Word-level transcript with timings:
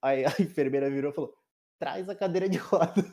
Aí 0.00 0.24
a 0.24 0.32
enfermeira 0.40 0.90
virou 0.90 1.10
e 1.10 1.14
falou: 1.14 1.34
traz 1.78 2.08
a 2.08 2.14
cadeira 2.14 2.48
de 2.48 2.58
roda. 2.58 3.04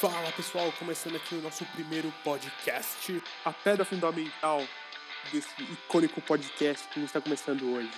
Fala 0.00 0.32
pessoal, 0.32 0.72
começando 0.78 1.16
aqui 1.16 1.34
o 1.34 1.42
nosso 1.42 1.62
primeiro 1.66 2.10
podcast, 2.24 3.22
a 3.44 3.52
pedra 3.52 3.84
fundamental 3.84 4.62
desse 5.30 5.62
icônico 5.62 6.22
podcast 6.22 6.88
que 6.88 6.98
a 6.98 7.00
gente 7.00 7.08
está 7.08 7.20
começando 7.20 7.70
hoje. 7.74 7.90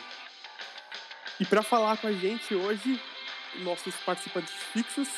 E 1.39 1.47
para 1.47 1.63
falar 1.63 1.97
com 1.99 2.09
a 2.09 2.13
gente 2.13 2.57
hoje, 2.57 3.01
nossos 3.61 3.95
participantes 4.05 4.53
fixos, 4.73 5.09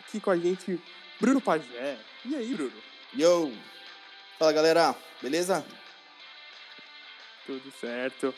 aqui 0.00 0.20
com 0.20 0.32
a 0.32 0.36
gente, 0.36 0.80
Bruno 1.20 1.40
Pajé. 1.40 1.96
E 2.24 2.34
aí, 2.34 2.54
Bruno? 2.54 2.82
Yo! 3.14 3.52
Fala 4.36 4.52
galera, 4.52 4.96
beleza? 5.22 5.64
Tudo 7.46 7.70
certo. 7.72 8.34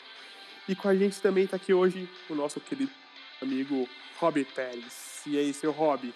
E 0.67 0.75
com 0.75 0.89
a 0.89 0.95
gente 0.95 1.21
também 1.21 1.45
está 1.45 1.55
aqui 1.55 1.73
hoje 1.73 2.09
o 2.29 2.35
nosso 2.35 2.59
querido 2.59 2.91
amigo 3.41 3.87
Rob 4.19 4.43
Pérez. 4.45 5.21
E 5.25 5.37
aí, 5.37 5.53
seu 5.53 5.71
Rob? 5.71 6.13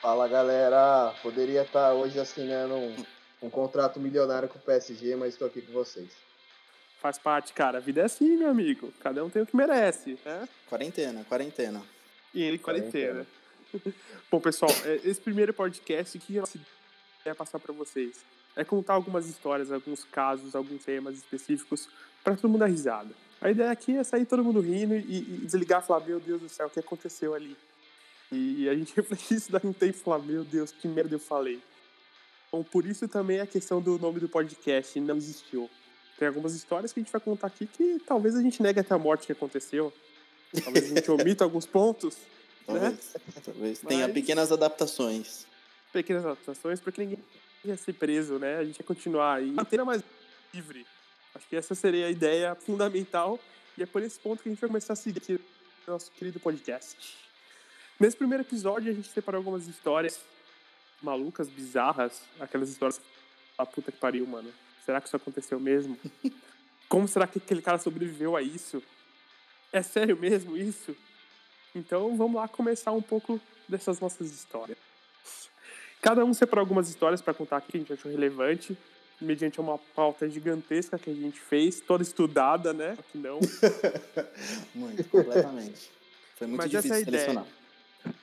Fala 0.00 0.26
galera, 0.26 1.14
poderia 1.22 1.62
estar 1.62 1.92
hoje 1.92 2.18
assinando 2.18 2.74
um, 2.74 3.04
um 3.42 3.50
contrato 3.50 4.00
milionário 4.00 4.48
com 4.48 4.58
o 4.58 4.62
PSG, 4.62 5.14
mas 5.16 5.34
estou 5.34 5.46
aqui 5.46 5.60
com 5.62 5.72
vocês. 5.72 6.10
Faz 7.00 7.18
parte, 7.18 7.52
cara. 7.52 7.78
A 7.78 7.80
vida 7.80 8.00
é 8.00 8.04
assim, 8.04 8.36
meu 8.36 8.48
amigo. 8.48 8.92
Cada 9.00 9.24
um 9.24 9.28
tem 9.28 9.42
o 9.42 9.46
que 9.46 9.56
merece. 9.56 10.18
Né? 10.24 10.48
Quarentena, 10.68 11.24
quarentena. 11.24 11.82
E 12.32 12.42
ele, 12.42 12.58
quarentena. 12.58 13.26
quarentena. 13.70 13.94
Bom, 14.30 14.40
pessoal, 14.40 14.70
é, 14.84 15.00
esse 15.04 15.20
primeiro 15.20 15.52
podcast 15.52 16.18
que 16.18 16.36
eu 16.36 16.44
queria 17.18 17.34
passar 17.34 17.58
para 17.58 17.72
vocês 17.72 18.24
é 18.56 18.64
contar 18.64 18.94
algumas 18.94 19.28
histórias, 19.28 19.72
alguns 19.72 20.04
casos, 20.04 20.54
alguns 20.54 20.84
temas 20.84 21.16
específicos 21.16 21.88
para 22.22 22.36
todo 22.36 22.50
mundo 22.50 22.60
dar 22.60 22.66
risada. 22.66 23.14
A 23.40 23.50
ideia 23.50 23.70
aqui 23.70 23.96
é 23.96 24.04
sair 24.04 24.24
todo 24.24 24.44
mundo 24.44 24.60
rindo 24.60 24.94
e, 24.94 25.18
e 25.18 25.22
desligar 25.44 25.82
e 25.82 25.86
falar: 25.86 26.04
Meu 26.06 26.20
Deus 26.20 26.40
do 26.40 26.48
céu, 26.48 26.66
o 26.66 26.70
que 26.70 26.80
aconteceu 26.80 27.34
ali? 27.34 27.56
E 28.32 28.66
a 28.68 28.74
gente 28.74 28.94
refletir 28.96 29.36
isso 29.36 29.52
daí 29.52 29.60
um 29.64 29.72
tempo 29.72 29.96
e 29.96 30.00
falar, 30.00 30.18
meu 30.20 30.42
Deus, 30.42 30.72
que 30.72 30.88
merda 30.88 31.14
eu 31.14 31.20
falei. 31.20 31.60
Então, 32.48 32.64
por 32.64 32.86
isso 32.86 33.06
também 33.06 33.40
a 33.40 33.46
questão 33.46 33.80
do 33.80 33.98
nome 33.98 34.20
do 34.20 34.28
podcast 34.28 34.98
não 35.00 35.16
existiu. 35.16 35.68
Tem 36.18 36.28
algumas 36.28 36.54
histórias 36.54 36.92
que 36.92 37.00
a 37.00 37.02
gente 37.02 37.12
vai 37.12 37.20
contar 37.20 37.48
aqui 37.48 37.66
que 37.66 38.00
talvez 38.06 38.34
a 38.34 38.42
gente 38.42 38.62
negue 38.62 38.80
até 38.80 38.94
a 38.94 38.98
morte 38.98 39.26
que 39.26 39.32
aconteceu. 39.32 39.92
Talvez 40.64 40.90
a 40.90 40.94
gente 40.94 41.10
omita 41.10 41.44
alguns 41.44 41.66
pontos. 41.66 42.16
Talvez. 42.64 42.92
Né? 42.92 43.20
Talvez 43.44 43.80
tenha 43.80 44.06
Mas... 44.06 44.14
pequenas 44.14 44.52
adaptações. 44.52 45.46
Pequenas 45.92 46.24
adaptações, 46.24 46.80
porque 46.80 47.02
ninguém 47.02 47.18
ia 47.68 47.76
ser 47.76 47.92
preso, 47.94 48.38
né? 48.38 48.58
A 48.58 48.64
gente 48.64 48.78
ia 48.78 48.84
continuar 48.84 49.36
aí. 49.36 49.50
Manter 49.50 49.84
mais 49.84 50.02
livre. 50.52 50.86
Acho 51.34 51.48
que 51.48 51.56
essa 51.56 51.74
seria 51.74 52.06
a 52.06 52.10
ideia 52.10 52.54
fundamental. 52.54 53.38
E 53.76 53.82
é 53.82 53.86
por 53.86 54.02
esse 54.02 54.18
ponto 54.18 54.42
que 54.42 54.48
a 54.48 54.52
gente 54.52 54.60
vai 54.60 54.68
começar 54.68 54.92
a 54.92 54.96
seguir 54.96 55.40
o 55.86 55.90
nosso 55.90 56.10
querido 56.12 56.38
podcast. 56.38 57.16
Nesse 57.98 58.16
primeiro 58.16 58.42
episódio, 58.42 58.90
a 58.90 58.94
gente 58.94 59.08
separou 59.08 59.38
algumas 59.38 59.66
histórias 59.66 60.20
malucas, 61.00 61.48
bizarras, 61.48 62.22
aquelas 62.38 62.68
histórias 62.68 63.00
a 63.56 63.66
puta 63.66 63.92
que 63.92 63.98
pariu, 63.98 64.26
mano. 64.26 64.52
Será 64.84 65.00
que 65.00 65.06
isso 65.06 65.16
aconteceu 65.16 65.58
mesmo? 65.58 65.98
Como 66.88 67.08
será 67.08 67.26
que 67.26 67.38
aquele 67.38 67.62
cara 67.62 67.78
sobreviveu 67.78 68.36
a 68.36 68.42
isso? 68.42 68.82
É 69.72 69.82
sério 69.82 70.16
mesmo 70.16 70.56
isso? 70.56 70.94
Então 71.74 72.16
vamos 72.16 72.34
lá 72.34 72.46
começar 72.46 72.92
um 72.92 73.00
pouco 73.00 73.40
dessas 73.68 74.00
nossas 74.00 74.30
histórias. 74.30 74.76
Cada 76.02 76.24
um 76.24 76.34
separou 76.34 76.62
algumas 76.62 76.88
histórias 76.88 77.22
para 77.22 77.32
contar 77.32 77.58
aqui 77.58 77.70
que 77.70 77.76
a 77.76 77.80
gente 77.80 77.92
achou 77.92 78.10
relevante, 78.10 78.76
mediante 79.20 79.60
uma 79.60 79.78
pauta 79.78 80.28
gigantesca 80.28 80.98
que 80.98 81.08
a 81.08 81.14
gente 81.14 81.38
fez, 81.38 81.80
toda 81.80 82.02
estudada, 82.02 82.72
né? 82.72 82.96
Aqui 82.98 83.18
não. 83.18 83.38
muito, 84.74 85.04
completamente. 85.04 85.88
Foi 86.34 86.48
muito 86.48 86.60
Mas 86.60 86.70
difícil 86.72 86.92
essa 86.92 87.02
é 87.02 87.04
selecionar. 87.04 87.44
Ideia. 87.44 88.16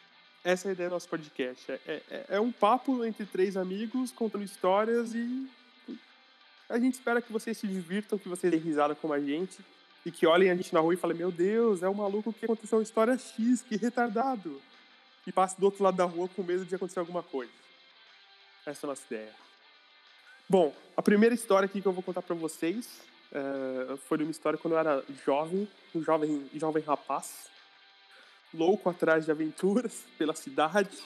Essa 0.43 0.67
é 0.67 0.69
a 0.69 0.73
ideia 0.73 0.89
do 0.89 0.93
nosso 0.93 1.07
podcast. 1.07 1.71
É, 1.71 1.79
é, 1.87 2.25
é, 2.31 2.39
um 2.41 2.51
papo 2.51 3.05
entre 3.05 3.25
três 3.25 3.55
amigos 3.55 4.11
contando 4.11 4.43
histórias 4.43 5.15
e 5.15 5.47
a 6.67 6.77
gente 6.77 6.95
espera 6.95 7.21
que 7.21 7.31
vocês 7.31 7.57
se 7.57 7.65
divirtam, 7.65 8.19
que 8.19 8.27
vocês 8.27 8.51
deem 8.51 8.61
risada 8.61 8.93
como 8.93 9.13
a 9.13 9.21
gente 9.21 9.57
e 10.05 10.11
que 10.11 10.27
olhem 10.27 10.51
a 10.51 10.55
gente 10.55 10.73
na 10.73 10.81
rua 10.81 10.93
e 10.93 10.97
falem: 10.97 11.17
Meu 11.17 11.31
Deus, 11.31 11.81
é 11.81 11.87
um 11.87 11.93
maluco 11.93 12.33
que 12.33 12.43
aconteceu 12.43 12.77
uma 12.77 12.83
história 12.83 13.17
X, 13.17 13.61
que 13.61 13.77
retardado. 13.77 14.61
E 15.25 15.31
passe 15.31 15.57
do 15.57 15.65
outro 15.65 15.81
lado 15.81 15.95
da 15.95 16.05
rua 16.05 16.27
com 16.27 16.43
medo 16.43 16.65
de 16.65 16.75
acontecer 16.75 16.99
alguma 16.99 17.23
coisa. 17.23 17.58
Essa 18.65 18.85
é 18.85 18.87
a 18.87 18.89
nossa 18.89 19.03
ideia. 19.05 19.33
Bom, 20.47 20.73
a 20.97 21.01
primeira 21.01 21.35
história 21.35 21.65
aqui 21.65 21.81
que 21.81 21.87
eu 21.87 21.93
vou 21.93 22.03
contar 22.03 22.21
para 22.21 22.35
vocês 22.35 23.01
uh, 23.31 23.97
foi 23.97 24.17
uma 24.17 24.31
história 24.31 24.57
quando 24.57 24.73
eu 24.73 24.79
era 24.79 25.03
jovem, 25.25 25.67
um 25.93 26.01
jovem, 26.01 26.49
jovem 26.53 26.83
rapaz 26.83 27.49
louco 28.53 28.89
atrás 28.89 29.25
de 29.25 29.31
aventuras 29.31 30.05
pela 30.17 30.33
cidade. 30.33 30.97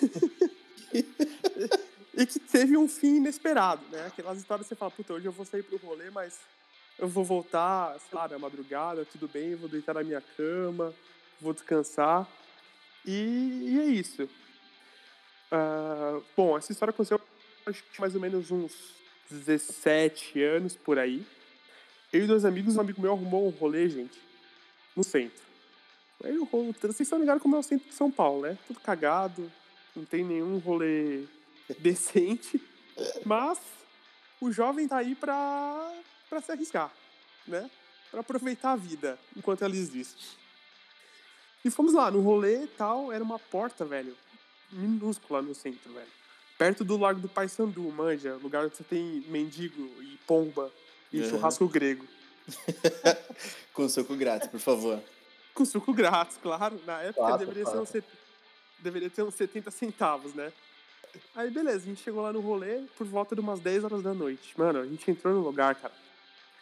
e 2.14 2.26
que 2.26 2.38
teve 2.40 2.76
um 2.76 2.88
fim 2.88 3.16
inesperado, 3.16 3.82
né? 3.90 4.06
Aquelas 4.06 4.38
histórias 4.38 4.66
que 4.66 4.74
você 4.74 4.78
fala, 4.78 4.90
puta, 4.90 5.12
hoje 5.14 5.26
eu 5.26 5.32
vou 5.32 5.46
sair 5.46 5.62
pro 5.62 5.76
rolê, 5.78 6.10
mas 6.10 6.40
eu 6.98 7.08
vou 7.08 7.24
voltar, 7.24 7.98
sei 8.00 8.18
lá, 8.18 8.28
na 8.28 8.38
madrugada, 8.38 9.04
tudo 9.04 9.28
bem, 9.28 9.54
vou 9.54 9.68
deitar 9.68 9.94
na 9.94 10.02
minha 10.02 10.20
cama, 10.36 10.92
vou 11.40 11.52
descansar. 11.52 12.28
E, 13.06 13.70
e 13.70 13.80
é 13.80 13.84
isso. 13.84 14.28
Uh, 15.52 16.22
bom, 16.36 16.56
essa 16.56 16.70
história 16.70 16.90
aconteceu 16.90 17.20
acho 17.66 17.82
que 17.84 18.00
mais 18.00 18.14
ou 18.14 18.20
menos 18.20 18.50
uns 18.50 18.94
17 19.30 20.42
anos 20.42 20.76
por 20.76 20.98
aí. 20.98 21.26
Eu 22.12 22.24
e 22.24 22.26
dois 22.26 22.44
amigos, 22.44 22.76
um 22.76 22.80
amigo 22.80 23.00
meu 23.00 23.12
arrumou 23.12 23.46
um 23.46 23.50
rolê, 23.50 23.88
gente, 23.88 24.18
no 24.96 25.04
centro. 25.04 25.42
Aí 26.24 26.36
o 26.36 26.44
rolo, 26.44 26.74
vocês 26.78 27.00
estão 27.00 27.18
ligados 27.18 27.42
como 27.42 27.56
é 27.56 27.58
o 27.58 27.62
centro 27.62 27.88
de 27.88 27.94
São 27.94 28.10
Paulo, 28.10 28.42
né? 28.42 28.58
Tudo 28.66 28.80
cagado, 28.80 29.50
não 29.94 30.04
tem 30.04 30.24
nenhum 30.24 30.58
rolê 30.58 31.24
decente, 31.78 32.60
mas 33.24 33.58
o 34.40 34.50
jovem 34.52 34.88
tá 34.88 34.98
aí 34.98 35.14
pra, 35.14 35.92
pra 36.28 36.40
se 36.40 36.52
arriscar, 36.52 36.92
né? 37.46 37.70
Pra 38.10 38.20
aproveitar 38.20 38.72
a 38.72 38.76
vida 38.76 39.18
enquanto 39.36 39.62
ela 39.62 39.74
existe. 39.74 40.36
E 41.64 41.70
fomos 41.70 41.92
lá, 41.92 42.10
no 42.10 42.20
rolê 42.20 42.64
e 42.64 42.68
tal, 42.68 43.12
era 43.12 43.22
uma 43.22 43.38
porta, 43.38 43.84
velho, 43.84 44.16
minúscula 44.72 45.42
no 45.42 45.54
centro, 45.54 45.92
velho. 45.92 46.06
Perto 46.58 46.84
do 46.84 46.96
Lago 46.96 47.20
do 47.20 47.28
Paissandu, 47.28 47.82
manja, 47.90 48.34
lugar 48.34 48.64
onde 48.64 48.76
você 48.76 48.84
tem 48.84 49.24
mendigo 49.28 49.82
e 50.02 50.18
pomba 50.26 50.70
e 51.12 51.26
churrasco 51.28 51.66
grego. 51.68 52.06
Com 53.72 53.88
suco 53.88 54.14
grátis, 54.14 54.48
por 54.48 54.60
favor. 54.60 55.02
Com 55.54 55.64
suco 55.64 55.92
grátis, 55.92 56.36
claro. 56.36 56.80
Na 56.86 57.00
época 57.00 57.26
claro, 57.26 57.38
deveria, 57.38 57.64
claro. 57.64 57.86
Ser 57.86 58.00
um, 58.00 58.02
deveria 58.82 59.10
ter 59.10 59.22
uns 59.22 59.34
70 59.34 59.70
centavos, 59.70 60.34
né? 60.34 60.52
Aí 61.34 61.50
beleza, 61.50 61.78
a 61.78 61.88
gente 61.88 62.02
chegou 62.02 62.22
lá 62.22 62.32
no 62.32 62.40
rolê 62.40 62.82
por 62.96 63.06
volta 63.06 63.34
de 63.34 63.40
umas 63.40 63.60
10 63.60 63.84
horas 63.84 64.02
da 64.02 64.14
noite. 64.14 64.54
Mano, 64.56 64.80
a 64.80 64.86
gente 64.86 65.10
entrou 65.10 65.34
no 65.34 65.40
lugar, 65.40 65.74
cara. 65.74 65.94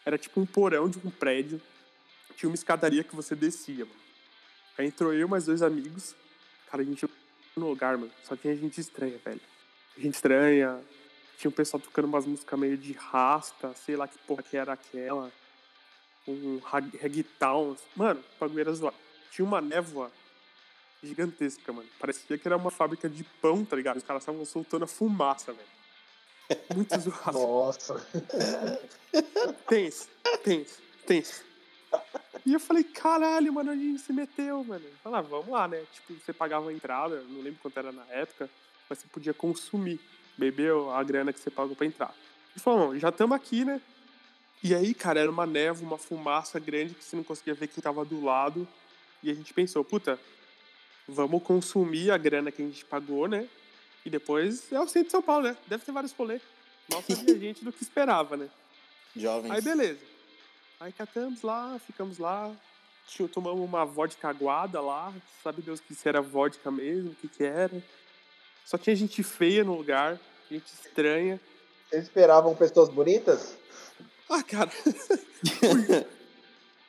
Era 0.05 0.17
tipo 0.17 0.41
um 0.41 0.47
porão 0.47 0.89
de 0.89 0.99
um 0.99 1.11
prédio. 1.11 1.61
Tinha 2.37 2.49
uma 2.49 2.55
escadaria 2.55 3.05
que 3.05 3.15
você 3.15 3.35
descia, 3.35 3.85
mano. 3.85 4.01
Aí 4.79 4.87
entrou 4.87 5.13
eu 5.13 5.27
e 5.27 5.31
mais 5.31 5.45
dois 5.45 5.61
amigos. 5.61 6.15
Cara, 6.71 6.83
a 6.83 6.87
gente 6.87 7.05
no 7.59 7.69
lugar, 7.69 7.97
mano. 7.97 8.13
Só 8.25 8.37
tinha 8.37 8.55
gente 8.57 8.81
estranha, 8.81 9.19
velho. 9.25 9.41
Gente 9.97 10.15
estranha. 10.15 10.81
Tinha 11.39 11.51
um 11.51 11.53
pessoal 11.53 11.81
tocando 11.81 12.07
umas 12.07 12.27
músicas 12.27 12.59
meio 12.59 12.77
de 12.77 12.93
rasta, 12.93 13.73
sei 13.75 13.97
lá 13.97 14.09
que 14.09 14.19
porra 14.19 14.43
que 14.43 14.57
era 14.57 14.73
aquela 14.73 15.31
um 16.27 16.61
reggaeton. 17.01 17.77
Mano, 17.97 18.21
o 18.21 18.41
bagulho 18.41 18.61
era 18.61 18.73
zoado. 18.73 18.97
Tinha 19.31 19.47
uma 19.47 19.61
névoa 19.61 20.11
gigantesca, 21.03 21.73
mano. 21.73 21.89
Parecia 21.99 22.37
que 22.37 22.47
era 22.47 22.57
uma 22.57 22.71
fábrica 22.71 23.09
de 23.09 23.25
pão, 23.41 23.65
tá 23.65 23.77
ligado? 23.77 23.97
Os 23.97 24.03
caras 24.03 24.23
estavam 24.23 24.45
soltando 24.45 24.85
a 24.85 24.89
fumaça, 24.89 25.53
velho. 25.53 25.69
Muito 26.75 26.99
zoado. 27.01 27.39
Nossa. 27.39 28.07
Tenso, 29.69 30.09
tenso, 30.43 30.81
tenso. 31.07 31.45
E 32.49 32.55
eu 32.55 32.61
falei, 32.61 32.83
caralho, 32.83 33.53
mano, 33.53 33.73
a 33.73 33.77
gente 33.77 33.99
se 34.01 34.11
meteu, 34.11 34.65
mano. 34.65 34.83
Falei, 35.05 35.19
ah, 35.19 35.23
vamos 35.23 35.49
lá, 35.49 35.69
né? 35.69 35.85
Tipo, 35.93 36.15
você 36.15 36.33
pagava 36.33 36.71
a 36.71 36.73
entrada, 36.73 37.23
não 37.29 37.43
lembro 37.43 37.61
quanto 37.61 37.79
era 37.79 37.93
na 37.93 38.07
época, 38.07 38.49
mas 38.89 38.99
você 38.99 39.07
podia 39.07 39.35
consumir, 39.35 40.01
beber 40.35 40.73
a 40.95 41.03
grana 41.03 41.31
que 41.31 41.39
você 41.39 41.51
pagou 41.51 41.77
pra 41.77 41.85
entrar. 41.85 42.15
E 42.57 42.59
falou, 42.59 42.99
já 42.99 43.11
estamos 43.11 43.37
aqui, 43.37 43.67
né? 43.67 43.83
E 44.63 44.75
aí, 44.75 44.95
cara, 44.95 45.21
era 45.21 45.31
uma 45.31 45.45
névoa, 45.45 45.87
uma 45.87 45.99
fumaça 45.99 46.59
grande 46.59 46.95
que 46.95 47.05
você 47.05 47.17
não 47.17 47.23
conseguia 47.23 47.53
ver 47.53 47.67
quem 47.67 47.83
tava 47.83 48.03
do 48.03 48.25
lado. 48.25 48.67
E 49.23 49.31
a 49.31 49.35
gente 49.35 49.53
pensou, 49.53 49.85
puta, 49.85 50.19
vamos 51.07 51.43
consumir 51.43 52.11
a 52.11 52.17
grana 52.17 52.51
que 52.51 52.63
a 52.63 52.65
gente 52.65 52.83
pagou, 52.83 53.29
né? 53.29 53.47
E 54.07 54.09
depois 54.09 54.73
é 54.73 54.81
o 54.81 54.89
centro 54.89 55.09
de 55.09 55.11
São 55.11 55.21
Paulo, 55.21 55.49
né? 55.49 55.57
Deve 55.67 55.85
ter 55.85 55.93
vários 55.93 56.13
rolês. 56.13 56.41
Mal 56.91 57.03
sabia 57.03 57.37
gente 57.39 57.63
do 57.63 57.71
que 57.71 57.83
esperava, 57.83 58.39
né? 58.39 58.49
Jovens. 59.15 59.53
Aí, 59.53 59.61
beleza. 59.61 60.01
Aí 60.81 60.93
catamos 60.93 61.43
lá, 61.43 61.79
ficamos 61.85 62.19
lá. 62.19 62.55
Tomamos 63.33 63.65
uma 63.65 63.85
vodka 63.85 64.29
aguada 64.29 64.81
lá. 64.81 65.13
Sabe 65.43 65.61
Deus 65.61 65.81
que 65.81 65.95
se 65.95 66.09
era 66.09 66.21
vodka 66.21 66.71
mesmo, 66.71 67.11
o 67.11 67.15
que 67.15 67.27
que 67.27 67.43
era. 67.43 67.83
Só 68.65 68.79
tinha 68.79 68.95
gente 68.95 69.23
feia 69.23 69.65
no 69.65 69.75
lugar, 69.75 70.21
gente 70.49 70.67
estranha. 70.67 71.41
Vocês 71.89 72.05
esperavam 72.05 72.55
pessoas 72.55 72.89
bonitas? 72.91 73.57
Ah, 74.29 74.43
cara. 74.43 74.71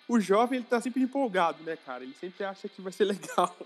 o, 0.08 0.20
jovem, 0.20 0.60
ele 0.60 0.68
tá 0.68 0.80
sempre 0.82 1.02
empolgado, 1.02 1.64
né, 1.64 1.78
cara? 1.84 2.04
Ele 2.04 2.14
sempre 2.20 2.44
acha 2.44 2.68
que 2.68 2.82
vai 2.82 2.92
ser 2.92 3.06
legal. 3.06 3.56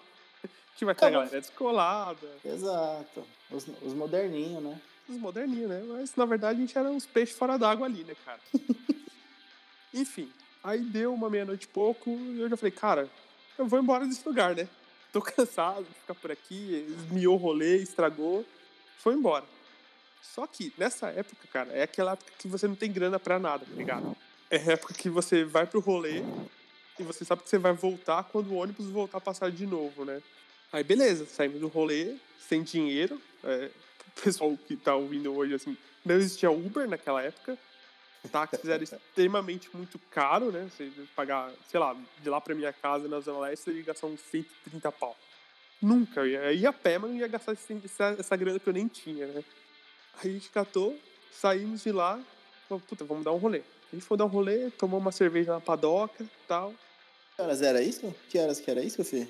Que 0.75 0.86
vai 0.86 0.96
ter 0.96 1.06
a 1.06 1.08
bom. 1.10 1.14
galera 1.18 1.40
descolada, 1.40 2.28
Exato. 2.44 3.24
Os, 3.52 3.68
os 3.84 3.94
moderninhos, 3.94 4.64
né? 4.64 4.81
os 5.08 5.18
moderninhos, 5.18 5.70
né? 5.70 5.84
Mas, 5.88 6.16
na 6.16 6.25
verdade, 6.25 6.58
a 6.58 6.62
gente 6.62 6.75
era 6.75 6.90
uns 6.90 7.06
peixes 7.06 7.38
fora 7.38 7.60
d'água 7.60 7.86
ali, 7.86 8.04
né, 8.04 8.16
cara? 8.25 8.40
Enfim, 9.94 10.30
aí 10.63 10.80
deu 10.80 11.13
uma 11.13 11.30
meia-noite 11.30 11.66
e 11.66 11.69
pouco 11.69 12.10
e 12.10 12.42
eu 12.42 12.50
já 12.50 12.57
falei, 12.57 12.72
cara, 12.72 13.10
eu 13.57 13.68
vou 13.68 13.80
embora 13.80 14.06
desse 14.06 14.28
lugar, 14.28 14.56
né? 14.56 14.68
Tô 15.13 15.22
cansado 15.22 15.84
de 15.84 15.94
ficar 15.94 16.16
por 16.16 16.31
aqui, 16.31 16.88
esmiou 16.90 17.36
o 17.36 17.38
rolê, 17.38 17.78
estragou, 17.78 18.44
foi 18.98 19.13
embora. 19.13 19.45
Só 20.22 20.48
que, 20.48 20.74
nessa 20.78 21.10
época, 21.10 21.48
cara, 21.51 21.72
é 21.72 21.84
aquela 21.84 22.13
época 22.13 22.31
que 22.40 22.48
você 22.48 22.68
não 22.68 22.75
tem 22.75 22.92
grana 22.92 23.19
pra 23.19 23.38
nada, 23.38 23.66
tá 23.66 23.75
ligado? 23.75 24.16
É 24.50 24.57
a 24.57 24.72
época 24.74 24.94
que 24.95 25.10
você 25.10 25.44
vai 25.44 25.68
pro 25.68 25.80
rolê 25.80 26.24
e 27.00 27.04
você 27.04 27.24
sabe 27.24 27.44
que 27.44 27.50
você 27.50 27.57
vai 27.60 27.74
voltar 27.74 28.24
quando 28.24 28.51
o 28.51 28.56
ônibus 28.56 28.88
voltar 28.88 29.19
a 29.19 29.22
passar 29.22 29.51
de 29.51 29.68
novo, 29.68 30.06
né? 30.06 30.22
Aí, 30.72 30.84
beleza, 30.84 31.25
saímos 31.28 31.60
do 31.60 31.68
rolê, 31.68 32.16
sem 32.39 32.63
dinheiro. 32.63 33.22
É, 33.44 33.69
o 34.18 34.22
pessoal 34.22 34.57
que 34.57 34.75
tá 34.75 34.96
ouvindo 34.96 35.36
hoje, 35.36 35.54
assim, 35.54 35.78
não 36.04 36.16
existia 36.16 36.50
Uber 36.50 36.88
naquela 36.88 37.22
época. 37.22 37.57
Táxis 38.30 38.68
era 38.70 38.81
extremamente 38.84 39.70
muito 39.75 40.00
caro, 40.10 40.52
né? 40.52 40.70
Você 40.75 40.90
pagar, 41.16 41.52
sei 41.70 41.80
lá, 41.80 41.96
de 42.22 42.30
lá 42.30 42.40
pra 42.40 42.56
minha 42.56 42.72
casa 42.74 43.08
na 43.08 43.20
Zona 43.20 43.40
Leste, 43.40 43.66
você 43.66 43.72
ia 43.72 43.84
gastar 43.84 44.08
uns 44.08 44.22
130 44.22 44.92
pau. 44.92 45.16
Nunca, 45.81 46.22
eu 46.22 46.28
ia, 46.28 46.54
ia 46.54 46.70
a 46.70 46.74
pé, 46.74 46.98
mas 46.98 47.12
não 47.12 47.18
ia 47.18 47.28
gastar 47.28 47.52
esse- 47.54 47.81
essa, 47.84 48.16
essa 48.18 48.36
grana 48.38 48.60
que 48.60 48.68
eu 48.68 48.74
nem 48.74 48.88
tinha, 48.88 49.28
né? 49.28 49.44
Aí 50.22 50.30
a 50.30 50.34
gente 50.34 50.50
catou, 50.50 50.98
saímos 51.31 51.84
de 51.84 51.92
lá, 51.92 52.20
falou, 52.70 52.81
puta, 52.88 53.04
vamos 53.04 53.24
dar 53.25 53.34
um 53.34 53.38
rolê. 53.38 53.62
A 53.92 53.96
gente 53.96 54.06
foi 54.06 54.16
dar 54.18 54.25
um 54.25 54.30
rolê, 54.30 54.72
tomou 54.72 55.00
uma 55.00 55.12
cerveja 55.12 55.52
na 55.54 55.60
padoca 55.62 56.24
e 56.24 56.28
tal. 56.48 56.74
Que 57.36 57.42
horas 57.42 57.62
era 57.62 57.81
isso? 57.81 58.16
Que 58.30 58.40
horas 58.40 58.60
que 58.60 58.72
era 58.72 58.81
isso, 58.84 59.04
Fê? 59.04 59.28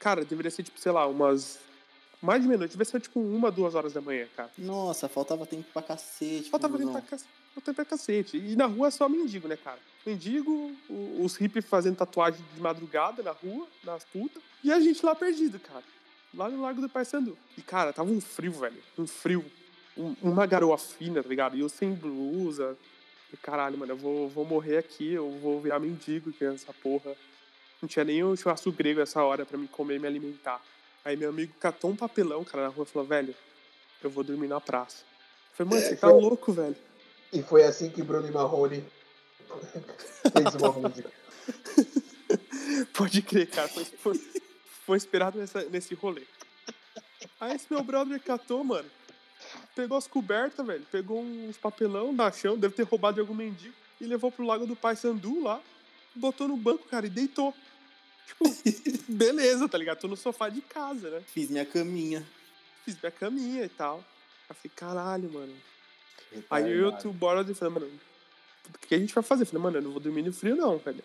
Cara, 0.00 0.24
deveria 0.24 0.50
ser, 0.50 0.64
tipo, 0.64 0.80
sei 0.80 0.90
lá, 0.90 1.06
umas. 1.06 1.60
Mais 2.22 2.40
de 2.40 2.46
meia-noite, 2.46 2.70
devia 2.72 2.84
ser 2.84 3.00
tipo 3.00 3.18
uma, 3.20 3.50
duas 3.50 3.74
horas 3.74 3.92
da 3.92 4.00
manhã, 4.00 4.28
cara. 4.36 4.48
Nossa, 4.56 5.08
faltava 5.08 5.44
tempo 5.44 5.64
pra 5.72 5.82
cacete. 5.82 6.48
Faltava 6.48 6.78
tempo 6.78 6.92
pra, 6.92 7.00
tempo 7.08 7.74
pra 7.74 7.84
cacete. 7.84 8.36
E 8.36 8.54
na 8.54 8.66
rua 8.66 8.86
é 8.88 8.90
só 8.92 9.08
mendigo, 9.08 9.48
né, 9.48 9.56
cara? 9.56 9.78
Mendigo, 10.06 10.72
os 11.18 11.34
hippies 11.36 11.64
fazendo 11.64 11.96
tatuagem 11.96 12.40
de 12.54 12.60
madrugada 12.60 13.22
na 13.24 13.32
rua, 13.32 13.66
nas 13.82 14.04
putas. 14.04 14.40
E 14.62 14.70
a 14.72 14.78
gente 14.78 15.04
lá 15.04 15.14
perdido, 15.16 15.58
cara. 15.58 15.82
Lá 16.32 16.48
no 16.48 16.62
Largo 16.62 16.80
do 16.80 16.88
Paissandu. 16.88 17.36
E, 17.58 17.62
cara, 17.62 17.92
tava 17.92 18.08
um 18.10 18.20
frio, 18.20 18.52
velho. 18.52 18.80
Um 18.96 19.06
frio. 19.06 19.44
Um- 19.98 20.14
uma 20.22 20.46
garoa 20.46 20.78
fina, 20.78 21.22
tá 21.22 21.28
ligado? 21.28 21.56
E 21.56 21.60
eu 21.60 21.68
sem 21.68 21.92
blusa. 21.92 22.76
E, 23.32 23.36
caralho, 23.36 23.76
mano, 23.76 23.92
eu 23.92 23.96
vou, 23.96 24.28
vou 24.28 24.44
morrer 24.44 24.78
aqui. 24.78 25.12
Eu 25.12 25.28
vou 25.42 25.60
virar 25.60 25.80
mendigo 25.80 26.30
aqui 26.30 26.44
nessa 26.44 26.72
porra. 26.72 27.14
Não 27.82 27.88
tinha 27.88 28.04
nem 28.04 28.22
o 28.22 28.36
churrasco 28.36 28.70
grego 28.70 29.00
essa 29.00 29.22
hora 29.22 29.44
pra 29.44 29.58
me 29.58 29.66
comer 29.66 29.96
e 29.96 29.98
me 29.98 30.06
alimentar. 30.06 30.62
Aí 31.04 31.16
meu 31.16 31.30
amigo 31.30 31.52
catou 31.58 31.90
um 31.90 31.96
papelão, 31.96 32.44
cara, 32.44 32.64
na 32.64 32.68
rua 32.68 32.84
e 32.84 32.92
falou, 32.92 33.08
velho, 33.08 33.34
eu 34.02 34.10
vou 34.10 34.22
dormir 34.22 34.48
na 34.48 34.60
praça. 34.60 35.04
Eu 35.50 35.66
falei, 35.66 35.72
mano, 35.72 35.88
você 35.88 35.96
tá 35.96 36.08
louco, 36.08 36.52
velho? 36.52 36.76
E 37.32 37.42
foi 37.42 37.64
assim 37.64 37.90
que 37.90 38.02
Bruno 38.02 38.28
e 38.28 38.30
Marrone 38.30 38.84
fez 40.32 40.54
uma 40.54 40.72
música. 40.72 41.10
Pode 42.94 43.22
crer, 43.22 43.48
cara. 43.48 43.68
Foi, 43.68 43.84
foi, 43.84 44.18
foi 44.86 44.96
inspirado 44.96 45.38
nessa, 45.38 45.64
nesse 45.64 45.94
rolê. 45.94 46.22
Aí 47.40 47.56
esse 47.56 47.66
meu 47.68 47.82
brother 47.82 48.20
catou, 48.20 48.62
mano. 48.62 48.88
Pegou 49.74 49.98
as 49.98 50.06
cobertas, 50.06 50.64
velho. 50.64 50.86
Pegou 50.90 51.20
uns 51.20 51.56
papelão 51.56 52.14
da 52.14 52.30
chão, 52.30 52.56
deve 52.56 52.74
ter 52.74 52.84
roubado 52.84 53.16
de 53.16 53.20
algum 53.20 53.34
mendigo. 53.34 53.74
E 54.00 54.06
levou 54.06 54.30
pro 54.30 54.46
lago 54.46 54.66
do 54.66 54.76
Pai 54.76 54.94
Sandu 54.94 55.42
lá. 55.42 55.60
Botou 56.14 56.46
no 56.46 56.56
banco, 56.56 56.86
cara, 56.88 57.06
e 57.06 57.10
deitou. 57.10 57.54
Tipo, 58.26 58.44
beleza, 59.08 59.68
tá 59.68 59.78
ligado? 59.78 59.98
Tô 59.98 60.08
no 60.08 60.16
sofá 60.16 60.48
de 60.48 60.60
casa, 60.60 61.10
né? 61.10 61.22
Fiz 61.26 61.50
minha 61.50 61.64
caminha. 61.64 62.26
Fiz 62.84 62.96
minha 63.00 63.12
caminha 63.12 63.64
e 63.64 63.68
tal. 63.68 64.04
Aí 64.48 64.56
falei, 64.56 64.72
caralho, 64.74 65.32
mano. 65.32 65.54
Aí 66.50 66.70
eu 66.70 66.78
e 66.78 66.82
outro 66.82 67.12
brother 67.12 67.54
falei, 67.54 67.74
mano, 67.74 67.90
o 68.68 68.86
que 68.86 68.94
a 68.94 68.98
gente 68.98 69.14
vai 69.14 69.22
fazer? 69.22 69.42
Eu 69.42 69.46
falei, 69.46 69.62
mano, 69.62 69.78
eu 69.78 69.82
não 69.82 69.90
vou 69.90 70.00
dormir 70.00 70.22
no 70.22 70.32
frio, 70.32 70.56
não, 70.56 70.78
velho. 70.78 71.02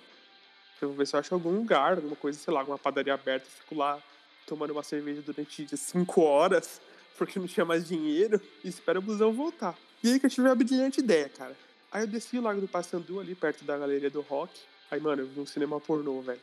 Eu 0.81 0.89
vou 0.89 0.97
ver 0.97 1.07
se 1.07 1.15
eu 1.15 1.19
acho 1.19 1.33
algum 1.33 1.51
lugar, 1.51 1.93
alguma 1.93 2.15
coisa, 2.15 2.37
sei 2.37 2.53
lá, 2.53 2.59
alguma 2.59 2.77
padaria 2.77 3.13
aberta, 3.13 3.47
fico 3.49 3.75
lá 3.75 4.01
tomando 4.45 4.71
uma 4.71 4.83
cerveja 4.83 5.21
durante 5.21 5.75
cinco 5.75 6.21
horas, 6.21 6.79
porque 7.17 7.39
não 7.39 7.47
tinha 7.47 7.65
mais 7.65 7.87
dinheiro, 7.87 8.39
e 8.63 8.69
espero 8.69 8.99
o 8.99 9.01
busão 9.01 9.33
voltar. 9.33 9.77
E 10.03 10.11
aí 10.11 10.19
que 10.19 10.27
eu 10.27 10.29
tive 10.29 10.47
a 10.47 10.55
brilhante 10.55 10.99
ideia, 10.99 11.27
cara. 11.29 11.55
Aí 11.91 12.03
eu 12.03 12.07
desci 12.07 12.37
o 12.37 12.41
Lago 12.41 12.61
do 12.61 12.67
Passandu, 12.67 13.19
ali 13.19 13.33
perto 13.33 13.65
da 13.65 13.77
galeria 13.77 14.09
do 14.09 14.21
rock. 14.21 14.53
Aí, 14.91 14.99
mano, 14.99 15.23
eu 15.23 15.27
vi 15.27 15.39
um 15.39 15.45
cinema 15.45 15.79
pornô, 15.79 16.21
velho. 16.21 16.39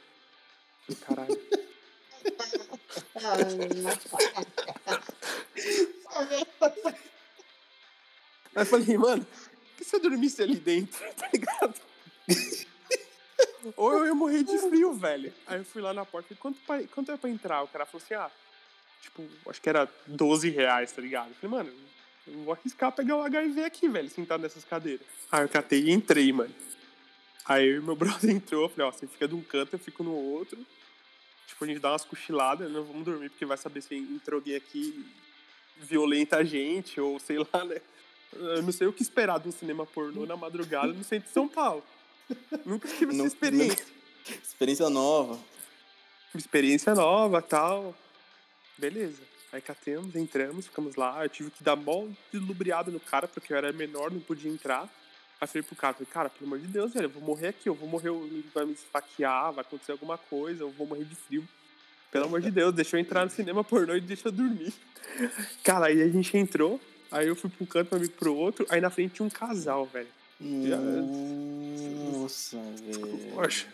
Caralho. 1.06 1.40
Aí 8.54 8.62
eu 8.62 8.66
falei, 8.66 8.98
mano, 8.98 9.26
e 9.80 9.84
se 9.84 9.96
eu 9.96 10.00
dormisse 10.00 10.42
ali 10.42 10.56
dentro, 10.56 10.98
tá 11.16 11.28
ligado? 11.32 11.74
Ou 13.76 13.92
eu 13.92 14.06
ia 14.06 14.14
morrer 14.14 14.42
de 14.44 14.58
frio, 14.58 14.92
velho. 14.94 15.32
Aí 15.46 15.58
eu 15.58 15.64
fui 15.64 15.80
lá 15.80 15.92
na 15.92 16.04
porta 16.04 16.32
e 16.32 16.36
quanto, 16.36 16.60
quanto 16.94 17.12
é 17.12 17.16
pra 17.16 17.30
entrar? 17.30 17.62
O 17.62 17.68
cara 17.68 17.86
falou 17.86 18.02
assim, 18.04 18.14
ah, 18.14 18.30
tipo, 19.00 19.26
acho 19.48 19.60
que 19.60 19.68
era 19.68 19.88
12 20.06 20.50
reais, 20.50 20.92
tá 20.92 21.00
ligado? 21.00 21.30
Eu 21.30 21.34
falei, 21.34 21.56
mano, 21.56 21.72
eu 22.26 22.44
vou 22.44 22.54
arriscar 22.54 22.92
pegar 22.92 23.16
o 23.16 23.22
HIV 23.22 23.64
aqui, 23.64 23.88
velho, 23.88 24.10
sentado 24.10 24.42
nessas 24.42 24.64
cadeiras. 24.64 25.06
Aí 25.32 25.42
eu 25.42 25.48
catei 25.48 25.80
e 25.80 25.90
entrei, 25.90 26.32
mano. 26.32 26.54
Aí 27.46 27.68
eu 27.76 27.82
meu 27.82 27.94
brother 27.96 28.30
entrou, 28.30 28.62
eu 28.62 28.68
falei, 28.68 28.86
ó, 28.86 28.92
você 28.92 29.06
fica 29.06 29.28
de 29.28 29.34
um 29.34 29.42
canto, 29.42 29.74
eu 29.74 29.78
fico 29.78 30.02
no 30.02 30.12
outro. 30.14 30.58
Tipo, 31.46 31.64
a 31.64 31.66
gente 31.68 31.78
dá 31.80 31.92
umas 31.92 32.04
cochiladas, 32.04 32.70
não 32.70 32.84
vamos 32.84 33.04
dormir, 33.04 33.28
porque 33.30 33.44
vai 33.44 33.56
saber 33.56 33.82
se 33.82 33.94
entrou 33.94 34.38
alguém 34.38 34.56
aqui 34.56 35.06
violenta 35.76 36.38
a 36.38 36.44
gente, 36.44 37.00
ou 37.00 37.18
sei 37.20 37.38
lá, 37.38 37.64
né? 37.64 37.80
Eu 38.32 38.62
não 38.62 38.72
sei 38.72 38.86
o 38.86 38.92
que 38.92 39.02
esperar 39.02 39.38
de 39.38 39.48
um 39.48 39.52
cinema 39.52 39.84
pornô 39.86 40.26
na 40.26 40.36
madrugada 40.36 40.92
no 40.92 41.04
centro 41.04 41.28
de 41.28 41.32
São 41.34 41.46
Paulo. 41.46 41.84
Nunca 42.64 42.88
tive 42.88 43.06
essa 43.12 43.18
Não- 43.18 43.26
experiência. 43.26 43.86
Experiência 44.42 44.88
nova. 44.90 45.38
Experiência 46.34 46.94
nova 46.94 47.40
tal. 47.42 47.94
Beleza. 48.78 49.22
Aí 49.52 49.60
catemos, 49.60 50.16
entramos, 50.16 50.66
ficamos 50.66 50.96
lá. 50.96 51.22
Eu 51.24 51.28
tive 51.28 51.50
que 51.50 51.62
dar 51.62 51.76
mó 51.76 52.08
de 52.32 52.38
lubriado 52.38 52.90
no 52.90 52.98
cara, 52.98 53.28
porque 53.28 53.52
eu 53.52 53.56
era 53.56 53.72
menor, 53.72 54.10
não 54.10 54.18
podia 54.20 54.50
entrar. 54.50 54.88
Aí 55.40 55.48
falei 55.48 55.62
pro 55.62 55.76
cara, 55.76 55.94
falei, 55.94 56.08
cara, 56.10 56.30
pelo 56.30 56.46
amor 56.46 56.58
de 56.58 56.66
Deus, 56.66 56.92
velho, 56.92 57.06
eu 57.06 57.10
vou 57.10 57.22
morrer 57.22 57.48
aqui, 57.48 57.68
eu 57.68 57.74
vou 57.74 57.88
morrer, 57.88 58.10
ele 58.10 58.48
vai 58.54 58.64
me 58.64 58.72
esfaquear, 58.72 59.52
vai 59.52 59.62
acontecer 59.62 59.92
alguma 59.92 60.16
coisa, 60.16 60.62
eu 60.62 60.70
vou 60.70 60.86
morrer 60.86 61.04
de 61.04 61.14
frio. 61.14 61.46
Pelo 62.10 62.26
amor 62.26 62.40
de 62.40 62.50
Deus, 62.50 62.72
deixa 62.72 62.96
eu 62.96 63.00
entrar 63.00 63.24
no 63.24 63.30
cinema 63.30 63.64
pornô 63.64 63.94
e 63.94 64.00
deixa 64.00 64.28
eu 64.28 64.32
dormir. 64.32 64.72
Cara, 65.64 65.86
aí 65.86 66.00
a 66.00 66.08
gente 66.08 66.36
entrou, 66.36 66.80
aí 67.10 67.26
eu 67.26 67.34
fui 67.34 67.50
pra 67.50 67.64
um 67.64 67.66
canto, 67.66 67.90
meu 67.90 67.98
amigo 67.98 68.14
pro 68.14 68.34
outro, 68.34 68.66
aí 68.70 68.80
na 68.80 68.90
frente 68.90 69.14
tinha 69.14 69.26
um 69.26 69.30
casal, 69.30 69.84
velho. 69.86 70.08
Nossa, 72.12 72.56
velho. 72.56 73.40
Acho, 73.40 73.66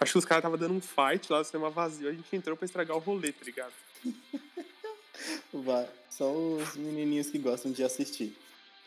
acho 0.00 0.12
que 0.12 0.18
os 0.18 0.24
caras 0.24 0.40
estavam 0.40 0.58
dando 0.58 0.74
um 0.74 0.80
fight 0.80 1.30
lá 1.30 1.38
no 1.38 1.44
cinema 1.44 1.70
vazio, 1.70 2.08
a 2.08 2.12
gente 2.12 2.34
entrou 2.34 2.56
pra 2.56 2.66
estragar 2.66 2.96
o 2.96 3.00
rolê, 3.00 3.32
tá 3.32 3.44
ligado? 3.44 3.72
Vai. 5.52 5.88
Só 6.10 6.32
os 6.32 6.76
menininhos 6.76 7.30
que 7.30 7.38
gostam 7.38 7.70
de 7.72 7.84
assistir. 7.84 8.36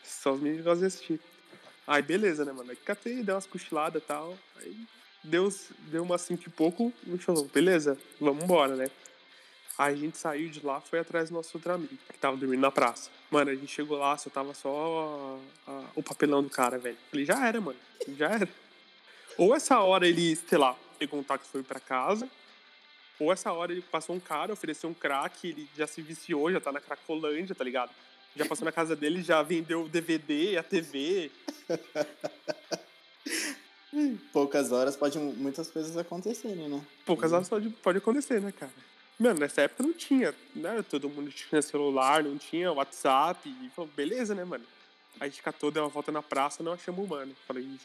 Só 0.04 0.32
os 0.32 0.40
meninos 0.40 0.64
gostam 0.64 0.80
de 0.80 0.86
assistir. 0.86 1.20
Aí 1.90 2.02
beleza, 2.02 2.44
né, 2.44 2.52
mano? 2.52 2.70
Aí 2.70 2.76
catei, 2.76 3.20
dei 3.20 3.34
umas 3.34 3.46
cochiladas 3.46 4.00
e 4.00 4.06
tal. 4.06 4.38
Aí 4.58 4.86
deu, 5.24 5.52
deu 5.90 6.04
umas 6.04 6.20
cinco 6.20 6.44
e 6.46 6.50
pouco, 6.50 6.92
me 7.02 7.18
falou, 7.18 7.46
beleza, 7.46 7.98
vamos 8.20 8.44
embora, 8.44 8.76
né? 8.76 8.88
Aí 9.76 9.94
a 9.94 9.96
gente 9.96 10.16
saiu 10.16 10.48
de 10.48 10.64
lá, 10.64 10.80
foi 10.80 11.00
atrás 11.00 11.30
do 11.30 11.34
nosso 11.34 11.50
outro 11.56 11.72
amigo, 11.72 11.96
que 12.12 12.18
tava 12.20 12.36
dormindo 12.36 12.60
na 12.60 12.70
praça. 12.70 13.10
Mano, 13.28 13.50
a 13.50 13.54
gente 13.56 13.66
chegou 13.72 13.98
lá, 13.98 14.16
só 14.16 14.30
tava 14.30 14.54
só 14.54 15.40
a- 15.66 15.84
o 15.96 16.02
papelão 16.02 16.44
do 16.44 16.48
cara, 16.48 16.78
velho. 16.78 16.96
Falei, 17.10 17.26
já 17.26 17.44
era, 17.44 17.60
mano, 17.60 17.78
já 18.16 18.28
era. 18.28 18.48
Ou 19.36 19.52
essa 19.52 19.80
hora 19.80 20.06
ele, 20.06 20.36
sei 20.36 20.58
lá, 20.58 20.76
pegou 20.96 21.18
um 21.18 21.24
táxi 21.24 21.48
e 21.48 21.50
foi 21.50 21.62
pra 21.64 21.80
casa, 21.80 22.28
ou 23.18 23.32
essa 23.32 23.52
hora 23.52 23.72
ele 23.72 23.82
passou 23.82 24.14
um 24.14 24.20
cara, 24.20 24.52
ofereceu 24.52 24.88
um 24.88 24.94
crack, 24.94 25.48
ele 25.48 25.68
já 25.76 25.88
se 25.88 26.00
viciou, 26.02 26.52
já 26.52 26.60
tá 26.60 26.70
na 26.70 26.80
cracolândia, 26.80 27.52
tá 27.54 27.64
ligado? 27.64 27.90
Já 28.36 28.44
passou 28.46 28.64
na 28.64 28.72
casa 28.72 28.94
dele, 28.94 29.22
já 29.22 29.42
vendeu 29.42 29.82
o 29.84 29.88
DVD, 29.88 30.56
a 30.56 30.62
TV. 30.62 31.30
Poucas 34.32 34.70
horas 34.70 34.96
pode 34.96 35.18
muitas 35.18 35.70
coisas 35.70 35.96
acontecerem, 35.96 36.68
né? 36.68 36.80
Poucas 37.04 37.32
horas 37.32 37.48
pode, 37.48 37.70
pode 37.70 37.98
acontecer, 37.98 38.40
né, 38.40 38.52
cara? 38.52 38.72
Mano, 39.18 39.40
nessa 39.40 39.62
época 39.62 39.82
não 39.82 39.92
tinha, 39.92 40.34
né? 40.54 40.82
Todo 40.88 41.08
mundo 41.08 41.30
tinha 41.30 41.60
celular, 41.60 42.22
não 42.22 42.38
tinha 42.38 42.72
WhatsApp. 42.72 43.48
E 43.62 43.68
falou, 43.70 43.90
beleza, 43.94 44.34
né, 44.34 44.44
mano? 44.44 44.64
Aí 45.18 45.26
a 45.26 45.30
gente 45.30 45.42
catou, 45.42 45.70
deu 45.70 45.82
uma 45.82 45.88
volta 45.88 46.10
na 46.12 46.22
praça, 46.22 46.62
não 46.62 46.72
achamos 46.72 47.04
o 47.04 47.08
mano. 47.08 47.34
Falei, 47.46 47.64
"Ixi, 47.64 47.84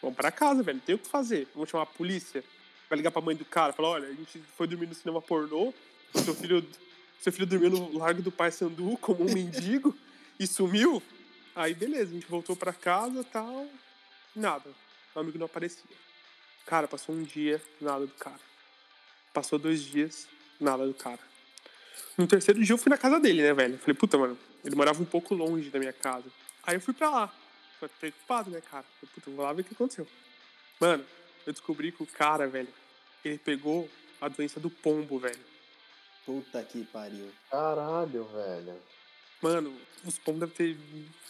vamos 0.00 0.16
pra 0.16 0.30
casa, 0.30 0.62
velho, 0.62 0.78
não 0.78 0.84
tem 0.84 0.94
o 0.94 0.98
que 0.98 1.08
fazer. 1.08 1.48
Vamos 1.52 1.68
chamar 1.68 1.82
a 1.82 1.86
polícia. 1.86 2.42
Vai 2.88 2.96
ligar 2.96 3.10
pra 3.10 3.20
mãe 3.20 3.36
do 3.36 3.44
cara, 3.44 3.72
falar, 3.72 3.88
olha, 3.90 4.08
a 4.08 4.12
gente 4.12 4.38
foi 4.56 4.66
dormir 4.66 4.86
no 4.86 4.94
cinema 4.94 5.20
pornô, 5.20 5.74
o 6.14 6.18
seu 6.20 6.34
filho, 6.34 6.64
seu 7.20 7.32
filho 7.32 7.46
dormiu 7.46 7.70
no 7.70 7.98
Largo 7.98 8.22
do 8.22 8.30
Pai 8.30 8.50
Sandu 8.50 8.96
como 8.98 9.28
um 9.28 9.32
mendigo 9.32 9.96
e 10.38 10.46
sumiu. 10.46 11.02
Aí, 11.54 11.74
beleza, 11.74 12.10
a 12.10 12.14
gente 12.14 12.26
voltou 12.26 12.54
pra 12.54 12.72
casa 12.72 13.24
tal. 13.24 13.66
Nada. 14.34 14.70
O 15.14 15.20
amigo 15.20 15.38
não 15.38 15.46
aparecia. 15.46 15.90
Cara, 16.64 16.86
passou 16.86 17.14
um 17.14 17.22
dia, 17.22 17.60
nada 17.80 18.06
do 18.06 18.14
cara. 18.14 18.40
Passou 19.32 19.58
dois 19.58 19.82
dias, 19.82 20.28
nada 20.60 20.86
do 20.86 20.94
cara. 20.94 21.18
No 22.16 22.26
terceiro 22.26 22.62
dia 22.62 22.74
eu 22.74 22.78
fui 22.78 22.90
na 22.90 22.98
casa 22.98 23.18
dele, 23.18 23.42
né, 23.42 23.52
velho? 23.54 23.78
Falei, 23.78 23.94
puta, 23.94 24.16
mano, 24.16 24.38
ele 24.64 24.76
morava 24.76 25.02
um 25.02 25.06
pouco 25.06 25.34
longe 25.34 25.70
da 25.70 25.78
minha 25.78 25.92
casa. 25.92 26.26
Aí 26.62 26.76
eu 26.76 26.80
fui 26.80 26.94
pra 26.94 27.10
lá. 27.10 27.34
Fiquei 27.80 27.88
preocupado, 27.98 28.50
né, 28.50 28.60
cara? 28.60 28.84
Falei, 29.00 29.14
puta, 29.14 29.30
vou 29.30 29.44
lá 29.44 29.52
ver 29.52 29.62
o 29.62 29.64
que 29.64 29.74
aconteceu. 29.74 30.06
Mano, 30.78 31.04
eu 31.46 31.52
descobri 31.52 31.90
que 31.90 32.02
o 32.02 32.06
cara, 32.06 32.46
velho, 32.46 32.68
ele 33.24 33.38
pegou 33.38 33.88
a 34.20 34.28
doença 34.28 34.60
do 34.60 34.68
pombo, 34.68 35.18
velho. 35.18 35.38
Puta 36.28 36.62
que 36.62 36.84
pariu. 36.84 37.30
Caralho, 37.50 38.24
velho. 38.24 38.74
Mano, 39.40 39.74
os 40.04 40.18
pombos 40.18 40.40
devem 40.50 40.74
ter 40.76 40.78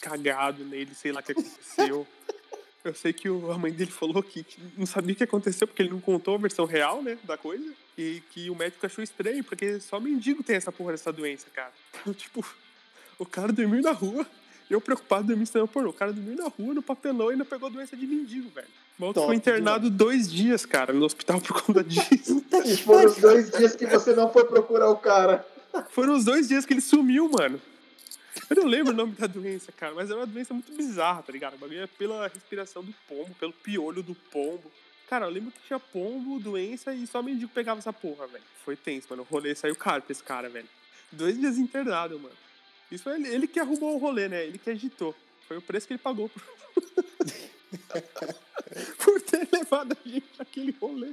cagado 0.01 0.65
nele, 0.65 0.93
sei 0.93 1.13
lá 1.13 1.21
o 1.21 1.23
que 1.23 1.31
aconteceu. 1.31 2.05
Eu 2.85 2.95
sei 2.95 3.13
que 3.13 3.29
o- 3.31 3.53
a 3.53 3.59
mãe 3.59 3.71
dele 3.73 3.91
falou 3.93 4.21
que, 4.23 4.43
que 4.43 4.61
não 4.77 4.87
sabia 4.87 5.13
o 5.13 5.17
que 5.17 5.23
aconteceu, 5.23 5.69
porque 5.69 5.83
ele 5.83 5.91
não 5.91 6.01
contou 6.01 6.35
a 6.35 6.39
versão 6.39 6.65
real, 6.65 7.01
né, 7.01 7.17
da 7.23 7.37
coisa. 7.37 7.73
E 7.97 8.21
que 8.33 8.51
o 8.51 8.57
médico 8.57 8.85
achou 8.87 9.05
estranho, 9.05 9.45
porque 9.45 9.79
só 9.79 10.01
mendigo 10.01 10.43
tem 10.43 10.57
essa 10.57 10.73
porra 10.73 10.93
dessa 10.93 11.13
doença, 11.13 11.47
cara. 11.51 11.73
Então, 12.01 12.13
tipo, 12.15 12.45
o 13.21 13.27
cara 13.27 13.53
dormiu 13.53 13.83
na 13.83 13.93
rua, 13.93 14.27
eu 14.71 14.81
preocupado 14.81 15.27
dormindo 15.27 15.47
cinema 15.47 15.67
pornô. 15.67 15.91
O 15.91 15.93
cara 15.93 16.13
dormiu 16.13 16.37
na 16.37 16.49
rua, 16.49 16.75
no 16.75 16.83
papelão, 16.83 17.29
e 17.29 17.33
ainda 17.33 17.45
pegou 17.45 17.71
doença 17.71 17.97
de 17.97 18.07
mendigo, 18.07 18.51
velho. 18.51 18.69
O 18.99 19.03
maluco 19.03 19.21
ficou 19.21 19.35
internado 19.35 19.89
dois 19.89 20.31
dias, 20.31 20.67
cara, 20.67 20.93
no 20.93 21.05
hospital 21.05 21.41
por 21.41 21.63
conta 21.63 21.83
disso. 21.83 22.45
E 22.65 22.77
foram 22.77 23.07
os 23.07 23.17
dois 23.17 23.51
dias 23.51 23.77
que 23.77 23.87
você 23.87 24.15
não 24.15 24.31
foi 24.33 24.45
procurar 24.45 24.91
o 24.91 24.97
cara. 24.97 25.47
Foram 25.91 26.17
os 26.17 26.25
dois 26.25 26.49
dias 26.49 26.67
que 26.67 26.75
ele 26.75 26.81
sumiu, 26.81 27.31
mano. 27.31 27.61
Eu 28.51 28.57
não 28.57 28.67
lembro 28.67 28.93
o 28.93 28.97
nome 28.97 29.13
da 29.13 29.27
doença, 29.27 29.73
cara, 29.73 29.95
mas 29.95 30.11
era 30.11 30.19
uma 30.19 30.27
doença 30.27 30.53
muito 30.53 30.73
bizarra, 30.73 31.23
tá 31.23 31.33
ligado? 31.33 31.55
O 31.55 31.59
bagulho 31.59 31.83
é 31.83 31.87
pela 31.87 32.29
respiração 32.29 32.83
do 32.83 32.95
pombo, 33.09 33.35
pelo 33.39 33.53
piolho 33.53 34.03
do 34.03 34.15
pombo. 34.15 34.71
Cara, 35.09 35.27
eu 35.27 35.31
lembro 35.31 35.51
que 35.51 35.61
tinha 35.67 35.79
pombo, 35.79 36.39
doença 36.39 36.93
e 36.95 37.07
só 37.07 37.23
mendigo 37.23 37.51
pegava 37.55 37.79
essa 37.79 37.93
porra, 37.93 38.27
velho. 38.27 38.45
Foi 38.65 38.77
tenso, 38.77 39.07
mano. 39.11 39.23
O 39.23 39.33
rolê 39.33 39.55
saiu 39.55 39.75
caro 39.75 40.03
pra 40.03 40.13
esse 40.13 40.23
cara, 40.23 40.49
velho. 40.49 40.69
Dois 41.11 41.39
dias 41.39 41.57
internado, 41.57 42.19
mano. 42.19 42.35
Isso 42.91 43.05
foi 43.05 43.15
ele, 43.15 43.29
ele 43.29 43.47
que 43.47 43.61
arrumou 43.61 43.95
o 43.95 43.99
rolê, 43.99 44.29
né? 44.29 44.45
Ele 44.45 44.59
que 44.59 44.71
agitou. 44.71 45.15
Foi 45.47 45.57
o 45.57 45.63
preço 45.63 45.87
que 45.87 45.95
ele 45.95 46.03
pagou 46.03 46.29
por, 46.29 46.43
por 48.99 49.21
ter 49.23 49.49
levado 49.53 49.93
a 49.93 50.09
gente 50.09 50.27
naquele 50.39 50.75
rolê. 50.81 51.13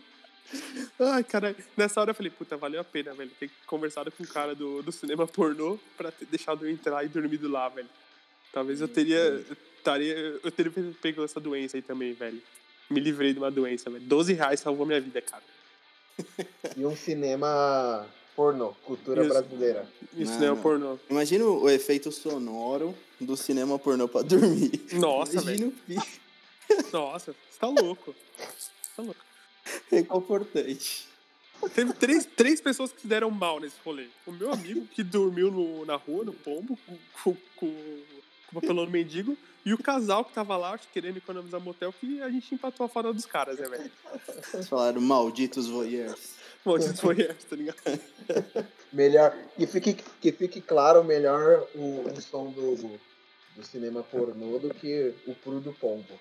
Ai, 1.00 1.24
cara, 1.24 1.55
nessa 1.75 2.00
hora 2.00 2.12
eu 2.12 2.15
falei, 2.15 2.32
puta, 2.32 2.55
valeu 2.55 2.82
a 2.82 2.84
pena, 2.84 3.13
velho. 3.13 3.32
Ter 3.39 3.50
conversado 3.65 4.12
com 4.12 4.24
o 4.24 4.27
cara 4.27 4.53
do, 4.53 4.82
do 4.82 4.91
cinema 4.91 5.27
pornô 5.27 5.79
pra 5.98 6.12
ter 6.12 6.25
deixado 6.25 6.65
eu 6.65 6.72
entrar 6.72 7.03
e 7.03 7.10
dormido 7.10 7.50
lá, 7.50 7.67
velho. 7.70 7.89
Talvez 8.51 8.82
eu 8.82 8.88
teria. 8.88 9.17
eu 9.17 9.58
Taria, 9.86 10.39
eu 10.44 10.51
teria 10.51 10.72
pego 11.00 11.24
essa 11.24 11.39
doença 11.39 11.77
aí 11.77 11.82
também, 11.82 12.13
velho. 12.13 12.41
Me 12.89 13.00
livrei 13.00 13.34
de 13.34 13.39
uma 13.39 13.51
doença, 13.51 13.88
velho. 13.88 14.03
12 14.03 14.34
reais 14.34 14.60
salvou 14.60 14.84
minha 14.84 15.00
vida, 15.00 15.22
cara. 15.22 15.44
E 16.75 16.84
um 16.84 16.96
cinema 16.96 18.08
pornô, 18.35 18.73
cultura 18.85 19.21
Isso. 19.23 19.29
brasileira. 19.33 19.87
Isso 20.17 20.33
Não, 20.33 20.39
não 20.39 20.53
é 20.53 20.61
pornô. 20.61 20.99
Imagina 21.09 21.45
o 21.45 21.69
efeito 21.69 22.11
sonoro 22.11 22.95
do 23.19 23.35
cinema 23.37 23.77
pornô 23.79 24.07
pra 24.07 24.21
dormir. 24.21 24.81
Nossa, 24.93 25.33
Imagina 25.33 25.71
velho. 25.87 26.03
Nossa, 26.91 27.33
você 27.33 27.59
tá 27.59 27.67
louco. 27.67 28.13
Você 28.37 28.69
tá 28.95 29.03
louco. 29.03 29.19
reconfortante. 29.91 31.07
Teve 31.73 31.93
três, 31.93 32.25
três 32.25 32.61
pessoas 32.61 32.91
que 32.91 33.01
se 33.01 33.07
deram 33.07 33.31
mal 33.31 33.59
nesse 33.59 33.75
rolê. 33.83 34.07
O 34.27 34.31
meu 34.31 34.51
amigo, 34.51 34.85
que 34.87 35.01
dormiu 35.03 35.49
no- 35.49 35.85
na 35.85 35.95
rua, 35.95 36.23
no 36.25 36.33
pombo, 36.33 36.77
com, 36.85 36.97
com, 37.23 37.33
com, 37.55 37.67
com 38.47 38.57
o 38.57 38.61
papelão 38.61 38.85
mendigo, 38.87 39.37
e 39.65 39.73
o 39.73 39.77
casal 39.77 40.23
que 40.23 40.33
tava 40.33 40.55
lá, 40.57 40.73
acho, 40.73 40.87
querendo 40.93 41.17
economizar 41.17 41.59
motel, 41.59 41.91
que 41.93 42.21
a 42.21 42.29
gente 42.29 42.53
empatou 42.53 42.85
a 42.85 42.89
foda 42.89 43.11
dos 43.11 43.25
caras, 43.25 43.57
né, 43.57 43.67
velho? 43.67 43.91
Eles 44.53 44.67
falaram 44.69 45.01
malditos 45.01 45.67
voyeurs. 45.67 46.35
Isso 46.77 46.98
foi 46.98 47.22
essa, 47.22 47.48
tá 47.50 47.55
ligado? 47.55 47.77
Melhor. 48.91 49.36
Que 49.55 49.67
fique, 49.67 49.93
que 49.93 50.31
fique 50.31 50.62
claro 50.62 51.03
melhor 51.03 51.67
o, 51.75 52.01
o 52.10 52.22
som 52.22 52.50
do, 52.51 53.00
do 53.55 53.63
cinema 53.63 54.01
pornô 54.03 54.57
do 54.57 54.74
que 54.74 55.13
o 55.27 55.36
cru 55.36 55.60
do 55.60 55.74
pombo. 55.74 56.19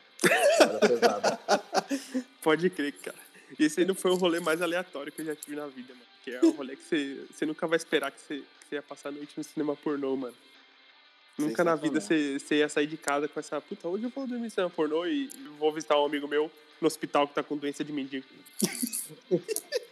Pode 2.42 2.68
crer, 2.70 2.92
cara. 2.92 3.16
Esse 3.58 3.80
aí 3.80 3.86
não 3.86 3.94
foi 3.94 4.10
o 4.10 4.16
rolê 4.16 4.40
mais 4.40 4.60
aleatório 4.60 5.12
que 5.12 5.22
eu 5.22 5.26
já 5.26 5.36
tive 5.36 5.56
na 5.56 5.66
vida, 5.66 5.94
mano. 5.94 6.06
Que 6.22 6.30
é 6.32 6.40
um 6.44 6.50
rolê 6.50 6.76
que 6.76 6.84
você, 6.84 7.24
você 7.30 7.46
nunca 7.46 7.66
vai 7.66 7.76
esperar 7.76 8.10
que 8.10 8.20
você, 8.20 8.38
que 8.38 8.68
você 8.68 8.74
ia 8.76 8.82
passar 8.82 9.10
a 9.10 9.12
noite 9.12 9.32
no 9.36 9.44
cinema 9.44 9.76
pornô, 9.76 10.16
mano. 10.16 10.34
Nunca 11.36 11.64
na 11.64 11.74
vida 11.74 12.00
você, 12.00 12.38
você 12.38 12.56
ia 12.56 12.68
sair 12.68 12.86
de 12.86 12.96
casa 12.96 13.26
com 13.26 13.40
essa 13.40 13.60
puta, 13.60 13.88
hoje 13.88 14.04
eu 14.04 14.10
vou 14.10 14.26
dormir 14.26 14.44
no 14.44 14.50
cinema 14.50 14.70
pornô 14.70 15.04
e 15.04 15.28
vou 15.58 15.72
visitar 15.72 16.00
um 16.00 16.06
amigo 16.06 16.28
meu 16.28 16.50
no 16.80 16.86
hospital 16.86 17.26
que 17.26 17.34
tá 17.34 17.42
com 17.42 17.56
doença 17.56 17.82
de 17.82 17.92
mendigo. 17.92 18.26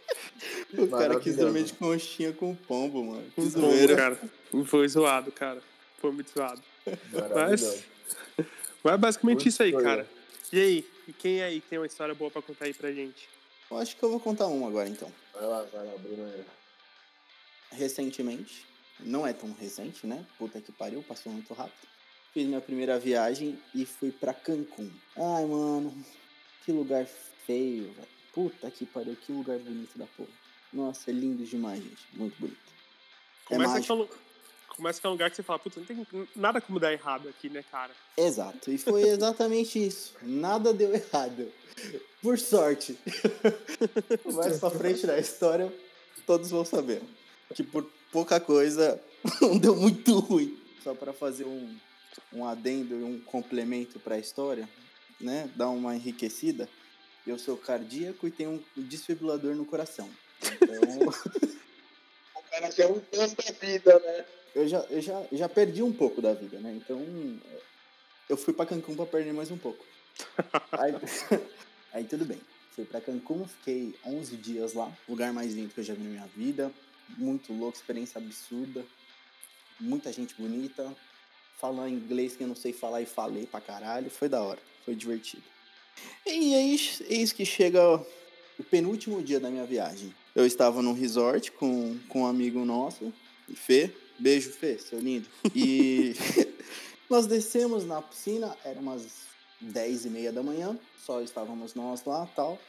O 0.77 0.87
cara 0.87 1.19
quis 1.19 1.35
dormir 1.35 1.63
de 1.63 1.73
conchinha 1.73 2.33
com 2.33 2.55
pombo, 2.55 3.03
mano. 3.03 3.31
Que 3.35 3.41
zoeira. 3.41 3.95
pombo, 4.15 4.17
cara. 4.17 4.65
Foi 4.65 4.87
zoado, 4.87 5.31
cara. 5.31 5.61
Foi 5.99 6.11
muito 6.11 6.31
zoado. 6.31 6.61
Mas, 7.33 7.85
mas 8.83 8.93
é 8.93 8.97
basicamente 8.97 9.35
Muito 9.35 9.49
isso 9.49 9.63
aí, 9.63 9.71
cara. 9.71 10.07
E 10.51 10.59
aí? 10.59 10.87
E 11.07 11.13
quem 11.13 11.41
aí 11.41 11.61
tem 11.61 11.79
uma 11.79 11.87
história 11.87 12.13
boa 12.13 12.31
pra 12.31 12.41
contar 12.41 12.65
aí 12.65 12.73
pra 12.73 12.91
gente? 12.91 13.27
Eu 13.69 13.77
acho 13.77 13.95
que 13.95 14.03
eu 14.03 14.09
vou 14.09 14.19
contar 14.19 14.47
um 14.47 14.67
agora, 14.67 14.87
então. 14.87 15.11
Vai 15.33 15.43
lá, 15.43 15.63
vai 15.63 15.85
lá, 15.85 15.97
Bruno. 15.97 16.45
Recentemente, 17.71 18.65
não 18.99 19.25
é 19.25 19.33
tão 19.33 19.51
recente, 19.53 20.05
né? 20.05 20.25
Puta 20.37 20.61
que 20.61 20.71
pariu, 20.71 21.03
passou 21.03 21.31
muito 21.31 21.53
rápido. 21.53 21.87
Fiz 22.33 22.45
minha 22.45 22.61
primeira 22.61 22.99
viagem 22.99 23.59
e 23.73 23.85
fui 23.85 24.11
pra 24.11 24.33
Cancún. 24.33 24.91
Ai, 25.15 25.45
mano, 25.45 25.93
que 26.63 26.71
lugar 26.71 27.05
feio, 27.45 27.91
velho. 27.93 28.07
Puta 28.33 28.69
que 28.71 28.85
pariu, 28.85 29.15
que 29.15 29.31
lugar 29.31 29.57
bonito 29.59 29.97
da 29.97 30.05
porra. 30.17 30.29
Nossa, 30.73 31.11
é 31.11 31.13
lindo 31.13 31.45
demais, 31.45 31.81
gente. 31.83 32.07
Muito 32.13 32.35
bonito. 32.39 32.57
Começa, 33.45 33.73
mágico. 33.73 33.85
que 33.85 33.91
é 33.91 34.03
um, 34.03 34.07
começa 34.75 34.99
que 34.99 35.05
é 35.05 35.09
um 35.09 35.13
lugar 35.13 35.29
que 35.29 35.35
você 35.35 35.43
fala, 35.43 35.59
puta, 35.59 35.79
não 35.79 35.85
tem 35.85 36.27
nada 36.35 36.59
como 36.59 36.79
dar 36.79 36.91
errado 36.91 37.29
aqui, 37.29 37.49
né, 37.49 37.63
cara? 37.69 37.91
Exato, 38.17 38.71
e 38.71 38.77
foi 38.77 39.03
exatamente 39.03 39.85
isso. 39.85 40.15
Nada 40.21 40.73
deu 40.73 40.93
errado. 40.93 41.51
Por 42.21 42.39
sorte. 42.39 42.97
Mais 44.33 44.59
pra 44.59 44.69
frente 44.71 45.05
da 45.05 45.19
história, 45.19 45.71
todos 46.25 46.49
vão 46.49 46.65
saber. 46.65 47.01
Que 47.53 47.63
por 47.63 47.87
pouca 48.11 48.39
coisa 48.39 48.99
não 49.41 49.57
deu 49.57 49.75
muito 49.75 50.19
ruim. 50.19 50.57
Só 50.83 50.95
para 50.95 51.13
fazer 51.13 51.45
um, 51.45 51.77
um 52.31 52.45
adendo 52.45 52.99
e 52.99 53.03
um 53.03 53.19
complemento 53.19 53.99
para 53.99 54.15
a 54.15 54.19
história, 54.19 54.67
né? 55.19 55.49
Dar 55.55 55.69
uma 55.69 55.95
enriquecida. 55.95 56.67
Eu 57.25 57.39
sou 57.39 57.55
cardíaco 57.55 58.27
e 58.27 58.31
tenho 58.31 58.51
um 58.51 58.81
desfibrilador 58.81 59.55
no 59.55 59.65
coração. 59.65 60.09
Então, 60.41 61.53
O 62.35 62.43
cara 62.49 62.71
quer 62.71 62.87
um 62.87 62.99
tanto 62.99 63.35
da 63.43 63.51
vida, 63.51 63.99
né? 63.99 64.25
eu 64.55 64.67
já, 64.67 64.79
eu 64.89 65.01
já, 65.01 65.23
já 65.31 65.49
perdi 65.49 65.81
um 65.81 65.91
pouco 65.91 66.21
da 66.21 66.33
vida, 66.33 66.59
né? 66.59 66.73
Então, 66.75 67.01
eu 68.29 68.37
fui 68.37 68.53
pra 68.53 68.65
Cancún 68.65 68.95
pra 68.95 69.05
perder 69.05 69.33
mais 69.33 69.49
um 69.51 69.57
pouco. 69.57 69.83
Aí, 70.73 70.93
aí 71.91 72.03
tudo 72.03 72.23
bem. 72.23 72.39
Fui 72.75 72.85
pra 72.85 73.01
Cancún, 73.01 73.47
fiquei 73.47 73.95
11 74.05 74.35
dias 74.37 74.73
lá. 74.73 74.91
Lugar 75.09 75.33
mais 75.33 75.53
lindo 75.53 75.73
que 75.73 75.79
eu 75.79 75.83
já 75.83 75.93
vi 75.93 76.03
na 76.03 76.09
minha 76.09 76.27
vida. 76.35 76.71
Muito 77.17 77.51
louco, 77.51 77.77
experiência 77.77 78.19
absurda. 78.19 78.85
Muita 79.79 80.11
gente 80.11 80.35
bonita. 80.35 80.95
Falar 81.59 81.89
inglês 81.89 82.35
que 82.35 82.43
eu 82.43 82.47
não 82.47 82.55
sei 82.55 82.73
falar 82.73 83.01
e 83.01 83.05
falei 83.05 83.47
pra 83.47 83.61
caralho. 83.61 84.09
Foi 84.09 84.29
da 84.29 84.41
hora, 84.41 84.59
foi 84.85 84.95
divertido. 84.95 85.43
E 86.25 86.55
aí, 86.55 86.79
eis 87.09 87.31
que 87.31 87.45
chega 87.45 87.81
o 88.59 88.63
penúltimo 88.63 89.21
dia 89.21 89.39
da 89.39 89.49
minha 89.49 89.65
viagem. 89.65 90.13
Eu 90.35 90.47
estava 90.47 90.81
num 90.81 90.93
resort 90.93 91.51
com, 91.51 91.97
com 92.09 92.21
um 92.21 92.25
amigo 92.25 92.65
nosso, 92.65 93.13
Fê. 93.53 93.91
Beijo, 94.17 94.51
Fê, 94.51 94.77
seu 94.79 94.99
lindo. 94.99 95.27
E 95.53 96.13
nós 97.09 97.27
descemos 97.27 97.85
na 97.85 98.01
piscina, 98.01 98.55
era 98.65 98.79
umas 98.79 99.27
10 99.61 100.05
e 100.05 100.09
meia 100.09 100.31
da 100.31 100.41
manhã, 100.41 100.77
só 101.05 101.21
estávamos 101.21 101.75
nós 101.75 102.03
lá 102.05 102.27
tal. 102.35 102.59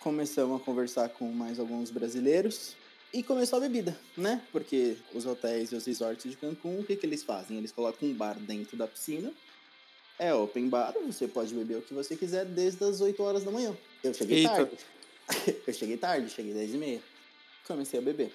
Começamos 0.00 0.60
a 0.60 0.64
conversar 0.64 1.08
com 1.10 1.30
mais 1.30 1.60
alguns 1.60 1.90
brasileiros 1.90 2.74
e 3.12 3.22
começou 3.22 3.58
a 3.58 3.60
bebida, 3.60 3.96
né? 4.16 4.42
Porque 4.50 4.96
os 5.14 5.26
hotéis 5.26 5.70
e 5.70 5.76
os 5.76 5.86
resorts 5.86 6.30
de 6.30 6.36
Cancún, 6.36 6.80
o 6.80 6.84
que, 6.84 6.96
que 6.96 7.06
eles 7.06 7.22
fazem? 7.22 7.56
Eles 7.56 7.70
colocam 7.70 8.08
um 8.08 8.14
bar 8.14 8.36
dentro 8.38 8.76
da 8.76 8.86
piscina. 8.88 9.32
É 10.18 10.34
open 10.34 10.68
bar, 10.68 10.94
você 11.06 11.28
pode 11.28 11.54
beber 11.54 11.78
o 11.78 11.82
que 11.82 11.94
você 11.94 12.16
quiser 12.16 12.44
desde 12.46 12.82
as 12.84 13.00
8 13.00 13.22
horas 13.22 13.44
da 13.44 13.50
manhã. 13.50 13.76
Eu 14.02 14.12
cheguei 14.12 14.38
Eita. 14.38 14.50
tarde. 14.50 14.76
Eu 15.66 15.72
cheguei 15.72 15.96
tarde, 15.96 16.30
cheguei 16.30 16.52
10 16.54 16.74
e 16.74 16.76
meia. 16.76 17.02
Comecei 17.66 17.98
a 17.98 18.02
beber. 18.02 18.32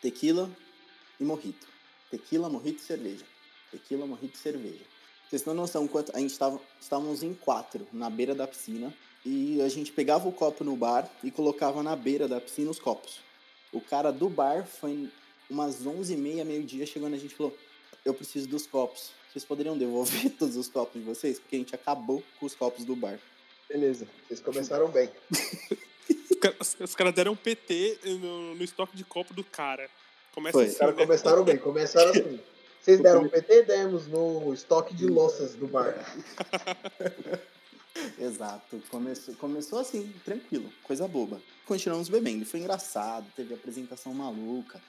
Tequila 0.00 0.50
e 1.18 1.24
morrito. 1.24 1.66
Tequila, 2.10 2.48
morrito 2.48 2.78
e 2.78 2.82
cerveja. 2.82 3.24
Tequila, 3.70 4.06
morrito 4.06 4.34
e 4.34 4.38
cerveja. 4.38 4.84
Vocês 5.28 5.44
não 5.44 5.54
têm 5.54 5.60
noção 5.60 5.88
quanto. 5.88 6.14
A 6.14 6.20
gente 6.20 6.38
tava. 6.38 6.60
Estávamos 6.80 7.22
em 7.22 7.34
quatro 7.34 7.86
na 7.92 8.08
beira 8.08 8.34
da 8.34 8.46
piscina. 8.46 8.94
E 9.24 9.60
a 9.60 9.68
gente 9.68 9.90
pegava 9.90 10.28
o 10.28 10.32
copo 10.32 10.62
no 10.62 10.76
bar 10.76 11.10
e 11.24 11.32
colocava 11.32 11.82
na 11.82 11.96
beira 11.96 12.28
da 12.28 12.40
piscina 12.40 12.70
os 12.70 12.78
copos. 12.78 13.18
O 13.72 13.80
cara 13.80 14.12
do 14.12 14.28
bar 14.28 14.64
foi 14.64 15.10
umas 15.50 15.84
11h30, 15.84 16.44
meio-dia, 16.44 16.86
chegando 16.86 17.14
a 17.14 17.18
gente 17.18 17.34
falou: 17.34 17.56
eu 18.04 18.14
preciso 18.14 18.46
dos 18.46 18.66
copos. 18.66 19.10
Vocês 19.28 19.44
poderiam 19.44 19.76
devolver 19.76 20.30
todos 20.38 20.56
os 20.56 20.68
copos 20.68 21.00
de 21.00 21.06
vocês? 21.06 21.40
Porque 21.40 21.56
a 21.56 21.58
gente 21.58 21.74
acabou 21.74 22.22
com 22.38 22.46
os 22.46 22.54
copos 22.54 22.84
do 22.84 22.94
bar. 22.94 23.18
Beleza, 23.68 24.06
vocês 24.26 24.40
começaram 24.40 24.88
bem. 24.88 25.10
Os 26.58 26.94
caras 26.94 27.10
os 27.10 27.16
deram 27.16 27.32
um 27.32 27.36
PT 27.36 27.98
no, 28.04 28.54
no 28.54 28.64
estoque 28.64 28.96
de 28.96 29.04
copo 29.04 29.34
do 29.34 29.44
cara. 29.44 29.88
Começa 30.32 30.52
Foi. 30.52 30.64
Os 30.64 30.70
assim, 30.70 30.78
caras 30.78 30.96
né? 30.96 31.02
começaram 31.02 31.44
bem, 31.44 31.56
começaram 31.56 32.10
assim. 32.10 32.40
Vocês 32.80 33.00
deram 33.00 33.22
um 33.22 33.28
PT, 33.28 33.62
demos 33.62 34.06
no 34.06 34.54
estoque 34.54 34.94
de 34.94 35.06
louças 35.06 35.54
do 35.54 35.66
bar. 35.66 35.94
Exato. 38.18 38.80
Começou, 38.90 39.34
começou 39.34 39.78
assim, 39.80 40.12
tranquilo, 40.24 40.70
coisa 40.82 41.08
boba. 41.08 41.40
Continuamos 41.64 42.08
bebendo. 42.08 42.44
Foi 42.44 42.60
engraçado, 42.60 43.26
teve 43.34 43.54
apresentação 43.54 44.14
maluca. 44.14 44.80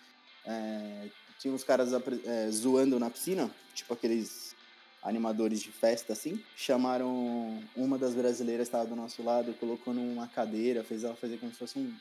é, 0.46 1.08
tinha 1.40 1.54
uns 1.54 1.64
caras 1.64 1.92
é, 1.94 2.52
zoando 2.52 3.00
na 3.00 3.10
piscina, 3.10 3.50
tipo 3.74 3.94
aqueles 3.94 4.56
animadores 5.02 5.62
de 5.62 5.72
festa 5.72 6.14
assim. 6.14 6.44
Chamaram 6.56 7.64
uma 7.76 7.98
das 7.98 8.14
brasileiras 8.14 8.68
que 8.68 8.76
estava 8.76 8.90
do 8.90 8.96
nosso 8.96 9.24
lado, 9.24 9.54
colocou 9.60 9.94
numa 9.94 10.28
cadeira, 10.28 10.84
fez 10.84 11.04
ela 11.04 11.16
fazer 11.16 11.38
como 11.38 11.52
se 11.52 11.58
fosse 11.58 11.80
um, 11.80 11.94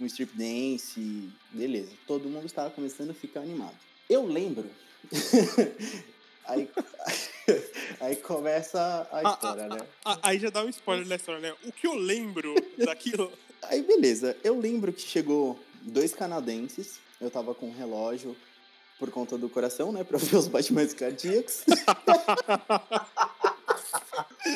um 0.00 0.06
strip 0.06 0.32
dance. 0.36 1.28
Beleza. 1.50 1.92
Todo 2.06 2.28
mundo 2.28 2.46
estava 2.46 2.70
começando 2.70 3.10
a 3.10 3.14
ficar 3.14 3.40
animado. 3.40 3.76
Eu 4.08 4.24
lembro. 4.26 4.70
aí, 6.46 6.68
aí 8.00 8.16
começa 8.16 9.08
a 9.10 9.18
Ah, 9.18 9.32
história, 9.32 9.68
né? 9.68 9.78
Ah, 10.04 10.18
aí 10.22 10.38
já 10.38 10.50
dá 10.50 10.64
um 10.64 10.68
spoiler 10.68 11.06
da 11.06 11.16
história, 11.16 11.40
né? 11.40 11.54
O 11.64 11.72
que 11.72 11.86
eu 11.86 11.94
lembro 11.94 12.54
daquilo. 12.78 13.32
Aí 13.62 13.82
beleza, 13.82 14.36
eu 14.44 14.58
lembro 14.60 14.92
que 14.92 15.00
chegou 15.00 15.58
dois 15.82 16.14
canadenses, 16.14 16.98
eu 17.20 17.30
tava 17.30 17.54
com 17.54 17.68
um 17.68 17.74
relógio 17.74 18.36
por 18.98 19.10
conta 19.10 19.36
do 19.36 19.48
coração, 19.48 19.92
né, 19.92 20.02
pra 20.04 20.18
ver 20.18 20.36
os 20.36 20.48
batimentos 20.48 20.94
cardíacos. 20.94 21.64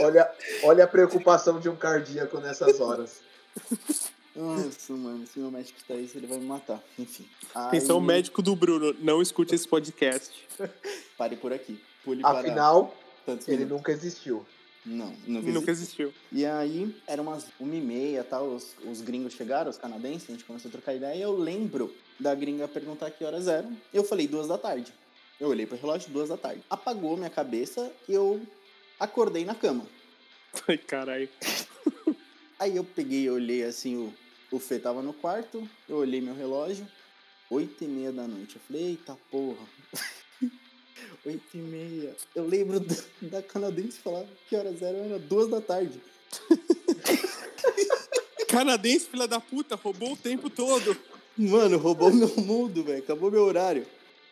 Olha, 0.01 0.31
olha 0.65 0.85
a 0.85 0.87
preocupação 0.87 1.59
de 1.59 1.69
um 1.69 1.75
cardíaco 1.77 2.39
nessas 2.39 2.79
horas. 2.81 3.21
Nossa, 4.37 4.93
mano, 4.93 5.27
se 5.27 5.39
meu 5.39 5.51
médico 5.51 5.79
tá 5.87 5.95
aí, 5.95 6.09
ele 6.15 6.27
vai 6.27 6.39
me 6.39 6.47
matar. 6.47 6.81
Enfim. 6.99 7.29
Atenção, 7.55 7.99
Aí, 7.99 8.05
médico 8.05 8.41
do 8.43 8.55
Bruno, 8.55 8.95
não 9.01 9.21
escute 9.21 9.55
esse 9.55 9.67
podcast. 9.67 10.31
Pare 11.19 11.37
por 11.37 11.53
aqui. 11.53 11.83
Pule 12.05 12.23
para 12.23 12.41
Afinal, 12.41 12.95
tantos 13.27 13.49
ele 13.49 13.59
minutos. 13.59 13.77
nunca 13.79 13.93
existiu. 13.93 14.47
Não, 14.89 15.15
nunca, 15.27 15.51
Nunca 15.51 15.71
existiu. 15.71 16.09
existiu. 16.09 16.15
E 16.33 16.47
aí, 16.47 16.97
era 17.07 17.21
umas 17.21 17.47
uma 17.61 17.75
e 17.75 17.81
meia, 17.81 18.25
tal, 18.25 18.47
os, 18.47 18.75
os 18.85 19.03
gringos 19.03 19.35
chegaram, 19.35 19.69
os 19.71 19.77
canadenses, 19.77 20.31
a 20.31 20.33
gente 20.33 20.45
começou 20.45 20.71
a 20.71 20.73
trocar 20.73 20.95
ideia, 20.95 21.15
e 21.15 21.21
eu 21.21 21.37
lembro 21.37 21.95
da 22.19 22.35
gringa 22.35 22.67
perguntar 22.67 23.11
que 23.11 23.23
horas 23.23 23.49
eram. 23.49 23.77
Eu 23.93 24.03
falei 24.03 24.27
duas 24.27 24.49
da 24.49 24.57
tarde. 24.57 24.93
Eu 25.39 25.49
olhei 25.49 25.67
pro 25.67 25.77
relógio, 25.77 26.11
duas 26.11 26.31
da 26.31 26.37
tarde. 26.39 26.63
Apagou 26.71 27.17
minha 27.17 27.29
cabeça 27.29 27.93
e 28.09 28.15
eu 28.15 28.41
acordei 28.99 29.45
na 29.45 29.55
cama. 29.55 29.87
Ai, 30.67 30.79
caralho. 30.79 31.29
Aí 32.59 32.75
eu 32.77 32.83
peguei 32.83 33.25
e 33.25 33.31
olhei 33.31 33.63
assim, 33.65 33.95
o, 33.97 34.15
o 34.51 34.59
Fê 34.59 34.79
tava 34.79 35.03
no 35.03 35.13
quarto, 35.13 35.69
eu 35.89 35.99
olhei 35.99 36.21
meu 36.21 36.35
relógio, 36.35 36.89
oito 37.51 37.85
e 37.85 37.87
meia 37.87 38.11
da 38.11 38.27
noite. 38.27 38.57
Eu 38.57 38.63
falei, 38.67 38.83
eita 38.89 39.17
porra. 39.31 39.65
Oito 41.25 41.55
e 41.55 41.59
meia. 41.59 42.17
Eu 42.35 42.47
lembro 42.47 42.81
da, 42.81 42.97
da 43.23 43.43
canadense 43.43 43.99
falar 43.99 44.25
que 44.49 44.57
horas 44.57 44.83
eram, 44.83 45.05
era 45.05 45.19
duas 45.19 45.49
da 45.49 45.61
tarde. 45.61 46.01
Canadense, 48.49 49.07
filha 49.07 49.29
da 49.29 49.39
puta, 49.39 49.77
roubou 49.77 50.13
o 50.13 50.17
tempo 50.17 50.49
todo. 50.49 50.97
Mano, 51.37 51.79
roubou 51.79 52.13
meu 52.13 52.35
mundo, 52.37 52.83
velho. 52.83 52.99
Acabou 52.99 53.31
meu 53.31 53.45
horário. 53.45 53.87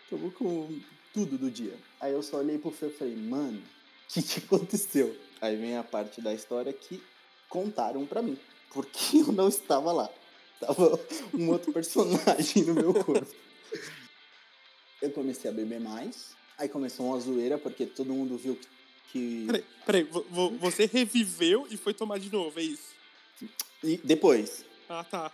Acabou 0.07 0.31
com 0.31 0.81
tudo 1.13 1.37
do 1.37 1.51
dia. 1.51 1.75
Aí 2.01 2.13
eu 2.13 2.23
só 2.23 2.39
olhei 2.39 2.59
pro 2.59 2.71
Fê 2.71 2.87
e 2.87 2.91
falei, 2.91 3.15
mano, 3.15 3.59
o 3.59 4.13
que, 4.13 4.23
que 4.23 4.39
aconteceu? 4.41 5.15
Aí 5.41 5.57
vem 5.57 5.77
a 5.77 5.85
parte 5.85 6.21
da 6.21 6.33
história 6.33 6.73
que 6.73 7.03
contaram 7.49 8.07
pra 8.07 8.23
mim. 8.23 8.39
Porque 8.71 9.19
eu 9.21 9.33
não 9.33 9.49
estava 9.49 9.93
lá. 9.93 10.09
Tava 10.59 10.99
um 11.35 11.51
outro 11.51 11.73
personagem 11.73 12.65
no 12.65 12.75
meu 12.75 12.95
corpo. 12.95 13.35
Eu 15.03 15.11
comecei 15.11 15.51
a 15.51 15.55
beber 15.55 15.81
mais. 15.81 16.35
Aí 16.59 16.69
começou 16.69 17.07
uma 17.07 17.21
zoeira, 17.21 17.59
porque 17.59 17.87
todo 17.87 18.13
mundo 18.13 18.37
viu 18.37 18.57
que. 18.57 18.67
que... 19.13 19.47
Peraí, 19.47 19.65
peraí, 19.85 20.03
vo- 20.05 20.27
vo- 20.31 20.51
você 20.59 20.87
reviveu 20.87 21.67
e 21.71 21.77
foi 21.77 21.93
tomar 21.95 22.19
de 22.19 22.31
novo, 22.33 22.59
é 22.59 22.63
isso? 22.63 22.95
E 23.85 23.99
depois. 24.03 24.65
Ah, 24.89 25.05
tá. 25.05 25.31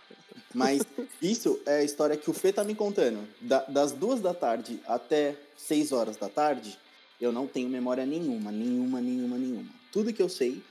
Mas 0.53 0.81
isso 1.21 1.59
é 1.65 1.77
a 1.79 1.83
história 1.83 2.17
que 2.17 2.29
o 2.29 2.33
Fê 2.33 2.51
tá 2.51 2.63
me 2.63 2.75
contando. 2.75 3.25
Da- 3.39 3.63
das 3.65 3.91
duas 3.91 4.19
da 4.19 4.33
tarde 4.33 4.79
até 4.85 5.35
seis 5.57 5.91
horas 5.91 6.17
da 6.17 6.27
tarde, 6.27 6.77
eu 7.21 7.31
não 7.31 7.47
tenho 7.47 7.69
memória 7.69 8.05
nenhuma, 8.05 8.51
nenhuma, 8.51 8.99
nenhuma, 8.99 9.37
nenhuma. 9.37 9.69
Tudo 9.91 10.11
que 10.11 10.21
eu 10.21 10.27
sei 10.29 10.61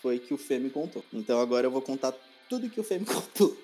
foi 0.00 0.18
que 0.18 0.32
o 0.32 0.38
Fê 0.38 0.58
me 0.58 0.70
contou. 0.70 1.04
Então 1.12 1.40
agora 1.40 1.66
eu 1.66 1.70
vou 1.70 1.82
contar 1.82 2.12
tudo 2.48 2.70
que 2.70 2.78
o 2.80 2.84
Fê 2.84 2.98
me 2.98 3.06
contou. 3.06 3.56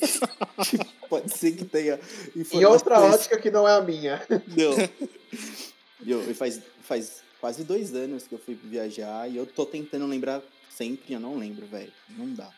Pode 1.08 1.36
ser 1.36 1.52
que 1.52 1.64
tenha 1.64 1.98
Em 2.34 2.64
outra 2.64 3.00
ótica 3.00 3.38
que 3.38 3.50
não 3.50 3.68
é 3.68 3.72
a 3.72 3.80
minha. 3.80 4.22
Não. 4.28 4.74
Eu, 6.06 6.30
e 6.30 6.34
faz, 6.34 6.60
faz 6.82 7.22
quase 7.40 7.64
dois 7.64 7.94
anos 7.94 8.26
que 8.28 8.34
eu 8.34 8.38
fui 8.38 8.54
viajar 8.54 9.28
e 9.28 9.36
eu 9.36 9.46
tô 9.46 9.66
tentando 9.66 10.06
lembrar 10.06 10.40
sempre, 10.70 11.14
eu 11.14 11.18
não 11.18 11.36
lembro, 11.36 11.66
velho. 11.66 11.92
Não 12.10 12.32
dá. 12.32 12.48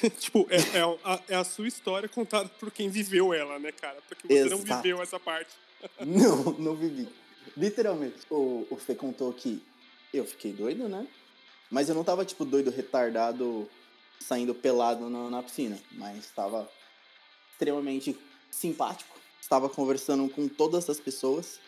tipo, 0.18 0.46
é, 0.50 0.78
é 0.78 0.82
a, 1.04 1.20
é 1.28 1.36
a 1.36 1.44
sua 1.44 1.68
história 1.68 2.08
contada 2.08 2.48
por 2.48 2.70
quem 2.70 2.88
viveu 2.88 3.32
ela, 3.32 3.58
né, 3.58 3.70
cara? 3.70 3.98
Porque 4.08 4.26
você 4.26 4.44
não 4.46 4.58
Exato. 4.58 4.82
viveu 4.82 5.02
essa 5.02 5.20
parte. 5.20 5.50
Não, 6.00 6.52
não 6.58 6.74
vivi. 6.74 7.08
Literalmente. 7.56 8.16
O, 8.30 8.66
o 8.70 8.76
Fê 8.76 8.94
contou 8.94 9.32
que 9.32 9.62
eu 10.12 10.24
fiquei 10.24 10.52
doido, 10.52 10.88
né? 10.88 11.06
Mas 11.70 11.88
eu 11.88 11.94
não 11.94 12.04
tava, 12.04 12.24
tipo, 12.24 12.44
doido, 12.44 12.70
retardado, 12.70 13.68
saindo 14.20 14.54
pelado 14.54 15.08
na, 15.08 15.30
na 15.30 15.42
piscina. 15.42 15.78
Mas 15.92 16.30
tava 16.30 16.68
extremamente 17.52 18.16
simpático. 18.50 19.18
Estava 19.40 19.68
conversando 19.68 20.28
com 20.28 20.48
todas 20.48 20.88
as 20.88 20.98
pessoas. 20.98 21.58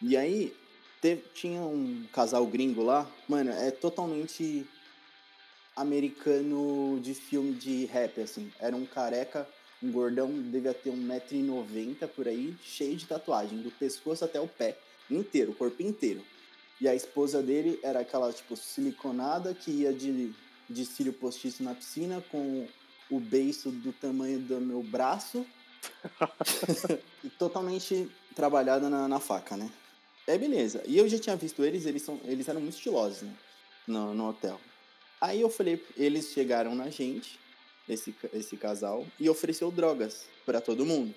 E 0.00 0.16
aí, 0.16 0.54
tinha 1.34 1.62
um 1.62 2.06
casal 2.12 2.46
gringo 2.46 2.82
lá. 2.82 3.10
Mano, 3.28 3.50
é 3.50 3.70
totalmente 3.70 4.66
americano 5.74 7.00
de 7.00 7.14
filme 7.14 7.52
de 7.54 7.86
rap, 7.86 8.20
assim. 8.20 8.52
Era 8.60 8.76
um 8.76 8.86
careca, 8.86 9.48
um 9.82 9.90
gordão, 9.90 10.30
devia 10.30 10.74
ter 10.74 10.90
1,90m 10.90 12.08
por 12.08 12.28
aí, 12.28 12.54
cheio 12.62 12.96
de 12.96 13.06
tatuagem, 13.06 13.58
do 13.58 13.70
pescoço 13.70 14.24
até 14.24 14.40
o 14.40 14.46
pé, 14.46 14.78
inteiro, 15.10 15.52
o 15.52 15.54
corpo 15.54 15.82
inteiro. 15.82 16.22
E 16.80 16.88
a 16.88 16.94
esposa 16.94 17.42
dele 17.42 17.78
era 17.82 18.00
aquela, 18.00 18.32
tipo, 18.32 18.56
siliconada 18.56 19.54
que 19.54 19.70
ia 19.70 19.92
de, 19.92 20.34
de 20.68 20.84
cílio 20.84 21.12
postiço 21.12 21.62
na 21.62 21.74
piscina 21.74 22.22
com 22.30 22.66
o 23.10 23.20
beiço 23.20 23.70
do 23.70 23.92
tamanho 23.92 24.38
do 24.40 24.60
meu 24.60 24.82
braço 24.82 25.46
e 27.22 27.28
totalmente 27.30 28.08
trabalhada 28.34 28.88
na, 28.88 29.06
na 29.06 29.20
faca, 29.20 29.56
né? 29.56 29.70
É 30.26 30.38
beleza. 30.38 30.82
E 30.86 30.96
eu 30.96 31.08
já 31.08 31.18
tinha 31.18 31.36
visto 31.36 31.64
eles, 31.64 31.84
eles, 31.84 32.02
são, 32.02 32.20
eles 32.24 32.48
eram 32.48 32.60
muito 32.60 32.74
estilosos, 32.74 33.22
né? 33.22 33.34
No, 33.86 34.14
no 34.14 34.28
hotel. 34.28 34.60
Aí 35.20 35.40
eu 35.40 35.50
falei, 35.50 35.84
eles 35.96 36.32
chegaram 36.32 36.74
na 36.74 36.88
gente, 36.90 37.38
esse, 37.88 38.14
esse 38.32 38.56
casal, 38.56 39.06
e 39.18 39.28
ofereceu 39.28 39.70
drogas 39.70 40.26
pra 40.46 40.60
todo 40.60 40.86
mundo. 40.86 41.14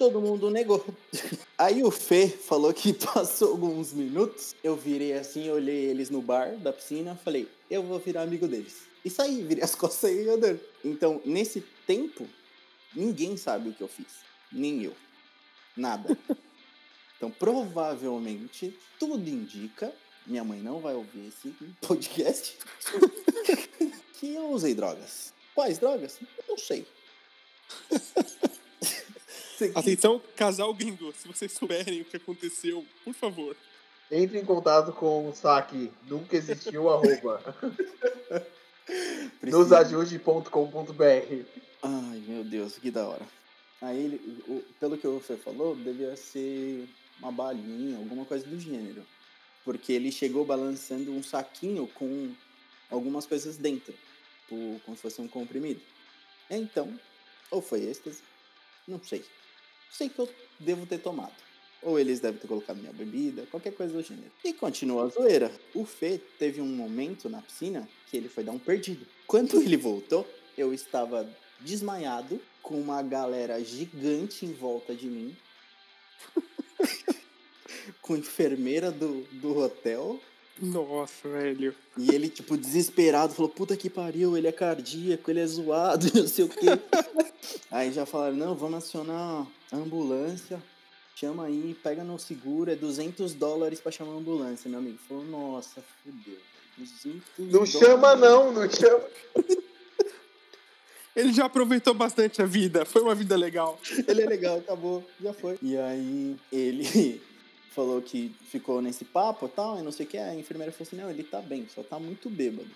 Todo 0.00 0.18
mundo 0.18 0.50
negou. 0.50 0.82
Aí 1.58 1.82
o 1.82 1.90
Fê 1.90 2.26
falou 2.26 2.72
que 2.72 2.94
passou 3.12 3.50
alguns 3.50 3.92
minutos, 3.92 4.56
eu 4.64 4.74
virei 4.74 5.12
assim, 5.12 5.50
olhei 5.50 5.90
eles 5.90 6.08
no 6.08 6.22
bar 6.22 6.56
da 6.56 6.72
piscina, 6.72 7.14
falei, 7.22 7.46
eu 7.70 7.82
vou 7.82 7.98
virar 7.98 8.22
amigo 8.22 8.48
deles. 8.48 8.84
E 9.04 9.10
saí, 9.10 9.42
virei 9.44 9.62
as 9.62 9.74
costas 9.74 10.10
e 10.10 10.26
andando. 10.26 10.58
Então, 10.82 11.20
nesse 11.22 11.60
tempo, 11.86 12.26
ninguém 12.96 13.36
sabe 13.36 13.68
o 13.68 13.74
que 13.74 13.82
eu 13.82 13.88
fiz. 13.88 14.06
Nem 14.50 14.82
eu. 14.82 14.96
Nada. 15.76 16.16
Então, 17.18 17.30
provavelmente, 17.30 18.74
tudo 18.98 19.28
indica, 19.28 19.92
minha 20.26 20.42
mãe 20.42 20.60
não 20.60 20.80
vai 20.80 20.94
ouvir 20.94 21.28
esse 21.28 21.54
podcast, 21.82 22.56
que 24.18 24.34
eu 24.34 24.48
usei 24.50 24.74
drogas. 24.74 25.34
Quais 25.54 25.78
drogas? 25.78 26.18
Não 26.48 26.56
sei. 26.56 26.86
Atenção, 29.74 30.20
casal 30.36 30.72
gringo, 30.72 31.12
se 31.12 31.28
vocês 31.28 31.52
souberem 31.52 32.00
o 32.00 32.04
que 32.04 32.16
aconteceu, 32.16 32.84
por 33.04 33.14
favor. 33.14 33.56
Entre 34.10 34.38
em 34.38 34.44
contato 34.44 34.92
com 34.92 35.28
o 35.28 35.34
saque 35.34 35.90
nunca 36.08 36.36
existiu 36.36 36.90
arroba 36.90 37.42
nosajude.com.br. 39.42 41.44
Ai, 41.82 42.22
meu 42.26 42.44
Deus, 42.44 42.78
que 42.78 42.90
da 42.90 43.06
hora. 43.06 43.26
Aí, 43.80 44.20
pelo 44.78 44.98
que 44.98 45.06
o 45.06 45.20
Fê 45.20 45.36
falou, 45.36 45.76
devia 45.76 46.16
ser 46.16 46.88
uma 47.18 47.30
balinha, 47.30 47.96
alguma 47.96 48.24
coisa 48.24 48.46
do 48.46 48.58
gênero. 48.58 49.06
Porque 49.64 49.92
ele 49.92 50.10
chegou 50.10 50.44
balançando 50.44 51.12
um 51.12 51.22
saquinho 51.22 51.86
com 51.86 52.34
algumas 52.90 53.26
coisas 53.26 53.56
dentro, 53.56 53.94
tipo, 54.42 54.80
como 54.84 54.96
se 54.96 55.02
fosse 55.02 55.20
um 55.20 55.28
comprimido. 55.28 55.80
Então, 56.50 56.98
ou 57.50 57.62
foi 57.62 57.84
êxtase, 57.84 58.22
não 58.86 59.00
sei. 59.02 59.24
Sei 59.90 60.08
que 60.08 60.18
eu 60.18 60.28
devo 60.58 60.86
ter 60.86 60.98
tomado. 60.98 61.34
ou 61.82 61.98
eles 61.98 62.20
devem 62.20 62.38
ter 62.38 62.46
colocado 62.46 62.76
minha 62.76 62.92
bebida, 62.92 63.46
qualquer 63.50 63.72
coisa 63.72 63.94
do 63.94 64.02
gênero. 64.02 64.30
E 64.44 64.52
continua 64.52 65.04
a 65.04 65.08
zoeira. 65.08 65.50
O 65.74 65.86
Fê 65.86 66.20
teve 66.38 66.60
um 66.60 66.66
momento 66.66 67.28
na 67.28 67.40
piscina 67.40 67.88
que 68.06 68.16
ele 68.18 68.28
foi 68.28 68.44
dar 68.44 68.52
um 68.52 68.58
perdido. 68.58 69.06
Quando 69.26 69.60
ele 69.62 69.78
voltou, 69.78 70.28
eu 70.58 70.74
estava 70.74 71.26
desmaiado, 71.60 72.40
com 72.62 72.78
uma 72.78 73.02
galera 73.02 73.62
gigante 73.64 74.44
em 74.44 74.52
volta 74.52 74.94
de 74.94 75.06
mim, 75.06 75.34
com 78.02 78.16
enfermeira 78.16 78.90
do, 78.90 79.22
do 79.32 79.58
hotel. 79.58 80.20
Nossa, 80.60 81.28
velho. 81.28 81.74
E 81.96 82.14
ele, 82.14 82.28
tipo, 82.28 82.56
desesperado, 82.56 83.34
falou: 83.34 83.48
Puta 83.50 83.76
que 83.76 83.88
pariu, 83.88 84.36
ele 84.36 84.46
é 84.46 84.52
cardíaco, 84.52 85.30
ele 85.30 85.40
é 85.40 85.46
zoado, 85.46 86.06
não 86.14 86.26
sei 86.26 86.44
o 86.44 86.48
quê. 86.48 86.66
aí 87.70 87.92
já 87.92 88.04
falaram: 88.04 88.36
Não, 88.36 88.54
vamos 88.54 88.84
acionar 88.84 89.46
a 89.72 89.76
ambulância. 89.76 90.62
Chama 91.16 91.46
aí, 91.46 91.76
pega 91.82 92.02
no 92.02 92.18
seguro, 92.18 92.70
é 92.70 92.76
200 92.76 93.34
dólares 93.34 93.80
pra 93.80 93.92
chamar 93.92 94.12
a 94.12 94.16
ambulância. 94.16 94.68
Meu 94.68 94.78
amigo 94.78 94.98
falou: 95.08 95.24
Nossa, 95.24 95.82
fudeu. 96.02 96.38
200 96.76 97.52
Não 97.52 97.66
chama, 97.66 98.14
dólares." 98.16 98.20
não, 98.20 98.52
não 98.52 98.70
chama. 98.70 99.04
Ele 101.14 101.32
já 101.32 101.46
aproveitou 101.46 101.92
bastante 101.92 102.40
a 102.40 102.46
vida. 102.46 102.84
Foi 102.84 103.02
uma 103.02 103.14
vida 103.14 103.36
legal. 103.36 103.78
Ele 104.06 104.22
é 104.22 104.26
legal, 104.26 104.58
acabou, 104.58 105.04
já 105.20 105.32
foi. 105.32 105.58
E 105.60 105.76
aí 105.76 106.36
ele 106.52 107.20
falou 107.70 108.02
que 108.02 108.34
ficou 108.50 108.82
nesse 108.82 109.04
papo 109.04 109.46
e 109.46 109.48
tal, 109.48 109.78
e 109.78 109.82
não 109.82 109.92
sei 109.92 110.06
o 110.06 110.08
que. 110.08 110.18
A 110.18 110.34
enfermeira 110.34 110.72
falou 110.72 110.86
assim: 110.86 110.96
não, 110.96 111.10
ele 111.10 111.24
tá 111.24 111.40
bem, 111.40 111.66
só 111.72 111.82
tá 111.82 111.98
muito 111.98 112.28
bêbado. 112.28 112.70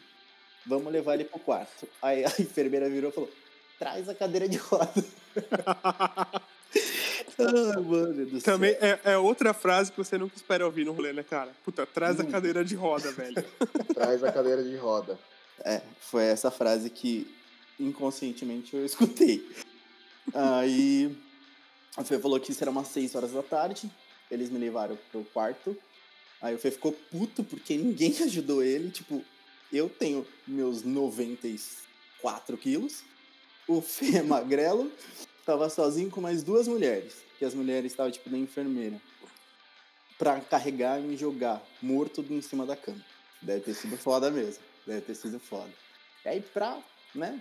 Vamos 0.67 0.93
levar 0.93 1.15
ele 1.15 1.25
pro 1.25 1.39
quarto. 1.39 1.87
Aí 2.01 2.25
a 2.25 2.29
enfermeira 2.41 2.89
virou 2.89 3.11
e 3.11 3.13
falou: 3.13 3.31
traz 3.79 4.09
a 4.09 4.15
cadeira 4.15 4.49
de 4.49 4.57
roda. 4.57 5.05
Ai, 7.39 7.83
mano 7.83 8.27
do 8.27 8.41
céu. 8.41 8.55
Também 8.55 8.73
é, 8.81 9.01
é 9.05 9.19
outra 9.19 9.53
frase 9.53 9.91
que 9.91 9.99
você 9.99 10.17
nunca 10.17 10.37
espera 10.37 10.65
ouvir 10.65 10.85
no 10.85 10.93
rolê, 10.93 11.13
né, 11.13 11.23
cara? 11.23 11.51
Puta, 11.65 11.85
traz 11.85 12.19
a 12.19 12.23
Nunca. 12.23 12.33
cadeira 12.33 12.65
de 12.65 12.75
roda, 12.75 13.11
velho. 13.11 13.45
Traz 13.93 14.23
a 14.23 14.31
cadeira 14.31 14.63
de 14.63 14.77
roda. 14.77 15.19
É, 15.65 15.81
foi 16.01 16.25
essa 16.25 16.51
frase 16.51 16.91
que 16.91 17.33
inconscientemente 17.79 18.77
eu 18.77 18.85
escutei. 18.85 19.49
Aí 20.33 21.17
a 21.97 22.05
Fê 22.05 22.19
falou 22.19 22.39
que 22.39 22.53
isso 22.53 22.63
era 22.63 22.71
umas 22.71 22.89
6 22.89 23.15
horas 23.15 23.33
da 23.33 23.43
tarde. 23.43 23.91
Eles 24.31 24.51
me 24.51 24.59
levaram 24.59 24.99
pro 25.11 25.25
quarto. 25.25 25.77
Aí 26.41 26.55
o 26.55 26.59
Fê 26.59 26.71
ficou 26.71 26.93
puto 26.93 27.43
porque 27.43 27.77
ninguém 27.79 28.15
ajudou 28.23 28.63
ele. 28.63 28.91
Tipo, 28.91 29.25
eu 29.73 29.89
tenho 29.89 30.27
meus 30.47 30.83
94 30.83 32.57
quilos. 32.59 33.03
O 33.67 33.81
Fê 33.81 34.19
é 34.19 34.23
magrelo. 34.23 34.93
Tava 35.45 35.69
sozinho 35.69 36.11
com 36.11 36.21
mais 36.21 36.43
duas 36.43 36.69
mulheres. 36.69 37.15
Que 37.39 37.45
as 37.45 37.55
mulheres 37.55 37.93
estavam, 37.93 38.13
tipo, 38.13 38.31
na 38.31 38.39
enfermeira. 38.39 39.01
Pra 40.19 40.41
carregar 40.41 41.01
e 41.01 41.03
me 41.03 41.17
jogar 41.17 41.63
morto 41.83 42.25
em 42.31 42.41
cima 42.41 42.65
da 42.65 42.77
cama. 42.77 43.05
Deve 43.43 43.61
ter 43.61 43.75
sido 43.75 43.97
foda 43.97 44.31
mesmo. 44.31 44.63
Deve 44.87 45.01
ter 45.01 45.15
sido 45.15 45.39
foda. 45.41 45.71
E 46.25 46.29
aí, 46.29 46.41
pra, 46.41 46.79
né? 47.15 47.41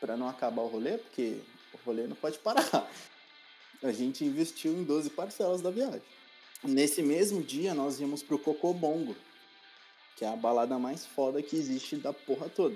Pra 0.00 0.16
não 0.16 0.28
acabar 0.28 0.62
o 0.62 0.68
rolê, 0.68 0.96
porque 0.96 1.40
o 1.72 1.78
rolê 1.84 2.06
não 2.06 2.16
pode 2.16 2.38
parar. 2.38 2.88
A 3.82 3.92
gente 3.92 4.24
investiu 4.24 4.72
em 4.72 4.82
12 4.82 5.10
parcelas 5.10 5.60
da 5.60 5.70
viagem. 5.70 6.02
Nesse 6.64 7.02
mesmo 7.02 7.42
dia, 7.42 7.72
nós 7.74 8.00
íamos 8.00 8.22
pro 8.22 8.38
Cocobongo, 8.38 9.14
que 10.16 10.24
é 10.24 10.28
a 10.28 10.36
balada 10.36 10.78
mais 10.78 11.06
foda 11.06 11.42
que 11.42 11.56
existe 11.56 11.96
da 11.96 12.12
porra 12.12 12.48
toda. 12.48 12.74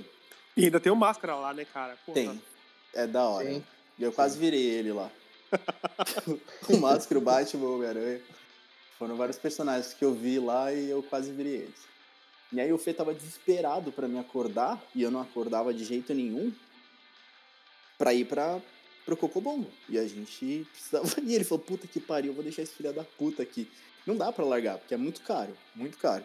E 0.56 0.64
ainda 0.64 0.78
tem 0.78 0.92
o 0.92 0.96
máscara 0.96 1.34
lá, 1.34 1.52
né, 1.52 1.64
cara? 1.64 1.96
Porra. 2.06 2.14
Tem. 2.14 2.42
É 2.94 3.06
da 3.06 3.24
hora. 3.24 3.46
Sim. 3.48 3.64
E 3.98 4.02
eu 4.02 4.12
quase 4.12 4.38
virei 4.38 4.62
ele 4.62 4.92
lá. 4.92 5.10
o 6.68 6.76
Máscara, 6.78 7.18
o 7.18 7.22
Batman, 7.22 7.64
o 7.64 7.74
Homem-Aranha. 7.74 8.20
Foram 8.98 9.16
vários 9.16 9.38
personagens 9.38 9.92
que 9.92 10.04
eu 10.04 10.14
vi 10.14 10.38
lá 10.38 10.72
e 10.72 10.88
eu 10.88 11.02
quase 11.02 11.32
virei 11.32 11.54
eles. 11.54 11.92
E 12.52 12.60
aí 12.60 12.72
o 12.72 12.78
Fê 12.78 12.92
tava 12.92 13.14
desesperado 13.14 13.90
pra 13.90 14.06
me 14.06 14.18
acordar, 14.18 14.80
e 14.94 15.02
eu 15.02 15.10
não 15.10 15.20
acordava 15.20 15.72
de 15.72 15.84
jeito 15.84 16.12
nenhum, 16.12 16.52
pra 17.96 18.12
ir 18.12 18.26
pra, 18.26 18.60
pro 19.04 19.16
Cocobongo. 19.16 19.70
E 19.88 19.98
a 19.98 20.06
gente 20.06 20.66
precisava. 20.72 21.08
E 21.22 21.34
ele 21.34 21.44
falou: 21.44 21.64
puta 21.64 21.86
que 21.86 22.00
pariu, 22.00 22.32
vou 22.32 22.42
deixar 22.42 22.62
esse 22.62 22.74
filho 22.74 22.92
da 22.92 23.04
puta 23.04 23.42
aqui. 23.42 23.70
Não 24.06 24.16
dá 24.16 24.32
pra 24.32 24.44
largar, 24.44 24.78
porque 24.78 24.94
é 24.94 24.96
muito 24.96 25.20
caro, 25.22 25.56
muito 25.74 25.96
caro. 25.98 26.24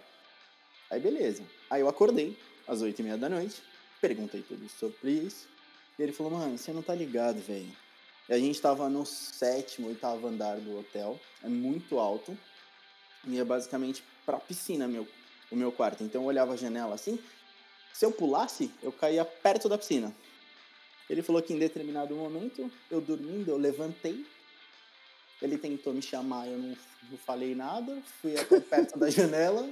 Aí 0.90 1.00
beleza. 1.00 1.44
Aí 1.70 1.82
eu 1.82 1.90
acordei, 1.90 2.38
às 2.68 2.82
oito 2.82 3.00
e 3.00 3.04
meia 3.04 3.18
da 3.18 3.30
noite, 3.30 3.62
perguntei 4.02 4.42
tudo 4.42 4.68
sobre 4.70 5.12
isso. 5.12 5.48
E 5.98 6.04
ele 6.04 6.12
falou, 6.12 6.32
mano, 6.32 6.58
você 6.58 6.72
não 6.72 6.82
tá 6.82 6.96
ligado, 6.96 7.40
velho. 7.40 7.72
E 8.30 8.34
a 8.34 8.40
gente 8.40 8.60
tava 8.62 8.90
no 8.90 9.06
sétimo, 9.06 9.88
oitavo 9.88 10.28
andar 10.28 10.60
do 10.60 10.80
hotel. 10.80 11.20
É 11.44 11.48
muito 11.48 11.98
alto. 11.98 12.38
E 13.26 13.40
é 13.40 13.44
basicamente 13.44 14.04
pra 14.26 14.38
piscina 14.38 14.88
meu, 14.88 15.08
o 15.52 15.56
meu 15.56 15.72
quarto. 15.72 16.04
Então 16.04 16.22
eu 16.22 16.28
olhava 16.28 16.54
a 16.54 16.58
janela 16.58 16.96
assim. 16.96 17.20
Se 17.94 18.06
eu 18.06 18.12
pulasse, 18.12 18.72
eu 18.84 18.92
caía 18.92 19.26
perto 19.26 19.68
da 19.68 19.78
piscina. 19.78 20.14
Ele 21.10 21.22
falou 21.22 21.42
que 21.42 21.54
em 21.54 21.60
determinado 21.60 22.16
momento, 22.16 22.70
eu 22.92 23.00
dormindo, 23.00 23.50
eu 23.50 23.58
levantei. 23.58 24.26
Ele 25.42 25.58
tentou 25.58 25.94
me 25.94 26.02
chamar, 26.02 26.48
eu 26.48 26.58
não, 26.58 26.78
não 27.10 27.18
falei 27.20 27.56
nada. 27.56 28.02
Fui 28.22 28.38
até 28.38 28.60
perto 28.62 29.00
da 29.00 29.10
janela. 29.10 29.70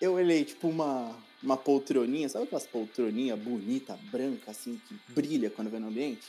eu 0.00 0.14
olhei, 0.14 0.44
tipo, 0.44 0.68
uma, 0.68 1.16
uma 1.42 1.56
poltroninha. 1.56 2.28
Sabe 2.28 2.44
aquelas 2.44 2.66
poltroninhas 2.66 3.38
bonita, 3.38 3.98
branca, 4.10 4.50
assim, 4.50 4.80
que 4.86 4.94
brilha 5.12 5.50
quando 5.50 5.70
vem 5.70 5.80
no 5.80 5.88
ambiente? 5.88 6.26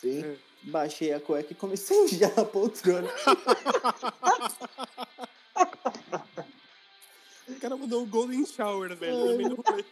Sim. 0.00 0.22
É. 0.22 0.36
Baixei 0.62 1.12
a 1.14 1.20
cueca 1.20 1.52
e 1.52 1.56
comecei 1.56 1.98
a 1.98 2.02
mijar 2.02 2.38
a 2.38 2.44
poltrona. 2.44 3.08
O 7.48 7.60
cara 7.60 7.76
mandou 7.76 8.02
um 8.02 8.06
Golden 8.06 8.46
Shower, 8.46 8.96
velho. 8.96 9.56
rolê. 9.56 9.84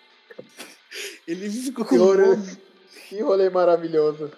Ele 1.28 1.50
ficou 1.50 1.84
com 1.84 1.90
Que 1.90 1.96
rolê, 1.98 2.36
que 3.06 3.20
rolê 3.20 3.50
maravilhoso. 3.50 4.32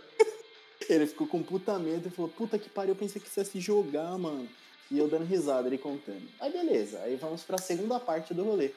Ele 0.88 1.06
ficou 1.06 1.24
com 1.24 1.40
puta 1.40 1.78
medo 1.78 2.08
e 2.08 2.10
falou, 2.10 2.28
puta 2.28 2.58
que 2.58 2.68
pariu, 2.68 2.94
eu 2.94 2.96
pensei 2.96 3.22
que 3.22 3.28
você 3.28 3.42
ia 3.42 3.44
se 3.44 3.60
jogar, 3.60 4.18
mano. 4.18 4.48
E 4.90 4.98
eu 4.98 5.06
dando 5.06 5.24
risada, 5.24 5.68
ele 5.68 5.78
contando. 5.78 6.28
Aí 6.40 6.50
beleza, 6.50 6.98
aí 7.02 7.14
vamos 7.14 7.44
pra 7.44 7.58
segunda 7.58 8.00
parte 8.00 8.34
do 8.34 8.42
rolê. 8.42 8.72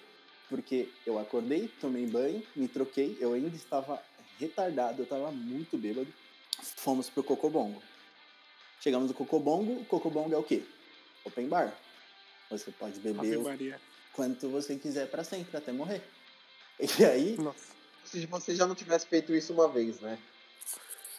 Porque 0.47 0.89
eu 1.07 1.17
acordei, 1.17 1.67
tomei 1.81 2.05
banho, 2.05 2.43
me 2.55 2.67
troquei, 2.67 3.17
eu 3.19 3.33
ainda 3.33 3.47
estava 3.55 3.99
retardado, 4.39 5.01
eu 5.01 5.07
tava 5.07 5.31
muito 5.31 5.75
bêbado. 5.75 6.07
Fomos 6.61 7.09
pro 7.09 7.23
Cocobongo. 7.23 7.81
Chegamos 8.79 9.07
no 9.07 9.15
Cocobongo, 9.15 9.81
o 9.81 9.85
Cocobongo 9.85 10.35
é 10.35 10.37
o 10.37 10.43
quê? 10.43 10.61
Open 11.25 11.47
bar. 11.47 11.75
Você 12.51 12.69
pode 12.69 12.99
beber 12.99 13.39
o 13.39 13.45
quanto 14.13 14.49
você 14.49 14.75
quiser 14.75 15.09
pra 15.09 15.23
sempre, 15.23 15.57
até 15.57 15.71
morrer. 15.71 16.03
E 16.99 17.05
aí, 17.05 17.37
Nossa. 17.37 17.82
Se 18.13 18.27
você 18.27 18.55
já 18.55 18.67
não 18.67 18.75
tivesse 18.75 19.07
feito 19.07 19.33
isso 19.33 19.51
uma 19.53 19.67
vez, 19.67 19.99
né? 19.99 20.19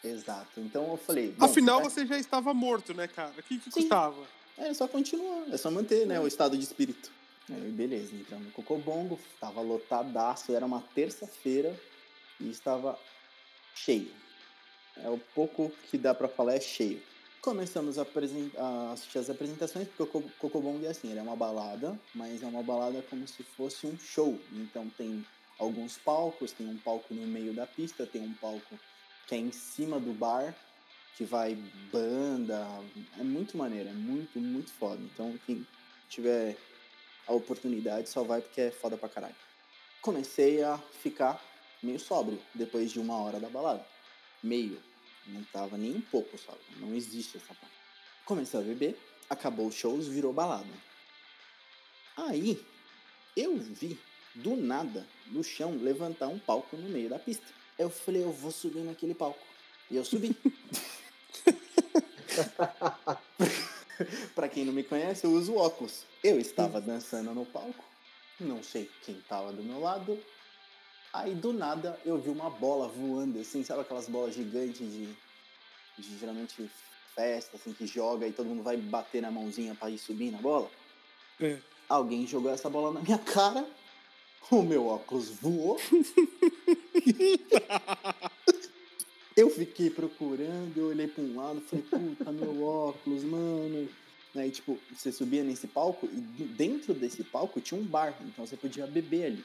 exato. 0.04 0.60
Então 0.60 0.90
eu 0.92 0.96
falei. 0.96 1.32
bom, 1.32 1.44
Afinal, 1.44 1.80
vai- 1.80 1.90
você 1.90 2.06
já 2.06 2.16
estava 2.16 2.54
morto, 2.54 2.94
né, 2.94 3.08
cara? 3.08 3.32
O 3.36 3.42
que, 3.42 3.58
que 3.58 3.64
Sim. 3.70 3.80
custava? 3.80 4.24
É 4.56 4.72
só 4.72 4.86
continuar, 4.86 5.48
é 5.52 5.56
só 5.56 5.68
manter, 5.72 6.06
né, 6.06 6.20
o 6.20 6.26
estado 6.28 6.56
de 6.56 6.62
espírito. 6.62 7.10
Aí, 7.50 7.70
beleza, 7.72 8.14
entramos 8.14 8.46
no 8.46 8.52
Cocobongo, 8.52 9.18
tava 9.40 9.60
lotadaço, 9.60 10.54
era 10.54 10.64
uma 10.64 10.80
terça-feira 10.94 11.76
e 12.40 12.48
estava 12.48 12.96
cheio. 13.74 14.08
É 15.02 15.10
o 15.10 15.18
pouco 15.34 15.72
que 15.90 15.98
dá 15.98 16.14
pra 16.14 16.28
falar 16.28 16.54
é 16.54 16.60
cheio. 16.60 17.02
Começamos 17.40 17.98
a, 17.98 18.06
a 18.56 18.92
assistir 18.92 19.18
as 19.18 19.28
apresentações, 19.28 19.88
porque 19.88 20.02
o 20.04 20.06
Co- 20.06 20.30
Cocobongo 20.38 20.86
é 20.86 20.88
assim, 20.90 21.10
ele 21.10 21.18
é 21.18 21.22
uma 21.22 21.34
balada, 21.36 21.98
mas 22.14 22.40
é 22.42 22.46
uma 22.46 22.62
balada 22.62 23.02
como 23.10 23.26
se 23.26 23.42
fosse 23.42 23.84
um 23.86 23.98
show. 23.98 24.38
Então 24.52 24.88
tem 24.96 25.26
alguns 25.58 25.96
palcos, 25.98 26.52
tem 26.52 26.68
um 26.68 26.78
palco 26.78 27.14
no 27.14 27.26
meio 27.26 27.52
da 27.54 27.66
pista, 27.66 28.06
tem 28.06 28.22
um 28.22 28.34
palco 28.34 28.78
que 29.26 29.34
é 29.34 29.38
em 29.38 29.52
cima 29.52 29.98
do 29.98 30.12
bar, 30.12 30.54
que 31.16 31.24
vai 31.24 31.54
banda. 31.92 32.66
É 33.18 33.22
muito 33.22 33.56
maneiro, 33.56 33.88
é 33.88 33.92
muito, 33.92 34.38
muito 34.38 34.70
foda. 34.72 35.00
Então, 35.02 35.38
quem 35.46 35.66
tiver 36.08 36.56
a 37.26 37.32
oportunidade, 37.32 38.08
só 38.08 38.22
vai 38.22 38.40
porque 38.40 38.60
é 38.60 38.70
foda 38.70 38.96
pra 38.96 39.08
caralho. 39.08 39.34
Comecei 40.02 40.62
a 40.62 40.78
ficar 40.78 41.42
meio 41.82 41.98
sóbrio 41.98 42.40
depois 42.54 42.90
de 42.90 42.98
uma 42.98 43.16
hora 43.16 43.40
da 43.40 43.48
balada. 43.48 43.84
Meio. 44.42 44.80
Não 45.26 45.42
tava 45.44 45.78
nem 45.78 45.96
um 45.96 46.00
pouco 46.02 46.36
sóbrio. 46.36 46.64
Não 46.76 46.94
existe 46.94 47.38
essa 47.38 47.54
parte. 47.54 47.74
Comecei 48.26 48.60
a 48.60 48.62
beber, 48.62 48.98
acabou 49.28 49.68
os 49.68 49.74
shows, 49.74 50.06
virou 50.06 50.32
balada. 50.32 50.68
Aí, 52.16 52.62
eu 53.36 53.56
vi, 53.56 53.98
do 54.34 54.56
nada, 54.56 55.06
no 55.26 55.42
chão, 55.44 55.76
levantar 55.76 56.28
um 56.28 56.38
palco 56.38 56.76
no 56.76 56.88
meio 56.88 57.08
da 57.08 57.18
pista. 57.18 57.46
Eu 57.78 57.90
falei, 57.90 58.22
eu 58.22 58.32
vou 58.32 58.50
subir 58.50 58.80
naquele 58.80 59.14
palco. 59.14 59.44
E 59.90 59.96
eu 59.96 60.04
subi. 60.04 60.36
Pra 64.34 64.48
quem 64.48 64.64
não 64.64 64.72
me 64.72 64.82
conhece, 64.82 65.24
eu 65.24 65.30
uso 65.30 65.54
óculos. 65.54 66.04
Eu 66.22 66.40
estava 66.40 66.80
dançando 66.80 67.32
no 67.34 67.46
palco, 67.46 67.84
não 68.40 68.62
sei 68.62 68.90
quem 69.04 69.16
estava 69.16 69.52
do 69.52 69.62
meu 69.62 69.80
lado. 69.80 70.18
Aí 71.12 71.34
do 71.34 71.52
nada 71.52 71.98
eu 72.04 72.18
vi 72.18 72.28
uma 72.28 72.50
bola 72.50 72.88
voando, 72.88 73.38
assim, 73.38 73.62
sabe 73.62 73.82
aquelas 73.82 74.08
bolas 74.08 74.34
gigantes 74.34 74.90
de, 74.90 75.06
de 75.96 76.18
geralmente 76.18 76.68
festa, 77.14 77.56
assim, 77.56 77.72
que 77.72 77.86
joga 77.86 78.26
e 78.26 78.32
todo 78.32 78.46
mundo 78.46 78.64
vai 78.64 78.76
bater 78.76 79.22
na 79.22 79.30
mãozinha 79.30 79.76
pra 79.76 79.90
ir 79.90 79.98
subir 79.98 80.32
na 80.32 80.38
bola. 80.38 80.68
É. 81.40 81.58
Alguém 81.88 82.26
jogou 82.26 82.50
essa 82.50 82.68
bola 82.68 82.92
na 82.92 83.00
minha 83.00 83.18
cara, 83.22 83.64
o 84.50 84.62
meu 84.62 84.86
óculos 84.86 85.30
voou. 85.30 85.80
eu 89.36 89.50
fiquei 89.50 89.90
procurando, 89.90 90.76
eu 90.76 90.88
olhei 90.88 91.08
pra 91.08 91.22
um 91.22 91.36
lado, 91.36 91.60
falei, 91.62 91.84
puta, 91.84 92.32
meu 92.32 92.62
óculos, 92.62 93.24
mano. 93.24 93.88
Aí, 94.34 94.50
tipo, 94.50 94.78
você 94.92 95.12
subia 95.12 95.44
nesse 95.44 95.68
palco 95.68 96.06
e 96.06 96.44
dentro 96.44 96.92
desse 96.92 97.22
palco 97.22 97.60
tinha 97.60 97.80
um 97.80 97.84
bar, 97.84 98.14
então 98.22 98.46
você 98.46 98.56
podia 98.56 98.86
beber 98.86 99.26
ali. 99.26 99.44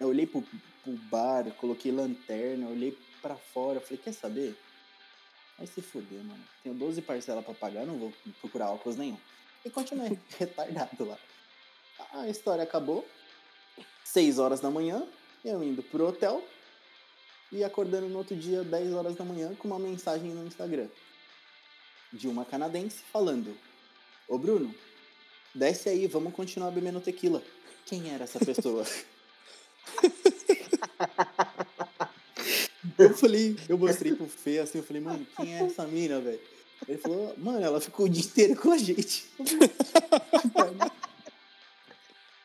Eu 0.00 0.08
olhei 0.08 0.26
pro, 0.26 0.42
pro 0.82 0.92
bar, 1.10 1.50
coloquei 1.52 1.92
lanterna, 1.92 2.68
olhei 2.68 2.96
pra 3.22 3.36
fora, 3.36 3.80
falei, 3.80 3.98
quer 3.98 4.12
saber? 4.12 4.56
Vai 5.56 5.66
se 5.66 5.80
fuder, 5.80 6.22
mano. 6.24 6.42
Tenho 6.62 6.74
12 6.74 7.02
parcelas 7.02 7.44
pra 7.44 7.54
pagar, 7.54 7.86
não 7.86 7.98
vou 7.98 8.12
procurar 8.40 8.70
óculos 8.70 8.96
nenhum. 8.96 9.18
E 9.64 9.70
continuei, 9.70 10.18
retardado 10.38 11.04
lá. 11.04 11.18
A 12.12 12.28
história 12.28 12.64
acabou. 12.64 13.06
6 14.04 14.38
horas 14.38 14.60
da 14.60 14.70
manhã, 14.70 15.06
eu 15.44 15.62
indo 15.62 15.82
pro 15.82 16.08
hotel 16.08 16.42
e 17.52 17.64
acordando 17.64 18.08
no 18.08 18.18
outro 18.18 18.36
dia, 18.36 18.62
10 18.62 18.92
horas 18.92 19.16
da 19.16 19.24
manhã, 19.24 19.54
com 19.54 19.68
uma 19.68 19.78
mensagem 19.78 20.30
no 20.30 20.46
Instagram 20.46 20.88
de 22.12 22.28
uma 22.28 22.44
canadense 22.44 23.02
falando: 23.12 23.56
Ô 24.28 24.38
Bruno, 24.38 24.74
desce 25.54 25.88
aí, 25.88 26.06
vamos 26.06 26.34
continuar 26.34 26.70
bebendo 26.70 27.00
tequila. 27.00 27.42
Quem 27.86 28.12
era 28.12 28.24
essa 28.24 28.38
pessoa? 28.38 28.84
eu 32.98 33.14
falei, 33.14 33.56
eu 33.68 33.78
mostrei 33.78 34.14
pro 34.14 34.26
Fê 34.26 34.58
assim, 34.58 34.78
eu 34.78 34.84
falei, 34.84 35.02
mano, 35.02 35.26
quem 35.36 35.54
é 35.54 35.64
essa 35.64 35.86
mina, 35.86 36.20
velho? 36.20 36.40
Ele 36.86 36.98
falou, 36.98 37.34
mano, 37.38 37.64
ela 37.64 37.80
ficou 37.80 38.06
o 38.06 38.08
dia 38.08 38.22
inteiro 38.22 38.56
com 38.56 38.70
a 38.70 38.78
gente. 38.78 39.26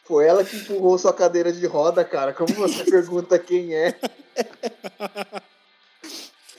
Foi 0.06 0.26
ela 0.26 0.44
que 0.46 0.56
empurrou 0.56 0.98
sua 0.98 1.14
cadeira 1.14 1.52
de 1.52 1.66
roda, 1.66 2.06
cara. 2.06 2.32
Como 2.34 2.54
você 2.54 2.84
pergunta 2.90 3.38
quem 3.40 3.74
é? 3.76 4.00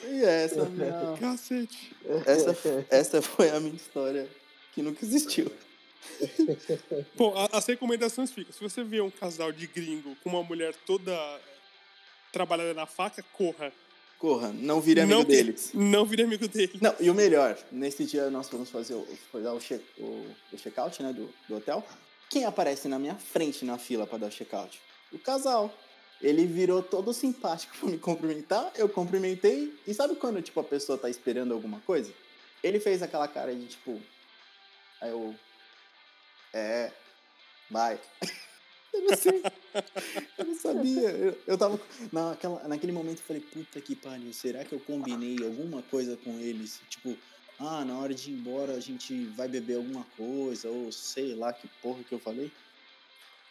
E 0.09 0.25
essa, 0.25 0.61
é 0.61 0.63
a 0.63 0.65
minha, 0.67 1.17
Cacete. 1.21 1.97
essa, 2.25 2.87
essa 2.91 3.23
foi 3.23 3.51
a 3.51 3.61
minha 3.61 3.75
história 3.75 4.29
que 4.73 4.83
nunca 4.83 5.05
existiu. 5.05 5.51
Bom, 7.17 7.37
a- 7.37 7.57
as 7.59 7.67
recomendações 7.67 8.31
ficam. 8.31 8.53
Se 8.53 8.61
você 8.61 8.83
vê 8.83 9.01
um 9.01 9.11
casal 9.11 9.53
de 9.53 9.67
gringo 9.67 10.17
com 10.23 10.31
uma 10.31 10.43
mulher 10.43 10.75
toda 10.87 11.13
trabalhada 12.33 12.75
na 12.75 12.87
faca, 12.87 13.23
corra. 13.33 13.73
Corra, 14.19 14.49
não 14.53 14.81
vire 14.81 15.01
amigo 15.01 15.19
não, 15.19 15.25
deles. 15.27 15.71
Não 15.75 16.05
vire 16.07 16.23
amigo 16.23 16.49
dele. 16.49 16.79
Não, 16.81 16.95
e 16.99 17.11
o 17.11 17.15
melhor, 17.15 17.59
nesse 17.71 18.05
dia 18.07 18.31
nós 18.31 18.49
fomos 18.49 18.71
fazer 18.71 18.95
o, 18.95 19.07
dar 19.35 19.53
o, 19.53 19.61
check, 19.61 19.83
o, 19.99 20.27
o 20.53 20.57
check-out, 20.57 21.03
né, 21.03 21.13
do, 21.13 21.29
do 21.49 21.57
hotel. 21.57 21.85
Quem 22.29 22.45
aparece 22.45 22.89
na 22.89 22.99
minha 22.99 23.15
frente 23.15 23.65
na 23.65 23.79
fila 23.79 24.07
pra 24.07 24.19
dar 24.19 24.27
o 24.27 24.31
check-out? 24.31 24.81
O 25.13 25.19
casal. 25.19 25.73
Ele 26.21 26.47
virou 26.47 26.83
todo 26.83 27.13
simpático 27.13 27.77
pra 27.79 27.89
me 27.91 27.99
cumprimentar, 27.99 28.73
eu 28.75 28.89
cumprimentei. 28.89 29.79
E 29.87 29.93
sabe 29.93 30.17
quando, 30.17 30.41
tipo, 30.41 30.59
a 30.59 30.65
pessoa 30.65 30.99
tá 30.99 31.11
esperando 31.11 31.53
alguma 31.53 31.81
coisa? 31.81 32.13
Ele 32.63 32.81
fez 32.81 33.03
aquela 33.03 33.29
cara 33.29 33.55
de, 33.55 33.67
tipo... 33.67 34.01
Aí 35.01 35.11
eu... 35.11 35.35
É... 36.55 36.91
Vai. 37.71 38.01
eu 38.95 39.03
não 39.03 39.17
sei. 39.17 39.43
Eu 40.39 40.45
não 40.47 40.55
sabia. 40.55 41.11
Eu, 41.11 41.39
eu 41.47 41.59
tava... 41.59 41.79
Naquela, 42.11 42.67
naquele 42.67 42.93
momento 42.93 43.19
eu 43.19 43.25
falei, 43.25 43.43
puta 43.43 43.81
que 43.81 43.95
pariu, 43.95 44.33
será 44.33 44.65
que 44.65 44.73
eu 44.73 44.81
combinei 44.81 45.37
alguma 45.45 45.83
coisa 45.83 46.17
com 46.17 46.39
eles? 46.41 46.81
Tipo, 46.89 47.17
ah, 47.59 47.85
na 47.85 47.99
hora 47.99 48.15
de 48.15 48.31
ir 48.31 48.35
embora 48.35 48.73
a 48.75 48.81
gente 48.81 49.25
vai 49.37 49.49
beber 49.49 49.77
alguma 49.77 50.05
coisa, 50.17 50.69
ou 50.69 50.93
sei 50.93 51.35
lá 51.35 51.53
que 51.53 51.67
porra 51.83 52.03
que 52.05 52.13
eu 52.13 52.19
falei. 52.19 52.51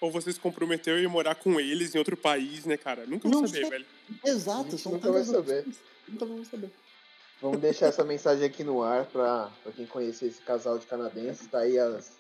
Ou 0.02 0.12
você 0.12 0.32
se 0.32 0.40
comprometeu 0.40 0.96
a 0.96 1.00
ir 1.00 1.08
morar 1.08 1.36
com 1.36 1.60
eles 1.60 1.96
em 1.96 1.98
outro 1.98 2.16
país, 2.18 2.66
né, 2.66 2.78
cara? 2.78 3.06
Nunca 3.06 3.28
vou 3.30 3.42
Não 3.42 3.48
saber, 3.48 3.62
sei. 3.62 3.70
velho. 3.70 3.86
Exato, 4.26 4.78
são 4.78 4.92
nunca 4.92 5.12
vai 5.12 5.24
saber. 5.24 5.66
Nunca 6.08 6.26
vamos 6.26 6.48
saber. 6.48 6.70
Vamos 7.42 7.60
deixar 7.60 7.88
essa 7.88 8.04
mensagem 8.04 8.46
aqui 8.46 8.64
no 8.64 8.84
ar 8.84 9.06
pra, 9.06 9.52
pra 9.64 9.72
quem 9.72 9.86
conhecer 9.86 10.28
esse 10.28 10.42
casal 10.42 10.78
de 10.78 10.86
canadenses. 10.86 11.48
Tá 11.48 11.60
aí 11.60 11.78
as, 11.80 12.18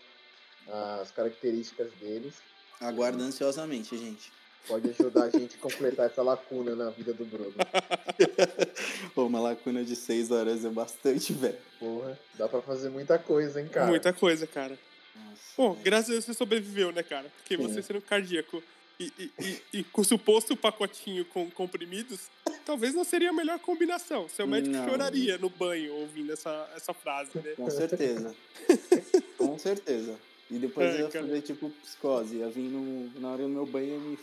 as 1.01 1.11
características 1.11 1.91
deles. 1.99 2.35
Aguardo 2.79 3.21
ansiosamente, 3.23 3.97
gente. 3.97 4.31
Pode 4.67 4.89
ajudar 4.89 5.25
a 5.25 5.29
gente 5.29 5.55
a 5.55 5.59
completar 5.59 6.07
essa 6.07 6.21
lacuna 6.23 6.75
na 6.75 6.89
vida 6.89 7.13
do 7.13 7.23
Bruno. 7.25 7.53
Pô, 9.13 9.25
uma 9.25 9.39
lacuna 9.39 9.83
de 9.83 9.95
seis 9.95 10.31
horas 10.31 10.65
é 10.65 10.69
bastante, 10.69 11.33
velho. 11.33 11.57
Porra, 11.79 12.19
dá 12.35 12.47
pra 12.47 12.61
fazer 12.61 12.89
muita 12.89 13.17
coisa, 13.19 13.61
hein, 13.61 13.67
cara? 13.67 13.87
Muita 13.87 14.11
coisa, 14.11 14.47
cara. 14.47 14.77
Nossa, 15.15 15.41
Bom, 15.55 15.71
velho. 15.73 15.83
graças 15.83 16.09
a 16.09 16.13
Deus 16.13 16.25
você 16.25 16.33
sobreviveu, 16.33 16.91
né, 16.91 17.03
cara? 17.03 17.31
Porque 17.37 17.55
Sim. 17.57 17.63
você 17.63 17.81
sendo 17.81 18.01
cardíaco 18.01 18.61
e, 18.99 19.11
e, 19.19 19.31
e, 19.39 19.61
e 19.79 19.83
com 19.83 20.01
o 20.01 20.05
suposto 20.05 20.55
pacotinho 20.55 21.25
com 21.25 21.49
comprimidos, 21.51 22.21
talvez 22.65 22.93
não 22.95 23.03
seria 23.03 23.29
a 23.29 23.33
melhor 23.33 23.59
combinação. 23.59 24.27
Seu 24.29 24.47
médico 24.47 24.75
Não. 24.75 24.87
choraria 24.89 25.37
no 25.37 25.49
banho 25.49 25.93
ouvindo 25.95 26.31
essa, 26.33 26.69
essa 26.75 26.93
frase, 26.93 27.31
né? 27.35 27.51
Com 27.55 27.69
certeza. 27.69 28.33
Com 29.37 29.59
certeza. 29.59 30.15
E 30.49 30.57
depois 30.59 30.87
É, 30.87 31.01
eu 31.01 31.05
ia 31.05 31.09
cara. 31.09 31.25
fazer 31.25 31.41
tipo 31.41 31.69
psicose. 31.83 32.37
Ia 32.37 32.47
vir 32.49 32.69
no, 32.69 33.19
na 33.19 33.31
hora 33.33 33.43
do 33.43 33.49
meu 33.49 33.65
banho 33.65 33.95
e 33.95 33.99
me 33.99 34.19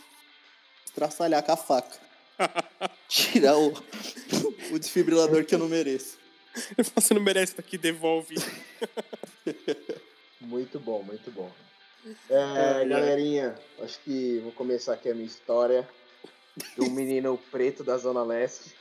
estraçalhar 0.93 1.43
com 1.43 1.51
a 1.51 1.57
faca. 1.57 1.97
Tirar 3.09 3.57
o, 3.57 3.73
o 4.71 4.79
desfibrilador 4.79 5.43
que 5.43 5.55
eu 5.55 5.59
não 5.59 5.67
mereço. 5.67 6.17
Você 6.95 7.13
não 7.15 7.21
merece 7.21 7.53
estar 7.53 7.63
aqui, 7.63 7.77
devolve. 7.77 8.35
Muito 10.39 10.77
bom, 10.77 11.01
muito 11.01 11.31
bom. 11.31 11.49
É, 12.29 12.85
galerinha, 12.85 13.55
acho 13.81 13.97
que 14.01 14.39
vou 14.39 14.51
começar 14.51 14.91
aqui 14.93 15.09
a 15.09 15.15
minha 15.15 15.25
história 15.25 15.87
de 16.75 16.81
um 16.81 16.89
menino 16.89 17.39
preto 17.49 17.81
da 17.81 17.97
Zona 17.97 18.23
Leste. 18.23 18.75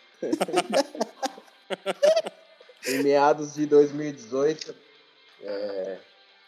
em 2.84 3.02
meados 3.04 3.54
de 3.54 3.64
2018, 3.66 4.74
é, 5.42 5.98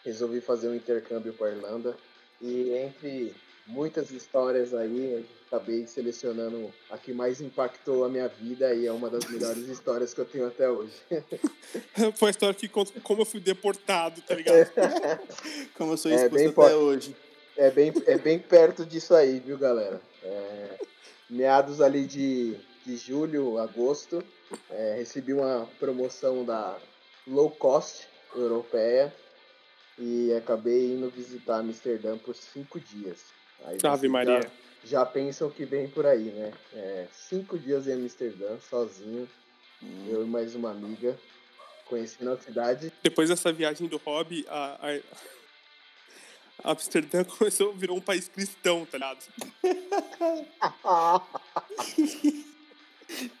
resolvi 0.03 0.41
fazer 0.41 0.67
um 0.67 0.75
intercâmbio 0.75 1.31
para 1.31 1.51
Irlanda. 1.51 1.95
E 2.41 2.71
entre 2.73 3.33
muitas 3.67 4.11
histórias 4.11 4.73
aí, 4.73 5.25
acabei 5.47 5.87
selecionando 5.87 6.71
a 6.89 6.97
que 6.97 7.13
mais 7.13 7.41
impactou 7.41 8.03
a 8.05 8.09
minha 8.09 8.27
vida 8.27 8.73
e 8.73 8.85
é 8.85 8.91
uma 8.91 9.09
das 9.09 9.25
melhores 9.25 9.67
histórias 9.67 10.13
que 10.13 10.21
eu 10.21 10.25
tenho 10.25 10.47
até 10.47 10.69
hoje. 10.69 10.93
Foi 12.17 12.29
a 12.29 12.31
história 12.31 12.53
que 12.55 12.67
conta 12.67 12.99
como 13.01 13.21
eu 13.21 13.25
fui 13.25 13.39
deportado, 13.39 14.21
tá 14.21 14.35
ligado? 14.35 14.69
Como 15.77 15.93
eu 15.93 15.97
sou 15.97 16.11
É, 16.11 16.15
exposto 16.15 16.33
bem 16.35 16.45
até 16.45 16.53
forte. 16.53 16.75
hoje. 16.75 17.15
É 17.57 17.71
bem, 17.71 17.93
é 18.05 18.17
bem 18.17 18.37
perto 18.37 18.85
disso 18.85 19.15
aí, 19.15 19.39
viu, 19.39 19.57
galera? 19.57 20.01
É, 20.23 20.77
meados 21.29 21.79
ali 21.81 22.05
de, 22.05 22.55
de 22.85 22.97
julho, 22.97 23.57
agosto, 23.57 24.23
é, 24.69 24.95
recebi 24.97 25.33
uma 25.33 25.67
promoção 25.79 26.43
da 26.43 26.77
low 27.25 27.49
cost 27.49 28.07
europeia 28.35 29.13
e 29.97 30.33
acabei 30.33 30.93
indo 30.93 31.09
visitar 31.09 31.59
Amsterdã 31.59 32.17
por 32.17 32.35
cinco 32.35 32.79
dias. 32.79 33.19
Aí 33.63 33.77
Ave 33.83 33.97
vocês 33.97 34.11
Maria. 34.11 34.41
Já, 34.41 34.49
já 34.83 35.05
pensam 35.05 35.49
que 35.49 35.65
vem 35.65 35.87
por 35.87 36.05
aí, 36.05 36.25
né? 36.25 36.51
É, 36.73 37.07
cinco 37.11 37.57
dias 37.57 37.87
em 37.87 37.93
Amsterdã, 37.93 38.57
sozinho, 38.69 39.27
Hum. 39.83 40.07
eu 40.09 40.23
e 40.23 40.27
mais 40.27 40.55
uma 40.55 40.71
amiga, 40.71 41.17
conhecendo 41.85 42.31
a 42.31 42.37
cidade. 42.37 42.91
Depois 43.03 43.29
dessa 43.29 43.51
viagem 43.51 43.87
do 43.87 43.97
hobby, 43.97 44.45
a, 44.47 44.77
a, 46.63 46.63
a 46.63 46.65
Amsterdã 46.71 47.23
começou, 47.23 47.73
virou 47.73 47.97
um 47.97 48.01
país 48.01 48.27
cristão, 48.27 48.85
tá 48.85 48.97
ligado? 48.97 49.25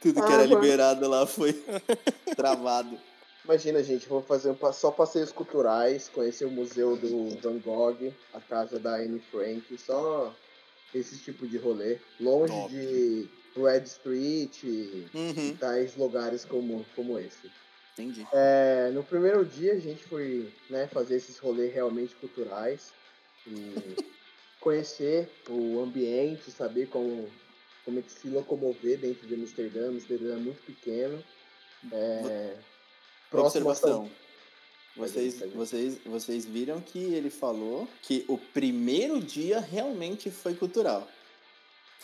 Tudo 0.01 0.25
que 0.25 0.31
era 0.31 0.45
liberado 0.45 1.07
lá 1.09 1.25
foi 1.25 1.53
travado. 2.35 2.99
Imagina, 3.45 3.83
gente, 3.83 4.09
vou 4.09 4.23
fazer 4.23 4.49
um 4.49 4.73
só 4.73 4.89
passeios 4.89 5.31
culturais, 5.31 6.09
conhecer 6.09 6.45
o 6.45 6.49
museu 6.49 6.97
do 6.97 7.29
Van 7.43 7.59
Gogh, 7.59 8.11
a 8.33 8.41
casa 8.41 8.79
da 8.79 8.95
Anne 8.95 9.19
Frank, 9.29 9.77
só 9.77 10.35
esse 10.91 11.21
tipo 11.21 11.47
de 11.47 11.55
rolê. 11.59 11.99
Longe 12.19 12.51
Top. 12.51 12.69
de 12.71 13.29
Red 13.55 13.83
Street 13.83 14.63
e 14.63 15.07
Uhum, 15.13 15.55
tais 15.59 15.95
lugares 15.95 16.43
como, 16.43 16.85
como 16.95 17.19
esse. 17.19 17.51
entendi. 17.93 18.25
É, 18.33 18.89
no 18.89 19.03
primeiro 19.03 19.45
dia 19.45 19.73
a 19.73 19.79
gente 19.79 20.03
foi 20.05 20.51
né, 20.67 20.87
fazer 20.87 21.17
esses 21.17 21.37
rolês 21.37 21.71
realmente 21.71 22.15
culturais 22.15 22.95
e 23.45 23.53
conhecer 24.59 25.29
o 25.51 25.79
ambiente, 25.81 26.49
saber 26.49 26.87
como, 26.87 27.31
como 27.83 27.99
é 27.99 28.01
que 28.01 28.11
se 28.11 28.27
locomover 28.27 28.99
dentro 28.99 29.27
de 29.27 29.35
Amsterdã. 29.35 29.89
Amsterdã 29.89 30.33
é 30.33 30.39
muito 30.39 30.63
pequeno. 30.63 31.23
É, 31.91 32.57
próximo 33.29 33.69
a 33.69 33.75
São- 33.75 34.03
Observação. 34.03 34.25
Vocês, 34.97 35.39
vocês, 35.53 35.97
vocês 36.05 36.45
viram 36.45 36.79
que 36.79 36.97
ele 36.99 37.29
falou 37.29 37.85
que 38.01 38.23
o 38.29 38.37
primeiro 38.37 39.19
dia 39.19 39.59
realmente 39.59 40.31
foi 40.31 40.53
cultural. 40.53 41.05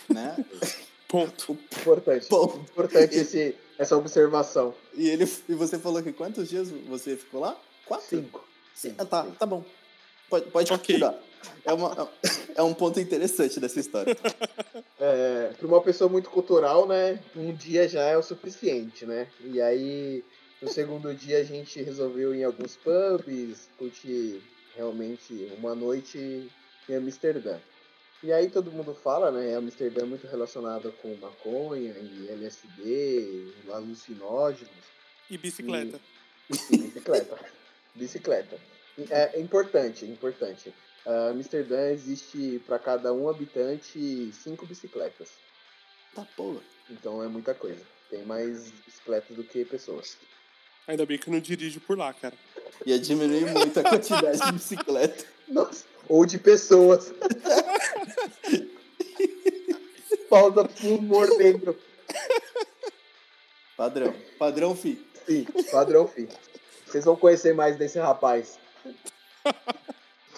Né? 0.10 0.36
Ponto. 1.08 1.54
Importante. 1.54 2.26
Ponto. 2.28 2.58
Importante 2.58 3.16
esse, 3.16 3.56
essa 3.78 3.96
observação. 3.96 4.74
E, 4.94 5.08
ele, 5.10 5.24
e 5.48 5.54
você 5.54 5.80
falou 5.80 6.04
que 6.04 6.12
quantos 6.12 6.50
dias 6.50 6.70
você 6.88 7.16
ficou 7.16 7.40
lá? 7.42 7.58
Quatro? 7.86 8.08
Cinco. 8.08 8.46
Sim, 8.76 8.94
ah, 8.98 9.06
tá, 9.06 9.24
tá 9.40 9.46
bom. 9.46 9.64
Pode, 10.30 10.50
pode 10.52 10.72
Ok. 10.74 10.96
continuar. 10.96 11.18
É, 11.66 11.74
uma, 11.74 12.10
é 12.56 12.62
um 12.62 12.74
ponto 12.74 13.00
interessante 13.00 13.60
dessa 13.60 13.80
história. 13.80 14.16
É, 15.00 15.54
para 15.58 15.68
uma 15.68 15.82
pessoa 15.82 16.10
muito 16.10 16.30
cultural, 16.30 16.88
né? 16.88 17.20
Um 17.36 17.54
dia 17.54 17.88
já 17.88 18.02
é 18.04 18.18
o 18.18 18.24
suficiente, 18.24 19.06
né? 19.06 19.28
E 19.44 19.60
aí, 19.62 20.24
no 20.62 20.70
segundo 20.70 21.14
dia, 21.14 21.40
a 21.40 21.44
gente 21.44 21.82
resolveu 21.82 22.36
ir 22.36 22.40
em 22.40 22.44
alguns 22.44 22.78
pubs, 22.78 23.68
curtir 23.78 24.42
realmente 24.76 25.52
uma 25.58 25.74
noite 25.74 26.52
em 26.88 26.96
Amsterdã. 26.96 27.60
E 28.24 28.32
aí 28.32 28.50
todo 28.50 28.72
mundo 28.72 28.94
fala, 28.94 29.32
né? 29.32 29.56
Amsterdã 29.56 30.04
é 30.04 30.06
muito 30.06 30.28
relacionado 30.28 30.92
com 31.02 31.16
maconha 31.16 31.96
e 31.98 32.30
LSD, 32.30 32.84
e 32.84 33.72
alucinógenos. 33.72 34.86
E 35.28 35.38
bicicleta. 35.38 36.00
E 36.48 36.54
bicicleta. 36.54 37.40
bicicleta. 37.96 38.60
E 38.98 39.12
É 39.12 39.40
importante, 39.40 40.06
importante. 40.06 40.72
Ah, 41.04 41.30
Amsterdã 41.30 41.90
existe 41.90 42.62
para 42.68 42.78
cada 42.78 43.12
um 43.12 43.28
habitante 43.28 44.32
cinco 44.34 44.68
bicicletas. 44.68 45.32
Tá 46.14 46.24
porra. 46.38 46.62
Então 46.88 47.24
é 47.24 47.28
muita 47.28 47.56
coisa. 47.56 47.82
Tem 48.12 48.24
mais 48.24 48.70
bicicletas 48.86 49.36
do 49.36 49.44
que 49.44 49.66
pessoas. 49.66 50.18
Ainda 50.88 51.06
bem 51.06 51.18
que 51.18 51.30
eu 51.30 51.34
não 51.34 51.40
dirijo 51.40 51.80
por 51.82 51.98
lá, 51.98 52.14
cara. 52.14 52.36
Ia 52.86 53.00
diminuir 53.00 53.46
muito 53.52 53.80
a 53.80 53.84
quantidade 53.84 54.40
de 54.40 54.52
bicicleta. 54.52 55.26
Nossa, 55.48 55.86
ou 56.08 56.26
de 56.26 56.38
pessoas. 56.38 57.14
Pausa 60.30 60.66
pro 60.66 60.96
humor 60.96 61.28
dentro. 61.38 61.78
Padrão. 63.76 64.14
Padrão, 64.38 64.76
fi. 64.76 65.06
Sim, 65.26 65.46
padrão 65.72 66.08
fim. 66.08 66.28
Vocês 66.86 67.06
vão 67.06 67.16
conhecer 67.16 67.54
mais 67.54 67.78
desse 67.78 68.00
rapaz. 68.00 68.60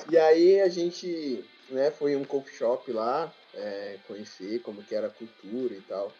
E 0.09 0.17
aí 0.17 0.61
a 0.61 0.69
gente 0.69 1.43
né, 1.69 1.91
foi 1.91 2.13
em 2.13 2.15
um 2.15 2.23
coffee 2.23 2.55
shop 2.55 2.91
lá, 2.91 3.33
é, 3.53 3.97
conhecer 4.07 4.61
como 4.61 4.83
que 4.83 4.93
era 4.93 5.07
a 5.07 5.09
cultura 5.09 5.73
e 5.73 5.81
tal. 5.81 6.11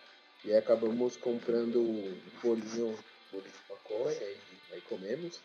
E 0.46 0.52
aí 0.52 0.58
acabamos 0.58 1.16
comprando 1.16 1.80
um 1.82 2.18
bolinho, 2.42 2.98
bolinho 3.32 3.54
maconha 3.94 4.18
e 4.22 4.74
aí 4.74 4.82
comemos. 4.82 5.40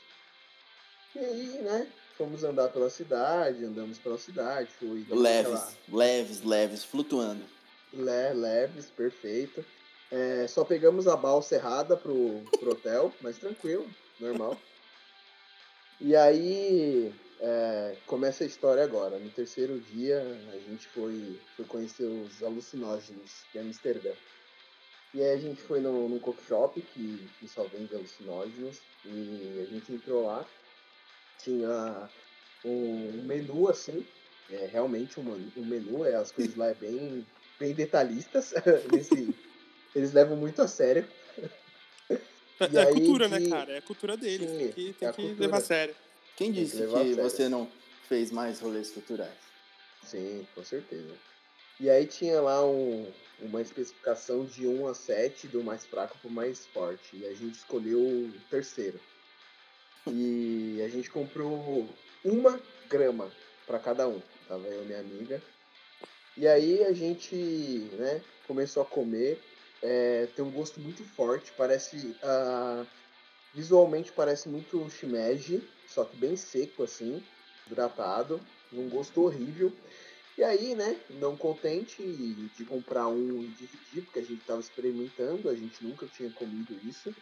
E 1.15 1.19
aí, 1.19 1.63
né, 1.63 1.87
fomos 2.17 2.45
andar 2.45 2.69
pela 2.69 2.91
cidade, 2.91 3.65
andamos 3.65 3.99
pela 3.99 4.19
cidade, 4.19 4.69
fui 4.79 5.07
Leves, 5.11 5.77
leves, 5.89 6.43
leves, 6.43 6.85
flutuando. 6.85 7.45
Le, 7.93 8.35
leves, 8.35 8.91
perfeito. 8.91 9.65
É, 10.11 10.47
só 10.49 10.65
pegamos 10.65 11.07
a 11.07 11.17
balsa 11.17 11.55
errada 11.55 11.97
pro, 11.97 12.43
pro 12.59 12.71
hotel, 12.71 13.13
mas 13.21 13.39
tranquilo, 13.39 13.89
normal. 14.19 14.57
E 16.01 16.15
aí 16.15 17.13
é, 17.41 17.97
começa 18.07 18.45
a 18.45 18.47
história 18.47 18.83
agora. 18.83 19.19
No 19.19 19.31
terceiro 19.31 19.81
dia 19.81 20.21
a 20.53 20.71
gente 20.71 20.87
foi, 20.89 21.39
foi 21.57 21.65
conhecer 21.67 22.05
os 22.05 22.43
alucinógenos 22.43 23.45
de 23.53 23.59
Amsterdã. 23.59 24.13
E 25.19 25.21
aí 25.21 25.33
a 25.33 25.37
gente 25.37 25.61
foi 25.61 25.81
no, 25.81 26.09
num 26.09 26.21
coffee 26.21 26.47
shop 26.47 26.81
que, 26.81 27.29
que 27.41 27.49
só 27.49 27.65
vende 27.65 27.93
alucinógenos. 27.93 28.81
E 29.05 29.59
a 29.61 29.65
gente 29.65 29.93
entrou 29.93 30.25
lá. 30.27 30.47
Tinha 31.43 32.09
um 32.65 33.25
menu 33.25 33.69
assim. 33.69 34.07
É 34.49 34.67
realmente 34.67 35.19
um, 35.19 35.51
um 35.57 35.65
menu, 35.65 36.05
é, 36.05 36.15
as 36.15 36.31
coisas 36.31 36.55
lá 36.55 36.69
é 36.69 36.75
bem, 36.75 37.27
bem 37.59 37.75
detalhistas. 37.75 38.55
Esse- 38.97 39.35
eles 39.93 40.13
levam 40.13 40.37
muito 40.37 40.63
a 40.63 40.69
sério. 40.69 41.05
É, 42.09 42.21
E 42.71 42.77
é 42.77 42.83
a 42.83 42.87
cultura, 42.93 43.29
que- 43.29 43.39
né, 43.41 43.49
cara? 43.51 43.73
É 43.73 43.79
a 43.79 43.83
cultura 43.83 44.17
deles. 44.17 44.49
Sim, 44.49 44.59
tem 44.59 44.73
que, 44.73 44.91
é 44.91 44.93
tem 44.93 45.09
a 45.09 45.13
que 45.13 45.23
cultura. 45.23 45.41
levar 45.47 45.57
a 45.59 45.61
sério. 45.61 45.97
Quem 46.37 46.53
que 46.53 46.61
disse 46.61 46.77
que 46.77 46.87
sério. 46.87 47.17
você 47.17 47.49
não 47.49 47.69
fez 48.09 48.31
mais 48.31 48.61
rolês 48.61 48.93
culturais? 48.93 49.35
Sim, 50.05 50.47
com 50.55 50.63
certeza. 50.63 51.13
E 51.81 51.89
aí 51.89 52.07
tinha 52.07 52.41
lá 52.41 52.65
um, 52.65 53.07
uma 53.41 53.63
especificação 53.63 54.45
de 54.45 54.67
1 54.67 54.89
a 54.89 54.95
7, 54.95 55.47
do 55.49 55.63
mais 55.63 55.87
fraco 55.87 56.19
pro 56.19 56.31
mais 56.31 56.67
forte. 56.67 57.17
E 57.17 57.27
a 57.27 57.35
gente 57.35 57.55
escolheu 57.55 58.01
o 58.01 58.33
terceiro. 58.51 58.99
E 60.07 60.81
a 60.85 60.89
gente 60.89 61.11
comprou 61.11 61.89
uma 62.25 62.61
grama 62.89 63.31
para 63.67 63.79
cada 63.79 64.09
um. 64.09 64.21
Tava 64.49 64.67
eu 64.69 64.83
e 64.83 64.87
minha 64.87 65.01
amiga. 65.01 65.43
E 66.37 66.47
aí 66.47 66.85
a 66.85 66.93
gente 66.93 67.35
né, 67.99 68.21
começou 68.47 68.83
a 68.83 68.87
comer. 68.87 69.41
É, 69.83 70.27
tem 70.35 70.45
um 70.45 70.51
gosto 70.51 70.81
muito 70.81 71.05
forte, 71.05 71.53
parece. 71.57 72.15
ah, 72.23 72.85
visualmente 73.55 74.13
parece 74.13 74.49
muito 74.49 74.89
shimeji, 74.89 75.63
só 75.87 76.05
que 76.05 76.17
bem 76.17 76.37
seco 76.37 76.83
assim, 76.83 77.23
hidratado, 77.67 78.41
um 78.73 78.89
gosto 78.89 79.23
horrível. 79.23 79.73
E 80.39 80.45
aí, 80.45 80.77
né, 80.77 81.05
não 81.11 81.37
contente 81.37 82.01
de 82.51 82.65
comprar 82.65 83.09
um 83.09 83.43
e 83.43 83.49
dividir, 83.51 84.05
porque 84.05 84.21
a 84.21 84.23
gente 84.23 84.43
estava 84.43 84.61
experimentando, 84.61 85.49
a 85.49 85.57
gente 85.57 85.83
nunca 85.83 86.07
tinha 86.07 86.31
comido 86.31 86.79
isso, 86.79 87.13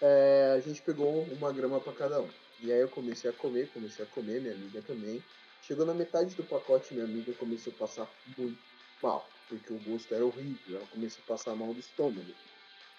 é, 0.00 0.52
a 0.54 0.60
gente 0.60 0.80
pegou 0.80 1.24
uma 1.24 1.52
grama 1.52 1.80
para 1.80 1.92
cada 1.92 2.22
um. 2.22 2.30
E 2.60 2.70
aí 2.70 2.78
eu 2.78 2.88
comecei 2.88 3.28
a 3.28 3.32
comer, 3.32 3.72
comecei 3.72 4.04
a 4.04 4.06
comer, 4.06 4.40
minha 4.40 4.54
amiga 4.54 4.80
também. 4.80 5.24
Chegou 5.60 5.84
na 5.84 5.92
metade 5.92 6.36
do 6.36 6.44
pacote, 6.44 6.94
minha 6.94 7.04
amiga 7.04 7.34
começou 7.34 7.72
a 7.72 7.76
passar 7.76 8.08
muito 8.24 8.56
mal, 9.02 9.44
porque 9.48 9.72
o 9.72 9.80
gosto 9.80 10.14
era 10.14 10.24
horrível, 10.24 10.76
ela 10.76 10.86
começou 10.86 11.24
a 11.24 11.26
passar 11.26 11.56
mal 11.56 11.74
do 11.74 11.80
estômago. 11.80 12.32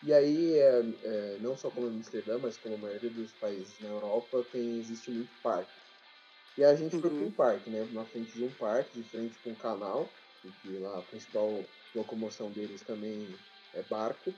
E 0.02 0.12
aí, 0.12 0.56
é, 0.56 0.80
é, 1.04 1.40
não 1.40 1.56
só 1.56 1.72
como 1.72 1.88
Amsterdã, 1.88 2.38
mas 2.38 2.58
como 2.58 2.76
a 2.76 2.80
maioria 2.80 3.10
dos 3.10 3.34
países 3.34 3.80
na 3.80 3.88
Europa, 3.88 4.44
tem, 4.52 4.78
existe 4.78 5.10
muito 5.10 5.34
parque. 5.38 5.83
E 6.58 6.64
a 6.64 6.76
gente 6.76 6.92
foi 7.00 7.10
para 7.10 7.20
Uhum. 7.20 7.28
um 7.28 7.32
parque, 7.32 7.70
né? 7.70 7.84
Na 7.92 8.06
frente 8.06 8.34
de 8.34 8.44
um 8.44 8.52
parque, 8.52 8.94
de 9.02 9.04
frente 9.10 9.40
com 9.40 9.52
um 9.52 9.56
canal, 9.56 10.14
porque 10.42 10.78
lá 10.78 11.00
a 11.00 11.02
principal 11.02 11.68
locomoção 11.94 12.52
deles 12.52 12.82
também 12.82 13.36
é 13.74 13.82
barco. 13.82 14.36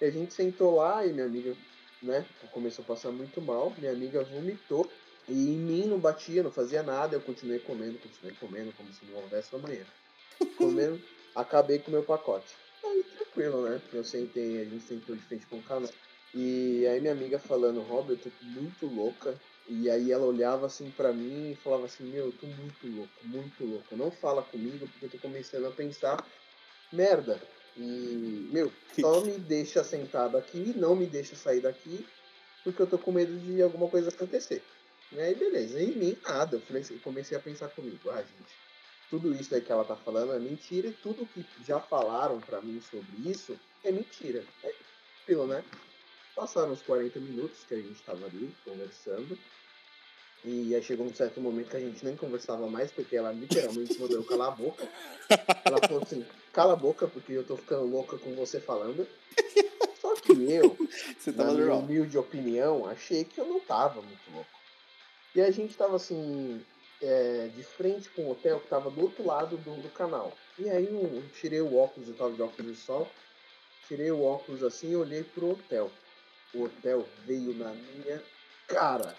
E 0.00 0.04
a 0.04 0.10
gente 0.10 0.32
sentou 0.34 0.76
lá 0.76 1.04
e 1.04 1.12
minha 1.12 1.26
amiga, 1.26 1.56
né, 2.00 2.22
começou 2.52 2.84
a 2.84 2.86
passar 2.88 3.10
muito 3.10 3.42
mal. 3.42 3.74
Minha 3.78 3.92
amiga 3.92 4.22
vomitou 4.22 4.90
e 5.28 5.50
em 5.54 5.58
mim 5.58 5.86
não 5.86 6.00
batia, 6.00 6.42
não 6.42 6.52
fazia 6.52 6.82
nada. 6.82 7.16
Eu 7.16 7.20
continuei 7.20 7.58
comendo, 7.58 7.98
continuei 7.98 8.34
comendo, 8.36 8.72
como 8.72 8.92
se 8.92 9.04
não 9.04 9.14
houvesse 9.16 9.54
amanhã. 9.54 9.86
Comendo, 10.56 11.02
acabei 11.34 11.78
com 11.80 11.88
o 11.88 11.92
meu 11.92 12.04
pacote. 12.04 12.56
Aí 12.84 13.02
tranquilo, 13.04 13.62
né? 13.62 13.82
Eu 13.92 14.04
sentei, 14.04 14.60
a 14.60 14.64
gente 14.64 14.84
sentou 14.84 15.16
de 15.16 15.22
frente 15.22 15.46
com 15.48 15.58
o 15.58 15.62
canal. 15.62 15.90
E 16.32 16.86
aí 16.86 17.00
minha 17.00 17.12
amiga 17.12 17.38
falando, 17.38 17.82
Rob, 17.82 18.10
eu 18.12 18.18
tô 18.18 18.30
muito 18.40 18.86
louca. 18.86 19.40
E 19.68 19.90
aí 19.90 20.10
ela 20.10 20.24
olhava 20.24 20.64
assim 20.64 20.90
pra 20.90 21.12
mim 21.12 21.50
e 21.50 21.56
falava 21.56 21.84
assim, 21.84 22.04
meu, 22.04 22.26
eu 22.26 22.32
tô 22.32 22.46
muito 22.46 22.86
louco, 22.86 23.22
muito 23.22 23.64
louco. 23.64 23.94
Não 23.96 24.10
fala 24.10 24.42
comigo 24.42 24.88
porque 24.88 25.04
eu 25.04 25.10
tô 25.10 25.18
começando 25.18 25.66
a 25.66 25.70
pensar, 25.70 26.16
merda. 26.90 27.46
E, 27.76 28.48
meu, 28.50 28.72
só 28.98 29.20
me 29.20 29.38
deixa 29.38 29.84
sentado 29.84 30.38
aqui, 30.38 30.76
não 30.76 30.96
me 30.96 31.06
deixa 31.06 31.36
sair 31.36 31.60
daqui, 31.60 32.08
porque 32.64 32.80
eu 32.80 32.86
tô 32.86 32.98
com 32.98 33.12
medo 33.12 33.38
de 33.40 33.62
alguma 33.62 33.88
coisa 33.88 34.08
acontecer. 34.08 34.64
E 35.12 35.20
aí, 35.20 35.34
beleza, 35.34 35.80
e 35.80 35.94
nem 35.94 36.18
nada. 36.22 36.56
Eu 36.56 36.60
falei 36.62 36.82
assim, 36.82 36.98
comecei 36.98 37.36
a 37.36 37.40
pensar 37.40 37.68
comigo, 37.68 38.08
ah, 38.08 38.22
gente, 38.22 38.58
tudo 39.10 39.34
isso 39.34 39.54
aí 39.54 39.60
que 39.60 39.70
ela 39.70 39.84
tá 39.84 39.96
falando 39.96 40.32
é 40.32 40.38
mentira 40.38 40.88
e 40.88 40.92
tudo 40.92 41.26
que 41.26 41.46
já 41.60 41.78
falaram 41.78 42.40
pra 42.40 42.62
mim 42.62 42.80
sobre 42.80 43.16
isso 43.30 43.60
é 43.82 43.92
mentira. 43.92 44.46
É 44.62 44.74
tranquilo, 45.26 45.46
né? 45.46 45.62
Passaram 46.38 46.70
uns 46.70 46.82
40 46.82 47.18
minutos 47.18 47.64
que 47.64 47.74
a 47.74 47.78
gente 47.78 48.00
tava 48.04 48.24
ali 48.26 48.54
conversando. 48.64 49.36
E 50.44 50.72
aí 50.72 50.80
chegou 50.80 51.04
um 51.04 51.12
certo 51.12 51.40
momento 51.40 51.70
que 51.70 51.76
a 51.76 51.80
gente 51.80 52.04
nem 52.04 52.16
conversava 52.16 52.68
mais, 52.68 52.92
porque 52.92 53.16
ela 53.16 53.32
literalmente 53.32 53.98
mandou 53.98 54.18
eu 54.18 54.24
calar 54.24 54.52
a 54.52 54.54
boca. 54.54 54.88
Ela 55.64 55.80
falou 55.80 56.00
assim, 56.00 56.24
cala 56.52 56.74
a 56.74 56.76
boca, 56.76 57.08
porque 57.08 57.32
eu 57.32 57.44
tô 57.44 57.56
ficando 57.56 57.86
louca 57.86 58.16
com 58.18 58.36
você 58.36 58.60
falando. 58.60 59.04
Só 60.00 60.14
que 60.14 60.30
eu, 60.30 60.76
Você 61.18 61.32
na 61.32 61.52
minha 61.52 61.74
humilde 61.74 62.16
opinião, 62.16 62.86
achei 62.86 63.24
que 63.24 63.40
eu 63.40 63.44
não 63.44 63.58
tava 63.58 64.00
muito 64.00 64.30
louco. 64.32 64.60
E 65.34 65.40
a 65.40 65.50
gente 65.50 65.76
tava 65.76 65.96
assim, 65.96 66.64
é, 67.02 67.48
de 67.48 67.64
frente 67.64 68.08
com 68.10 68.22
o 68.22 68.30
hotel 68.30 68.60
que 68.60 68.68
tava 68.68 68.92
do 68.92 69.00
outro 69.00 69.26
lado 69.26 69.56
do, 69.56 69.74
do 69.82 69.88
canal. 69.88 70.32
E 70.56 70.70
aí 70.70 70.86
eu, 70.86 71.02
eu 71.02 71.28
tirei 71.30 71.60
o 71.60 71.76
óculos, 71.76 72.08
eu 72.08 72.14
tava 72.14 72.32
de 72.32 72.42
óculos 72.42 72.76
de 72.76 72.80
sol, 72.80 73.10
tirei 73.88 74.12
o 74.12 74.22
óculos 74.22 74.62
assim 74.62 74.92
e 74.92 74.96
olhei 74.96 75.24
pro 75.24 75.50
hotel. 75.50 75.90
O 76.54 76.64
hotel 76.64 77.06
veio 77.26 77.54
na 77.54 77.72
minha 77.72 78.22
cara. 78.66 79.14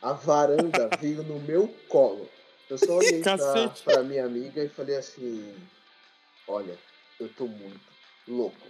A 0.00 0.12
varanda 0.12 0.88
veio 1.00 1.22
no 1.22 1.40
meu 1.40 1.68
colo. 1.88 2.28
Eu 2.68 2.78
só 2.78 2.96
olhei 2.96 3.20
pra, 3.22 3.68
pra 3.84 4.02
minha 4.02 4.24
amiga 4.24 4.64
e 4.64 4.68
falei 4.68 4.96
assim: 4.96 5.54
Olha, 6.48 6.76
eu 7.20 7.28
tô 7.28 7.46
muito 7.46 7.80
louco. 8.26 8.66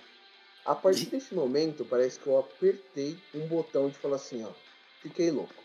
A 0.64 0.74
partir 0.74 1.06
desse 1.10 1.34
momento, 1.34 1.84
parece 1.84 2.18
que 2.18 2.26
eu 2.26 2.38
apertei 2.38 3.18
um 3.34 3.46
botão 3.46 3.88
de 3.88 3.98
falar 3.98 4.16
assim: 4.16 4.44
Ó, 4.44 4.52
fiquei 5.00 5.30
louco. 5.30 5.62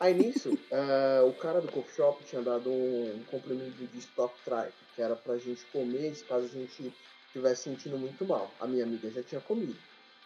Aí 0.00 0.14
nisso, 0.14 0.56
eh, 0.70 1.22
o 1.26 1.32
cara 1.34 1.60
do 1.60 1.70
coffee 1.70 1.94
shop 1.96 2.24
tinha 2.24 2.42
dado 2.42 2.70
um, 2.70 3.16
um 3.16 3.24
complemento 3.24 3.86
de 3.86 3.98
stop 3.98 4.34
try, 4.44 4.72
que 4.94 5.02
era 5.02 5.16
pra 5.16 5.36
gente 5.36 5.64
comer 5.66 6.16
caso 6.28 6.46
a 6.46 6.48
gente 6.48 6.92
estivesse 7.26 7.64
sentindo 7.64 7.98
muito 7.98 8.24
mal. 8.24 8.50
A 8.60 8.66
minha 8.66 8.84
amiga 8.84 9.10
já 9.10 9.22
tinha 9.22 9.40
comido. 9.40 9.76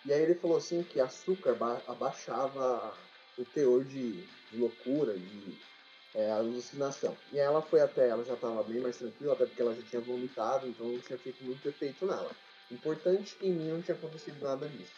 E 0.05 0.13
aí 0.13 0.23
ele 0.23 0.35
falou 0.35 0.57
assim 0.57 0.83
que 0.83 1.01
açúcar 1.01 1.55
ba- 1.55 1.81
abaixava 1.87 2.93
o 3.39 3.45
teor 3.45 3.85
de, 3.85 4.13
de 4.51 4.57
loucura, 4.59 5.15
de 5.15 5.55
é, 6.15 6.31
alucinação. 6.33 7.17
E 7.33 7.39
aí 7.41 7.47
ela 7.47 7.63
foi 7.63 7.81
até, 7.81 8.09
ela 8.09 8.25
já 8.25 8.35
estava 8.35 8.63
bem 8.63 8.81
mais 8.81 8.97
tranquila, 8.97 9.33
até 9.35 9.47
porque 9.47 9.63
ela 9.63 9.75
já 9.75 9.83
tinha 9.83 10.03
vomitado, 10.03 10.67
então 10.67 10.87
não 10.87 10.99
tinha 10.99 11.19
feito 11.19 11.43
muito 11.45 11.67
efeito 11.69 12.05
nela. 12.05 12.31
Importante 12.71 13.35
que 13.37 13.47
em 13.47 13.53
mim 13.53 13.69
não 13.69 13.83
tinha 13.83 13.97
acontecido 13.97 14.43
nada 14.43 14.69
disso. 14.69 14.91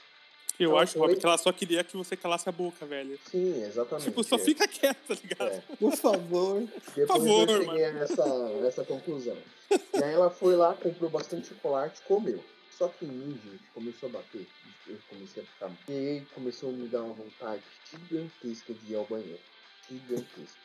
Eu 0.59 0.71
Ela 0.71 0.83
acho, 0.83 0.99
Rob, 0.99 1.11
foi- 1.11 1.21
que 1.21 1.27
ela 1.27 1.37
só 1.37 1.53
queria 1.53 1.83
que 1.83 1.97
você 1.97 2.17
calasse 2.17 2.49
a 2.49 2.53
boca, 2.53 2.87
velho. 2.87 3.19
Sim, 3.29 3.63
exatamente. 3.65 4.05
Tipo, 4.05 4.23
só 4.23 4.37
é. 4.37 4.39
fica 4.39 4.69
quieta, 4.69 5.01
tá 5.09 5.15
ligado? 5.21 5.49
É. 5.51 5.63
Por 5.77 5.97
favor. 5.97 6.61
Depois 6.95 7.09
favor, 7.09 7.51
eu 7.51 7.65
cheguei 7.65 7.85
a 7.85 7.89
essa, 7.99 8.25
essa 8.65 8.85
conclusão. 8.85 9.37
E 9.71 10.03
aí 10.03 10.15
ela 10.15 10.31
foi 10.31 10.55
lá, 10.55 10.73
comprou 10.75 11.11
bastante 11.11 11.49
chocolate, 11.49 12.01
comeu. 12.03 12.43
Só 12.77 12.89
que 12.89 13.07
gente, 13.07 13.61
começou 13.73 14.09
a 14.09 14.13
bater. 14.13 14.47
Eu 14.87 14.99
comecei 15.09 15.43
a 15.43 15.47
ficar. 15.47 15.71
E 15.89 15.93
aí 15.93 16.27
começou 16.35 16.71
a 16.71 16.73
me 16.73 16.89
dar 16.89 17.03
uma 17.03 17.15
vontade 17.15 17.63
gigantesca 17.91 18.75
de 18.75 18.93
ir 18.93 18.97
ao 18.97 19.07
banheiro. 19.07 19.41
Gigantesca. 19.89 20.61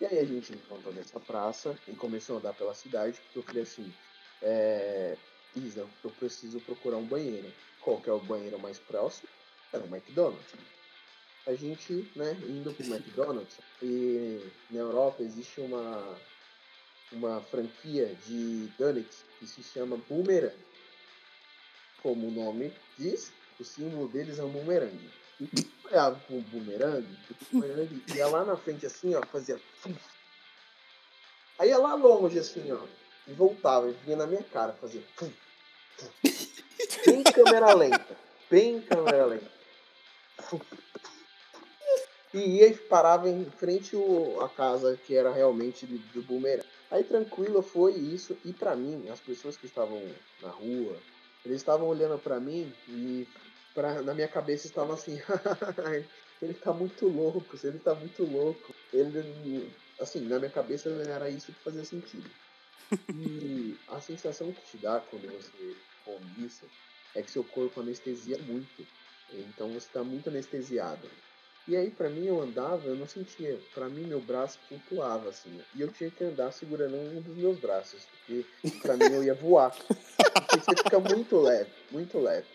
E 0.00 0.06
aí 0.06 0.18
a 0.18 0.24
gente 0.24 0.52
encontrou 0.52 0.92
nessa 0.92 1.20
praça 1.20 1.78
e 1.88 1.92
começou 1.92 2.36
a 2.36 2.38
andar 2.38 2.54
pela 2.54 2.74
cidade, 2.74 3.18
porque 3.20 3.38
eu 3.38 3.42
falei 3.42 3.62
assim, 3.62 3.92
é... 4.42 5.16
Isa, 5.54 5.88
eu 6.04 6.10
preciso 6.10 6.60
procurar 6.60 6.98
um 6.98 7.06
banheiro. 7.06 7.50
Qual 7.80 8.00
que 8.00 8.10
é 8.10 8.12
o 8.12 8.20
banheiro 8.20 8.58
mais 8.58 8.78
próximo? 8.78 9.28
Era 9.72 9.82
o 9.84 9.86
McDonald's 9.86 10.54
a 11.46 11.54
gente, 11.54 12.10
né, 12.16 12.36
indo 12.48 12.72
pro 12.72 12.86
McDonald's, 12.86 13.58
e 13.80 14.40
na 14.68 14.80
Europa 14.80 15.22
existe 15.22 15.60
uma, 15.60 16.18
uma 17.12 17.40
franquia 17.40 18.16
de 18.26 18.68
donuts 18.76 19.24
que 19.38 19.46
se 19.46 19.62
chama 19.62 19.96
Boomerang. 20.08 20.56
Como 22.06 22.28
o 22.28 22.30
nome 22.30 22.72
diz, 22.96 23.32
o 23.58 23.64
símbolo 23.64 24.06
deles 24.06 24.38
é 24.38 24.44
um 24.44 24.48
boomerang. 24.48 24.96
E 25.40 25.48
eu 25.56 25.90
olhava 25.90 26.14
pro 26.24 26.40
boomerang, 26.42 27.04
o 27.04 27.44
boomerang 27.50 28.04
ia 28.14 28.28
lá 28.28 28.44
na 28.44 28.56
frente 28.56 28.86
assim, 28.86 29.12
ó, 29.16 29.26
fazia... 29.26 29.60
Aí 31.58 31.70
ia 31.70 31.78
lá 31.78 31.96
longe 31.96 32.38
assim, 32.38 32.70
ó, 32.70 32.78
e 33.26 33.32
voltava, 33.32 33.88
e 33.88 33.92
vinha 34.04 34.18
na 34.18 34.26
minha 34.28 34.44
cara, 34.44 34.72
fum. 35.16 35.32
Bem 37.06 37.24
câmera 37.24 37.74
lenta, 37.74 38.16
bem 38.48 38.80
câmera 38.82 39.26
lenta. 39.26 39.50
E 42.32 42.38
ia 42.38 42.68
e 42.68 42.76
parava 42.76 43.28
em 43.28 43.50
frente 43.50 43.96
o, 43.96 44.40
a 44.42 44.48
casa 44.48 44.96
que 44.96 45.16
era 45.16 45.32
realmente 45.32 45.84
do, 45.86 45.98
do 46.12 46.22
boomerang. 46.22 46.64
Aí 46.88 47.02
tranquilo 47.02 47.62
foi 47.62 47.94
isso, 47.94 48.38
e 48.44 48.52
pra 48.52 48.76
mim, 48.76 49.08
as 49.08 49.18
pessoas 49.18 49.56
que 49.56 49.66
estavam 49.66 50.00
na 50.40 50.50
rua, 50.50 50.96
eles 51.46 51.60
estavam 51.60 51.86
olhando 51.86 52.18
pra 52.18 52.40
mim 52.40 52.76
e 52.88 53.28
pra, 53.72 54.02
na 54.02 54.14
minha 54.14 54.28
cabeça 54.28 54.66
estavam 54.66 54.94
assim, 54.94 55.16
ele 56.42 56.54
tá 56.54 56.72
muito 56.72 57.06
louco, 57.06 57.56
ele 57.62 57.78
tá 57.78 57.94
muito 57.94 58.24
louco. 58.24 58.74
Ele, 58.92 59.72
assim, 60.00 60.24
na 60.26 60.38
minha 60.40 60.50
cabeça 60.50 60.90
era 61.08 61.30
isso 61.30 61.52
que 61.54 61.62
fazia 61.62 61.84
sentido. 61.84 62.34
E 63.12 63.80
a 63.86 64.00
sensação 64.00 64.52
que 64.52 64.62
te 64.64 64.76
dá 64.76 65.00
quando 65.00 65.28
você 65.28 65.80
come 66.00 66.44
isso 66.44 66.70
é 67.14 67.22
que 67.22 67.30
seu 67.30 67.44
corpo 67.44 67.80
anestesia 67.80 68.38
muito. 68.38 68.86
Então 69.28 69.72
você 69.72 69.90
tá 69.90 70.02
muito 70.02 70.28
anestesiado. 70.28 71.10
E 71.68 71.76
aí, 71.76 71.90
pra 71.90 72.08
mim, 72.08 72.26
eu 72.26 72.40
andava, 72.40 72.86
eu 72.86 72.94
não 72.94 73.08
sentia. 73.08 73.58
Pra 73.74 73.88
mim, 73.88 74.02
meu 74.02 74.20
braço 74.20 74.58
flutuava, 74.68 75.30
assim. 75.30 75.60
E 75.74 75.80
eu 75.80 75.88
tinha 75.88 76.10
que 76.10 76.22
andar 76.22 76.52
segurando 76.52 76.94
um 76.94 77.20
dos 77.20 77.36
meus 77.36 77.58
braços. 77.58 78.04
Porque, 78.04 78.44
pra 78.82 78.96
mim, 78.96 79.12
eu 79.12 79.24
ia 79.24 79.34
voar. 79.34 79.74
Porque 79.76 80.60
você 80.60 80.76
fica 80.76 81.00
muito 81.00 81.36
leve, 81.38 81.70
muito 81.90 82.18
leve. 82.20 82.46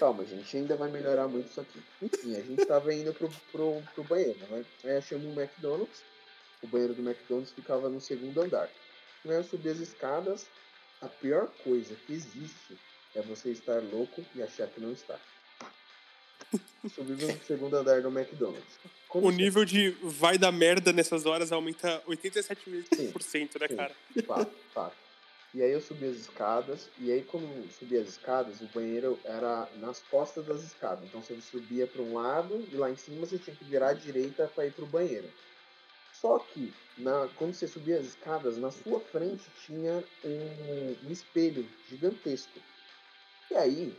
Calma, 0.00 0.24
gente, 0.24 0.56
ainda 0.56 0.74
vai 0.74 0.90
melhorar 0.90 1.28
muito 1.28 1.48
isso 1.48 1.60
aqui. 1.60 1.80
Enfim, 2.02 2.36
a 2.36 2.40
gente 2.40 2.66
tava 2.66 2.92
indo 2.92 3.14
pro, 3.14 3.30
pro, 3.52 3.82
pro 3.94 4.04
banheiro, 4.04 4.38
né? 4.50 4.64
Aí 4.84 4.96
achamos 4.96 5.24
um 5.26 5.40
McDonald's. 5.40 6.02
O 6.60 6.66
banheiro 6.66 6.94
do 6.94 7.08
McDonald's 7.08 7.52
ficava 7.52 7.88
no 7.88 8.00
segundo 8.00 8.40
andar. 8.40 8.68
Aí 9.24 9.34
eu 9.34 9.44
subi 9.44 9.68
as 9.68 9.78
escadas. 9.78 10.46
A 11.00 11.06
pior 11.06 11.48
coisa 11.62 11.94
que 11.94 12.12
existe 12.12 12.76
é 13.14 13.22
você 13.22 13.50
estar 13.50 13.80
louco 13.80 14.24
e 14.34 14.42
achar 14.42 14.66
que 14.66 14.80
não 14.80 14.92
está. 14.92 15.18
Subi 16.94 17.12
no 17.12 17.44
segundo 17.44 17.76
andar 17.76 18.00
do 18.02 18.08
McDonald's. 18.08 18.78
Quando 19.08 19.24
O 19.26 19.30
nível 19.30 19.64
de 19.64 19.90
vai 20.02 20.38
dar 20.38 20.52
merda 20.52 20.92
nessas 20.92 21.26
horas 21.26 21.50
aumenta 21.52 22.02
87%, 22.06 23.60
né, 23.60 23.68
sim. 23.68 23.76
cara? 23.76 23.94
Fato, 24.26 24.52
fato. 24.72 24.96
E 25.54 25.62
aí 25.62 25.72
eu 25.72 25.80
subi 25.80 26.04
as 26.06 26.16
escadas, 26.16 26.90
e 26.98 27.10
aí 27.10 27.22
quando 27.22 27.44
eu 27.44 27.66
subi 27.70 27.96
as 27.96 28.08
escadas, 28.08 28.60
o 28.60 28.66
banheiro 28.66 29.18
era 29.24 29.66
nas 29.76 29.98
costas 30.10 30.46
das 30.46 30.62
escadas. 30.62 31.04
Então 31.04 31.22
você 31.22 31.40
subia 31.40 31.86
para 31.86 32.02
um 32.02 32.14
lado 32.14 32.66
e 32.70 32.76
lá 32.76 32.90
em 32.90 32.96
cima 32.96 33.26
você 33.26 33.38
tinha 33.38 33.56
que 33.56 33.64
virar 33.64 33.88
à 33.88 33.94
direita 33.94 34.46
para 34.54 34.66
ir 34.66 34.72
para 34.72 34.84
o 34.84 34.88
banheiro. 34.88 35.28
Só 36.12 36.38
que 36.38 36.72
na, 36.98 37.28
quando 37.36 37.54
você 37.54 37.66
subia 37.66 37.98
as 37.98 38.06
escadas, 38.06 38.58
na 38.58 38.70
sua 38.70 39.00
frente 39.00 39.44
tinha 39.64 40.04
um, 40.24 41.08
um 41.08 41.12
espelho 41.12 41.66
gigantesco. 41.88 42.60
E 43.50 43.54
aí, 43.54 43.96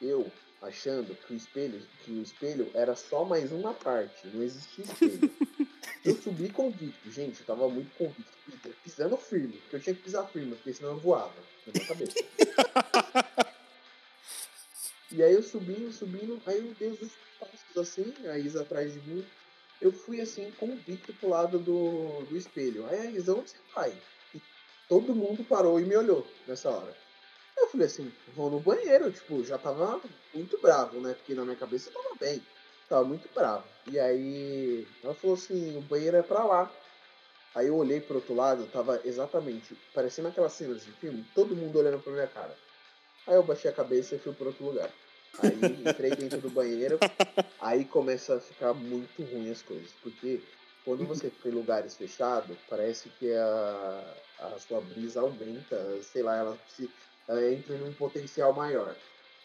eu 0.00 0.30
achando 0.62 1.14
que 1.14 1.32
o 1.32 1.36
espelho, 1.36 1.80
que 2.04 2.10
o 2.10 2.22
espelho 2.22 2.70
era 2.74 2.94
só 2.96 3.24
mais 3.24 3.52
uma 3.52 3.74
parte, 3.74 4.26
não 4.28 4.42
existia 4.42 4.84
espelho. 4.84 5.30
Eu 6.04 6.14
subi 6.14 6.48
convicto, 6.48 7.10
gente, 7.10 7.40
eu 7.40 7.46
tava 7.46 7.68
muito 7.68 7.92
convicto, 7.96 8.30
pisando 8.84 9.16
firme, 9.16 9.54
porque 9.58 9.74
eu 9.74 9.80
tinha 9.80 9.94
que 9.94 10.02
pisar 10.02 10.24
firme, 10.28 10.54
porque 10.54 10.72
senão 10.72 10.90
eu 10.90 10.98
voava 10.98 11.34
na 11.66 11.72
minha 11.72 11.84
cabeça. 11.84 12.14
e 15.10 15.20
aí 15.20 15.32
eu 15.32 15.42
subindo, 15.42 15.92
subindo, 15.92 16.40
aí 16.46 16.58
eu 16.58 16.74
dei 16.74 16.90
os 16.90 17.10
passos 17.40 17.76
assim, 17.76 18.14
a 18.28 18.38
Isa 18.38 18.62
atrás 18.62 18.92
de 18.92 19.00
mim, 19.00 19.26
eu 19.80 19.90
fui 19.90 20.20
assim, 20.20 20.50
convicto 20.52 21.12
pro 21.14 21.30
lado 21.30 21.58
do, 21.58 22.24
do 22.24 22.36
espelho. 22.36 22.86
Aí 22.86 23.00
a 23.00 23.10
Isa, 23.10 23.34
onde 23.34 23.50
você 23.50 23.56
vai? 23.74 23.92
E 24.32 24.40
todo 24.88 25.12
mundo 25.12 25.44
parou 25.44 25.80
e 25.80 25.84
me 25.84 25.96
olhou 25.96 26.24
nessa 26.46 26.70
hora. 26.70 26.96
Eu 27.66 27.70
falei 27.70 27.86
assim, 27.86 28.12
vou 28.36 28.48
no 28.48 28.60
banheiro, 28.60 29.10
tipo, 29.10 29.42
já 29.42 29.58
tava 29.58 30.00
muito 30.32 30.56
bravo, 30.58 31.00
né? 31.00 31.14
Porque 31.14 31.34
na 31.34 31.44
minha 31.44 31.56
cabeça 31.56 31.90
tava 31.90 32.14
bem. 32.20 32.40
Tava 32.88 33.04
muito 33.04 33.28
bravo. 33.34 33.64
E 33.88 33.98
aí 33.98 34.86
ela 35.02 35.14
falou 35.14 35.34
assim, 35.34 35.76
o 35.76 35.80
banheiro 35.80 36.16
é 36.16 36.22
pra 36.22 36.44
lá. 36.44 36.72
Aí 37.56 37.66
eu 37.66 37.76
olhei 37.76 38.00
pro 38.00 38.16
outro 38.16 38.34
lado, 38.34 38.66
tava 38.66 39.00
exatamente, 39.04 39.76
parecendo 39.92 40.28
aquelas 40.28 40.52
cenas 40.52 40.84
de 40.84 40.92
filme, 40.92 41.24
todo 41.34 41.56
mundo 41.56 41.78
olhando 41.78 41.98
pra 42.00 42.12
minha 42.12 42.26
cara. 42.26 42.56
Aí 43.26 43.34
eu 43.34 43.42
baixei 43.42 43.70
a 43.70 43.74
cabeça 43.74 44.14
e 44.14 44.18
fui 44.18 44.32
pro 44.32 44.48
outro 44.48 44.66
lugar. 44.66 44.90
Aí 45.42 45.90
entrei 45.90 46.10
dentro 46.14 46.40
do 46.40 46.50
banheiro, 46.50 47.00
aí 47.60 47.84
começa 47.84 48.36
a 48.36 48.40
ficar 48.40 48.74
muito 48.74 49.22
ruim 49.22 49.50
as 49.50 49.62
coisas. 49.62 49.90
Porque 50.02 50.40
quando 50.84 51.04
você 51.04 51.30
fica 51.30 51.48
em 51.48 51.52
lugares 51.52 51.96
fechados, 51.96 52.56
parece 52.68 53.08
que 53.18 53.32
a, 53.32 54.14
a 54.38 54.58
sua 54.58 54.80
brisa 54.80 55.20
aumenta, 55.20 56.00
sei 56.02 56.22
lá, 56.22 56.36
ela, 56.36 56.58
se, 56.68 56.88
ela 57.28 57.52
entra 57.52 57.74
em 57.74 57.82
um 57.82 57.92
potencial 57.92 58.52
maior. 58.52 58.94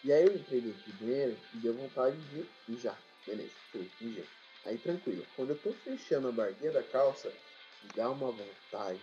E 0.03 0.11
aí 0.11 0.25
eu 0.25 0.35
entrei 0.35 0.61
do 0.61 0.93
banheiro 0.99 1.37
e 1.53 1.57
deu 1.57 1.73
vontade 1.73 2.17
de 2.17 2.45
mijar. 2.67 2.97
Beleza, 3.25 3.51
fui, 3.71 3.89
mijei. 3.99 4.25
Aí 4.65 4.77
tranquilo. 4.77 5.25
Quando 5.35 5.51
eu 5.51 5.57
tô 5.57 5.71
fechando 5.73 6.27
a 6.27 6.31
barguinha 6.31 6.71
da 6.71 6.83
calça, 6.83 7.29
me 7.29 7.89
dá 7.95 8.09
uma 8.09 8.31
vontade 8.31 9.01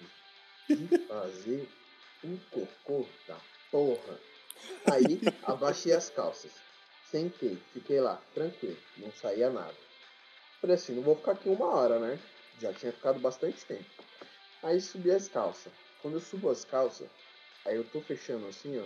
de 0.69 0.99
fazer 1.07 1.69
um 2.25 2.37
cocô 2.51 3.07
da 3.27 3.39
porra. 3.71 4.19
Aí 4.91 5.21
abaixei 5.45 5.93
as 5.93 6.11
calças. 6.11 6.53
Sentei, 7.11 7.57
fiquei 7.73 8.01
lá, 8.01 8.21
tranquilo, 8.35 8.77
não 8.99 9.11
saía 9.13 9.49
nada. 9.49 9.75
Falei 10.61 10.77
assim, 10.77 10.95
não 10.95 11.03
vou 11.03 11.17
ficar 11.17 11.33
aqui 11.33 11.49
uma 11.49 11.67
hora, 11.67 11.99
né? 11.99 12.19
Já 12.61 12.73
tinha 12.75 12.93
ficado 12.93 13.19
bastante 13.19 13.65
tempo. 13.65 13.87
Aí 14.63 14.81
subi 14.81 15.11
as 15.11 15.29
calças. 15.29 15.73
Quando 16.03 16.15
eu 16.15 16.21
subo 16.21 16.51
as 16.51 16.65
calças, 16.65 17.09
aí 17.65 17.77
eu 17.77 17.85
tô 17.85 18.01
fechando 18.01 18.47
assim, 18.49 18.79
ó. 18.79 18.85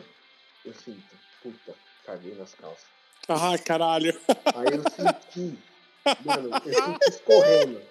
Eu 0.65 0.75
sinto, 0.75 1.03
puta, 1.43 1.75
caguei 2.07 2.35
nas 2.35 2.55
calças. 2.55 2.87
Ah, 3.29 3.57
caralho. 3.59 4.19
Aí 4.55 4.75
eu 4.75 4.83
senti, 4.91 5.59
mano, 6.25 6.51
eu 6.51 6.61
senti 6.75 7.09
escorrendo. 7.09 7.83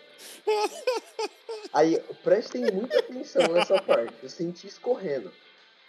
Aí, 1.74 2.00
prestem 2.24 2.72
muita 2.72 3.00
atenção 3.00 3.48
nessa 3.54 3.82
parte. 3.82 4.14
Eu 4.22 4.30
senti 4.30 4.68
escorrendo. 4.68 5.32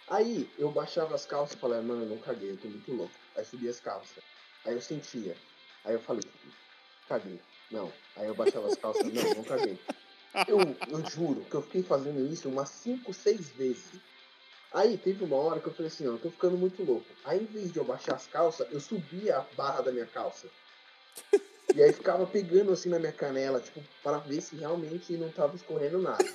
Aí, 0.09 0.49
eu 0.57 0.71
baixava 0.71 1.15
as 1.15 1.25
calças 1.25 1.55
e 1.55 1.59
falei, 1.59 1.81
mano, 1.81 2.03
eu 2.03 2.09
não 2.09 2.17
caguei, 2.17 2.51
eu 2.51 2.57
tô 2.57 2.67
muito 2.67 2.93
louco. 2.93 3.13
Aí 3.35 3.45
subi 3.45 3.69
as 3.69 3.79
calças. 3.79 4.23
Aí 4.65 4.73
eu 4.73 4.81
sentia. 4.81 5.35
Aí 5.85 5.93
eu 5.93 5.99
falei, 5.99 6.23
caguei. 7.07 7.39
Não. 7.71 7.91
Aí 8.15 8.27
eu 8.27 8.35
baixava 8.35 8.67
as 8.67 8.75
calças, 8.75 9.05
não, 9.05 9.33
não 9.35 9.43
caguei. 9.43 9.77
Eu, 10.47 10.59
eu 10.89 11.09
juro 11.09 11.45
que 11.45 11.55
eu 11.55 11.61
fiquei 11.61 11.83
fazendo 11.83 12.31
isso 12.31 12.49
umas 12.49 12.69
5, 12.69 13.13
6 13.13 13.49
vezes. 13.51 13.91
Aí 14.73 14.97
teve 14.97 15.23
uma 15.23 15.37
hora 15.37 15.59
que 15.59 15.67
eu 15.67 15.73
falei 15.73 15.87
assim, 15.87 16.07
ó, 16.07 16.13
eu 16.13 16.19
tô 16.19 16.31
ficando 16.31 16.57
muito 16.57 16.83
louco. 16.83 17.15
Aí 17.23 17.43
em 17.43 17.45
vez 17.45 17.71
de 17.71 17.77
eu 17.77 17.85
baixar 17.85 18.15
as 18.15 18.25
calças, 18.25 18.67
eu 18.71 18.79
subia 18.79 19.37
a 19.37 19.41
barra 19.41 19.81
da 19.81 19.91
minha 19.91 20.07
calça. 20.07 20.49
E 21.75 21.81
aí 21.81 21.93
ficava 21.93 22.25
pegando 22.25 22.71
assim 22.71 22.89
na 22.89 22.97
minha 22.99 23.11
canela, 23.11 23.59
tipo, 23.59 23.83
para 24.01 24.17
ver 24.19 24.41
se 24.41 24.55
realmente 24.57 25.15
não 25.15 25.29
tava 25.31 25.55
escorrendo 25.55 25.99
nada. 25.99 26.25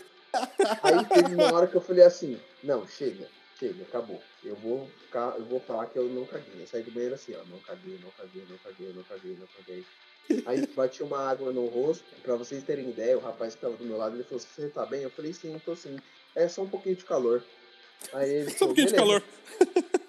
Aí 0.82 1.04
teve 1.06 1.34
uma 1.34 1.52
hora 1.52 1.66
que 1.66 1.76
eu 1.76 1.80
falei 1.80 2.04
assim, 2.04 2.40
não, 2.62 2.86
chega. 2.86 3.28
chega, 3.58 3.82
acabou. 3.82 4.22
Eu 4.44 4.54
vou 4.56 4.88
ficar, 5.00 5.36
eu 5.36 5.44
vou 5.44 5.60
falar 5.60 5.86
que 5.86 5.98
eu 5.98 6.08
não 6.08 6.24
caguei. 6.24 6.60
Eu 6.60 6.66
saí 6.66 6.82
do 6.82 6.92
banheiro 6.92 7.16
assim, 7.16 7.34
ó, 7.34 7.44
não 7.44 7.60
caguei, 7.60 7.98
não 7.98 8.10
caguei, 8.12 8.46
não 8.46 8.58
caguei, 8.58 8.92
não 8.92 9.02
caguei, 9.02 9.36
não 9.36 9.46
caguei. 9.48 9.84
Aí 10.46 10.66
bati 10.76 11.02
uma 11.02 11.18
água 11.28 11.52
no 11.52 11.66
rosto, 11.66 12.04
pra 12.22 12.36
vocês 12.36 12.62
terem 12.62 12.90
ideia, 12.90 13.18
o 13.18 13.20
rapaz 13.20 13.54
que 13.54 13.60
tava 13.60 13.76
do 13.76 13.84
meu 13.84 13.96
lado, 13.96 14.16
ele 14.16 14.24
falou, 14.24 14.38
você 14.38 14.68
tá 14.68 14.86
bem? 14.86 15.02
Eu 15.02 15.10
falei, 15.10 15.32
sim, 15.32 15.58
tô 15.58 15.74
sim. 15.74 15.96
É 16.34 16.46
só 16.46 16.62
um 16.62 16.68
pouquinho 16.68 16.96
de 16.96 17.04
calor. 17.04 17.44
Aí 18.12 18.30
ele 18.30 18.50
Só 18.58 18.64
um 18.64 18.68
pouquinho 18.68 18.86
de 18.86 18.94
calor. 18.94 19.22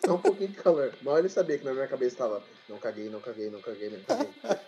Só 0.05 0.15
um 0.15 0.21
pouquinho 0.21 0.49
de 0.49 0.57
calor. 0.57 0.93
Mal 1.01 1.19
ele 1.19 1.29
sabia 1.29 1.57
que 1.57 1.65
na 1.65 1.73
minha 1.73 1.87
cabeça 1.87 2.17
tava, 2.17 2.43
não 2.67 2.77
caguei, 2.77 3.09
não 3.09 3.19
caguei, 3.19 3.49
não 3.49 3.61
caguei, 3.61 3.89
não 3.89 3.99
caguei. 4.01 4.29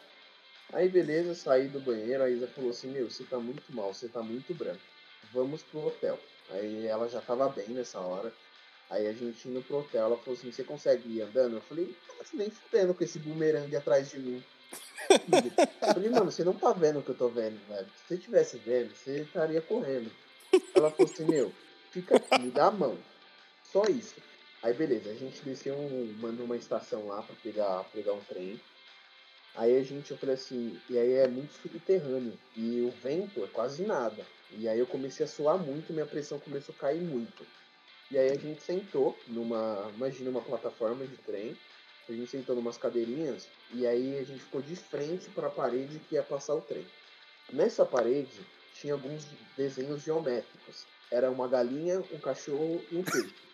aí 0.73 0.89
beleza, 0.89 1.35
saí 1.35 1.67
do 1.67 1.79
banheiro, 1.79 2.23
a 2.23 2.29
Isa 2.29 2.47
falou 2.47 2.71
assim, 2.71 2.91
meu, 2.91 3.09
você 3.09 3.23
tá 3.23 3.37
muito 3.39 3.73
mal, 3.73 3.93
você 3.93 4.07
tá 4.07 4.21
muito 4.21 4.53
branco. 4.53 4.81
Vamos 5.33 5.63
pro 5.63 5.87
hotel. 5.87 6.19
Aí 6.49 6.87
ela 6.87 7.07
já 7.07 7.21
tava 7.21 7.47
bem 7.49 7.69
nessa 7.69 7.99
hora. 7.99 8.31
Aí 8.89 9.07
a 9.07 9.13
gente 9.13 9.47
indo 9.47 9.61
pro 9.61 9.79
hotel, 9.79 10.05
ela 10.05 10.17
falou 10.17 10.37
assim, 10.37 10.51
você 10.51 10.63
consegue 10.63 11.07
ir 11.07 11.21
andando? 11.21 11.55
Eu 11.55 11.61
falei, 11.61 11.95
nossa, 12.17 12.35
nem 12.35 12.49
fudendo 12.49 12.93
com 12.93 13.03
esse 13.03 13.19
bumerangue 13.19 13.75
atrás 13.75 14.09
de 14.09 14.19
mim. 14.19 14.43
Eu 15.09 15.93
falei, 15.93 16.09
mano, 16.09 16.29
você 16.29 16.43
não 16.43 16.53
tá 16.53 16.73
vendo 16.73 16.99
o 16.99 17.03
que 17.03 17.09
eu 17.09 17.17
tô 17.17 17.29
vendo, 17.29 17.57
velho. 17.69 17.87
Se 17.95 18.07
você 18.07 18.17
tivesse 18.17 18.57
vendo, 18.57 18.93
você 18.93 19.21
estaria 19.21 19.61
correndo. 19.61 20.11
Ela 20.75 20.91
falou 20.91 21.11
assim, 21.11 21.25
meu, 21.25 21.53
fica 21.89 22.17
aqui, 22.17 22.41
me 22.41 22.51
dá 22.51 22.65
a 22.65 22.71
mão. 22.71 22.97
Só 23.71 23.83
isso. 23.83 24.15
Aí 24.61 24.73
beleza, 24.73 25.09
a 25.09 25.15
gente 25.15 25.41
desceu 25.41 25.75
mandou 26.19 26.45
uma 26.45 26.57
estação 26.57 27.07
lá 27.07 27.21
pra 27.21 27.35
pegar, 27.41 27.83
pegar 27.93 28.13
um 28.13 28.23
trem. 28.25 28.59
Aí 29.55 29.77
a 29.77 29.83
gente, 29.83 30.11
eu 30.11 30.17
falei 30.17 30.35
assim, 30.35 30.79
e 30.89 30.97
aí 30.97 31.13
é 31.13 31.27
muito 31.27 31.53
subterrâneo. 31.53 32.37
E 32.55 32.81
o 32.81 32.91
vento 33.01 33.43
é 33.43 33.47
quase 33.47 33.83
nada. 33.83 34.25
E 34.51 34.67
aí 34.67 34.79
eu 34.79 34.87
comecei 34.87 35.25
a 35.25 35.29
suar 35.29 35.57
muito, 35.57 35.93
minha 35.93 36.05
pressão 36.05 36.39
começou 36.39 36.75
a 36.77 36.81
cair 36.81 37.01
muito. 37.01 37.45
E 38.09 38.17
aí 38.17 38.31
a 38.31 38.37
gente 38.37 38.61
sentou 38.61 39.17
numa, 39.27 39.89
imagina 39.95 40.29
uma 40.29 40.41
plataforma 40.41 41.05
de 41.05 41.17
trem. 41.17 41.57
A 42.07 42.11
gente 42.11 42.29
sentou 42.29 42.55
numas 42.55 42.77
cadeirinhas 42.77 43.47
e 43.73 43.87
aí 43.87 44.17
a 44.17 44.23
gente 44.23 44.43
ficou 44.43 44.61
de 44.61 44.75
frente 44.75 45.29
para 45.29 45.47
a 45.47 45.51
parede 45.51 45.99
que 46.09 46.15
ia 46.15 46.23
passar 46.23 46.55
o 46.55 46.61
trem. 46.61 46.85
Nessa 47.53 47.85
parede 47.85 48.41
tinha 48.73 48.93
alguns 48.93 49.25
desenhos 49.55 50.03
geométricos. 50.03 50.85
Era 51.09 51.31
uma 51.31 51.47
galinha, 51.47 52.03
um 52.11 52.19
cachorro 52.19 52.83
e 52.91 52.97
um 52.97 53.03
peixe. 53.03 53.50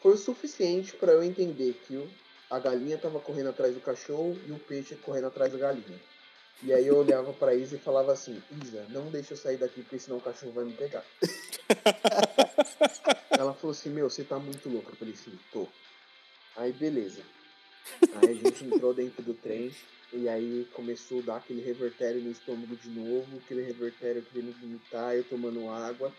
Foi 0.00 0.14
o 0.14 0.18
suficiente 0.18 0.96
para 0.96 1.12
eu 1.12 1.22
entender 1.22 1.74
que 1.86 2.08
a 2.48 2.58
galinha 2.58 2.96
estava 2.96 3.20
correndo 3.20 3.50
atrás 3.50 3.74
do 3.74 3.80
cachorro 3.80 4.38
e 4.46 4.52
o 4.52 4.58
peixe 4.58 4.96
correndo 4.96 5.26
atrás 5.26 5.52
da 5.52 5.58
galinha. 5.58 6.00
E 6.62 6.72
aí 6.72 6.86
eu 6.86 6.98
olhava 6.98 7.32
para 7.32 7.54
Isa 7.54 7.76
e 7.76 7.78
falava 7.78 8.12
assim: 8.12 8.42
Isa, 8.62 8.86
não 8.90 9.10
deixa 9.10 9.34
eu 9.34 9.36
sair 9.36 9.56
daqui 9.56 9.82
porque 9.82 9.98
senão 9.98 10.18
o 10.18 10.20
cachorro 10.20 10.52
vai 10.52 10.64
me 10.64 10.72
pegar. 10.72 11.04
Ela 13.30 13.54
falou 13.54 13.72
assim: 13.72 13.90
Meu, 13.90 14.10
você 14.10 14.24
tá 14.24 14.38
muito 14.38 14.68
louco. 14.68 14.90
Eu 14.90 14.96
falei 14.96 15.14
assim: 15.14 15.38
Tô. 15.52 15.66
Aí 16.56 16.72
beleza. 16.72 17.22
Aí 18.16 18.30
a 18.30 18.34
gente 18.34 18.64
entrou 18.64 18.92
dentro 18.92 19.22
do 19.22 19.32
trem 19.32 19.74
e 20.12 20.28
aí 20.28 20.68
começou 20.74 21.20
a 21.20 21.22
dar 21.22 21.36
aquele 21.36 21.62
revertério 21.62 22.20
no 22.20 22.30
estômago 22.30 22.76
de 22.76 22.90
novo, 22.90 23.38
aquele 23.38 23.62
revertério 23.62 24.22
querendo 24.22 24.52
vomitar, 24.60 25.14
eu 25.14 25.24
tomando 25.24 25.70
água. 25.70 26.12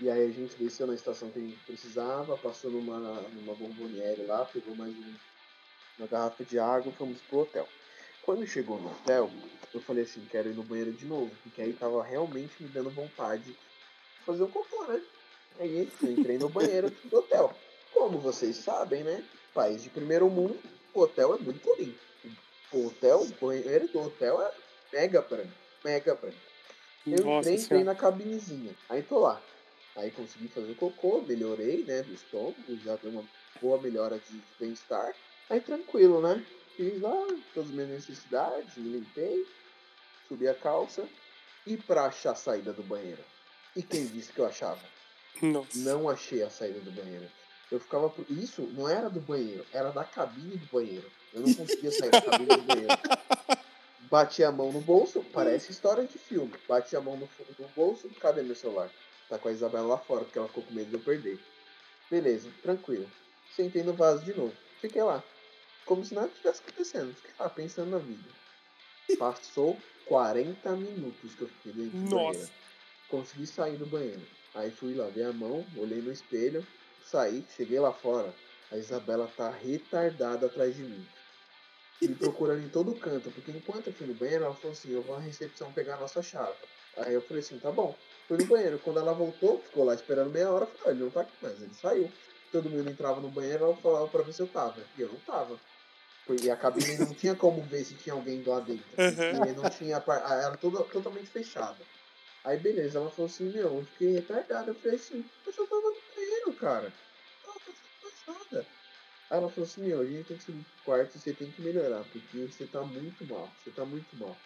E 0.00 0.10
aí 0.10 0.26
a 0.28 0.30
gente 0.32 0.56
desceu 0.56 0.86
na 0.86 0.94
estação 0.94 1.30
que 1.30 1.38
a 1.38 1.42
gente 1.42 1.58
precisava, 1.64 2.36
passou 2.36 2.70
numa, 2.70 2.98
numa 2.98 3.54
bomboniere 3.54 4.22
lá, 4.24 4.44
pegou 4.44 4.74
mais 4.74 4.92
um- 4.92 5.14
uma 5.98 6.08
garrafa 6.08 6.44
de 6.44 6.58
água 6.58 6.90
e 6.92 6.96
fomos 6.96 7.20
pro 7.22 7.40
hotel. 7.40 7.68
Quando 8.22 8.46
chegou 8.46 8.80
no 8.80 8.90
hotel, 8.90 9.30
eu 9.72 9.80
falei 9.80 10.02
assim, 10.04 10.26
quero 10.30 10.50
ir 10.50 10.54
no 10.54 10.62
banheiro 10.64 10.92
de 10.92 11.04
novo, 11.06 11.30
porque 11.42 11.62
aí 11.62 11.72
tava 11.72 12.02
realmente 12.02 12.60
me 12.62 12.68
dando 12.68 12.90
vontade 12.90 13.44
de 13.44 13.56
fazer 14.26 14.42
um 14.42 14.50
cocô, 14.50 14.84
né? 14.86 15.00
Aí 15.60 15.88
eu 16.02 16.10
entrei 16.10 16.38
no 16.38 16.48
banheiro 16.48 16.90
do 17.04 17.18
hotel. 17.18 17.54
Como 17.92 18.18
vocês 18.18 18.56
sabem, 18.56 19.04
né? 19.04 19.22
País 19.52 19.82
de 19.82 19.90
primeiro 19.90 20.28
mundo, 20.28 20.58
o 20.92 21.00
hotel 21.00 21.34
é 21.34 21.38
muito 21.38 21.72
limpo. 21.78 21.98
O 22.72 22.86
hotel, 22.88 23.20
o 23.22 23.46
banheiro 23.46 23.86
do 23.88 24.00
hotel 24.00 24.42
é 24.42 24.52
mega 24.92 25.22
branco, 25.22 25.52
mega 25.84 26.14
branco. 26.16 26.36
Eu 27.06 27.24
Nossa 27.24 27.48
entrei, 27.50 27.62
entrei 27.62 27.84
na 27.84 27.94
cabinezinha. 27.94 28.74
Aí 28.88 29.02
tô 29.02 29.20
lá. 29.20 29.40
Aí 29.96 30.10
consegui 30.10 30.48
fazer 30.48 30.72
o 30.72 30.74
cocô, 30.74 31.22
melhorei, 31.22 31.84
né, 31.84 32.02
do 32.02 32.12
estômago, 32.12 32.56
já 32.84 32.96
deu 32.96 33.10
uma 33.12 33.24
boa 33.62 33.80
melhora 33.80 34.18
de 34.18 34.42
bem-estar. 34.58 35.14
Aí 35.48 35.60
tranquilo, 35.60 36.20
né? 36.20 36.44
Fiz 36.76 37.00
lá 37.00 37.12
todas 37.54 37.68
as 37.70 37.74
minhas 37.74 37.90
necessidades, 37.90 38.76
me 38.76 38.88
limpei, 38.98 39.46
subi 40.26 40.48
a 40.48 40.54
calça 40.54 41.06
e 41.66 41.76
pra 41.76 42.06
achar 42.06 42.32
a 42.32 42.34
saída 42.34 42.72
do 42.72 42.82
banheiro. 42.82 43.22
E 43.76 43.82
quem 43.82 44.06
disse 44.06 44.32
que 44.32 44.40
eu 44.40 44.46
achava? 44.46 44.80
Nossa. 45.40 45.78
Não 45.78 46.08
achei 46.10 46.42
a 46.42 46.50
saída 46.50 46.80
do 46.80 46.90
banheiro. 46.90 47.28
Eu 47.70 47.78
ficava. 47.80 48.10
pro- 48.10 48.26
Isso 48.28 48.62
não 48.74 48.88
era 48.88 49.08
do 49.08 49.20
banheiro, 49.20 49.64
era 49.72 49.90
da 49.90 50.04
cabine 50.04 50.56
do 50.56 50.66
banheiro. 50.66 51.08
Eu 51.32 51.40
não 51.42 51.54
conseguia 51.54 51.90
sair 51.92 52.10
da 52.10 52.20
cabine 52.20 52.56
do 52.56 52.62
banheiro. 52.62 52.98
Bati 54.10 54.44
a 54.44 54.52
mão 54.52 54.70
no 54.72 54.80
bolso, 54.80 55.24
parece 55.32 55.72
história 55.72 56.04
de 56.04 56.18
filme. 56.18 56.52
Bati 56.68 56.94
a 56.96 57.00
mão 57.00 57.16
no, 57.16 57.28
no 57.58 57.68
bolso, 57.68 58.08
cadê 58.20 58.42
meu 58.42 58.54
celular? 58.54 58.90
Tá 59.34 59.38
com 59.38 59.48
a 59.48 59.52
Isabela 59.52 59.88
lá 59.88 59.98
fora, 59.98 60.24
porque 60.24 60.38
ela 60.38 60.46
ficou 60.46 60.62
com 60.62 60.72
medo 60.72 60.90
de 60.90 60.94
eu 60.94 61.00
perder. 61.00 61.40
Beleza, 62.08 62.48
tranquilo. 62.62 63.10
Sentei 63.50 63.82
no 63.82 63.92
vaso 63.92 64.24
de 64.24 64.32
novo. 64.32 64.54
Fiquei 64.80 65.02
lá. 65.02 65.24
Como 65.84 66.04
se 66.04 66.14
nada 66.14 66.28
tivesse 66.28 66.62
acontecendo. 66.62 67.12
Fiquei 67.16 67.32
lá 67.40 67.48
pensando 67.50 67.90
na 67.90 67.98
vida. 67.98 68.30
Passou 69.18 69.76
40 70.06 70.76
minutos 70.76 71.34
que 71.34 71.42
eu 71.42 71.48
fiquei 71.48 71.72
dentro 71.72 71.98
do 71.98 72.10
banheiro 72.10 72.38
Nossa. 72.38 72.52
consegui 73.08 73.44
sair 73.44 73.76
do 73.76 73.86
banheiro. 73.86 74.22
Aí 74.54 74.70
fui 74.70 74.94
lá, 74.94 75.08
ver 75.08 75.24
a 75.24 75.32
mão, 75.32 75.66
olhei 75.76 76.00
no 76.00 76.12
espelho, 76.12 76.64
saí, 77.04 77.44
cheguei 77.56 77.80
lá 77.80 77.92
fora. 77.92 78.32
A 78.70 78.76
Isabela 78.76 79.26
tá 79.36 79.50
retardada 79.50 80.46
atrás 80.46 80.76
de 80.76 80.84
mim. 80.84 81.04
Me 82.00 82.14
procurando 82.14 82.64
em 82.64 82.68
todo 82.68 82.94
canto, 82.94 83.32
porque 83.32 83.50
enquanto 83.50 83.88
eu 83.88 83.92
fui 83.92 84.06
no 84.06 84.14
banheiro, 84.14 84.44
ela 84.44 84.54
falou 84.54 84.70
assim, 84.70 84.92
eu 84.92 85.02
vou 85.02 85.16
à 85.16 85.18
recepção 85.18 85.72
pegar 85.72 85.96
a 85.96 86.00
nossa 86.00 86.22
chave. 86.22 86.54
Aí 86.98 87.14
eu 87.14 87.22
falei 87.22 87.42
assim, 87.42 87.58
tá 87.58 87.72
bom. 87.72 87.96
Fui 88.28 88.38
no 88.38 88.46
banheiro. 88.46 88.78
Quando 88.78 88.98
ela 89.00 89.12
voltou, 89.12 89.58
ficou 89.60 89.84
lá 89.84 89.94
esperando 89.94 90.30
meia 90.30 90.50
hora, 90.50 90.64
eu 90.64 90.68
falei, 90.68 90.84
"Ah, 90.86 90.90
ele 90.90 91.04
não 91.04 91.10
tá 91.10 91.20
aqui 91.20 91.32
mais, 91.42 91.62
ele 91.62 91.74
saiu. 91.74 92.10
Todo 92.50 92.70
mundo 92.70 92.88
entrava 92.88 93.20
no 93.20 93.28
banheiro, 93.30 93.64
ela 93.64 93.76
falava 93.76 94.08
pra 94.08 94.22
ver 94.22 94.32
se 94.32 94.40
eu 94.40 94.46
tava. 94.46 94.84
E 94.96 95.02
eu 95.02 95.08
não 95.08 95.20
tava. 95.20 95.58
Porque 96.26 96.48
a 96.50 96.56
cabine 96.56 96.98
não 96.98 97.12
tinha 97.14 97.34
como 97.34 97.62
ver 97.62 97.84
se 97.84 97.94
tinha 97.94 98.14
alguém 98.14 98.42
lá 98.44 98.60
dentro. 98.60 98.84
Uhum. 98.96 99.62
Não 99.62 99.70
tinha. 99.70 99.96
Era 99.96 100.56
toda, 100.56 100.82
totalmente 100.84 101.30
fechada. 101.30 101.84
Aí 102.44 102.58
beleza, 102.58 102.98
ela 102.98 103.10
falou 103.10 103.26
assim, 103.26 103.50
meu, 103.50 103.78
eu 103.78 103.84
fiquei 103.86 104.12
retardada. 104.12 104.70
Eu 104.70 104.74
falei 104.74 104.96
assim, 104.96 105.24
eu 105.46 105.52
só 105.52 105.64
tava 105.66 105.82
no 105.82 105.96
banheiro, 106.14 106.52
cara. 106.54 106.92
Não 107.46 107.54
tava 107.54 107.60
fazendo 107.66 108.38
nada. 108.38 108.66
Aí 109.30 109.38
ela 109.38 109.48
falou 109.48 109.64
assim, 109.64 109.82
meu, 109.82 110.00
a 110.00 110.04
gente 110.04 110.28
tem 110.28 110.36
que 110.36 110.44
subir 110.44 110.62
pro 110.62 110.84
quarto 110.84 111.16
e 111.16 111.18
você 111.18 111.32
tem 111.32 111.50
que 111.50 111.62
melhorar, 111.62 112.04
porque 112.04 112.46
você 112.46 112.66
tá 112.66 112.82
muito 112.82 113.24
mal, 113.24 113.50
você 113.58 113.70
tá 113.70 113.84
muito 113.84 114.16
mal. 114.16 114.36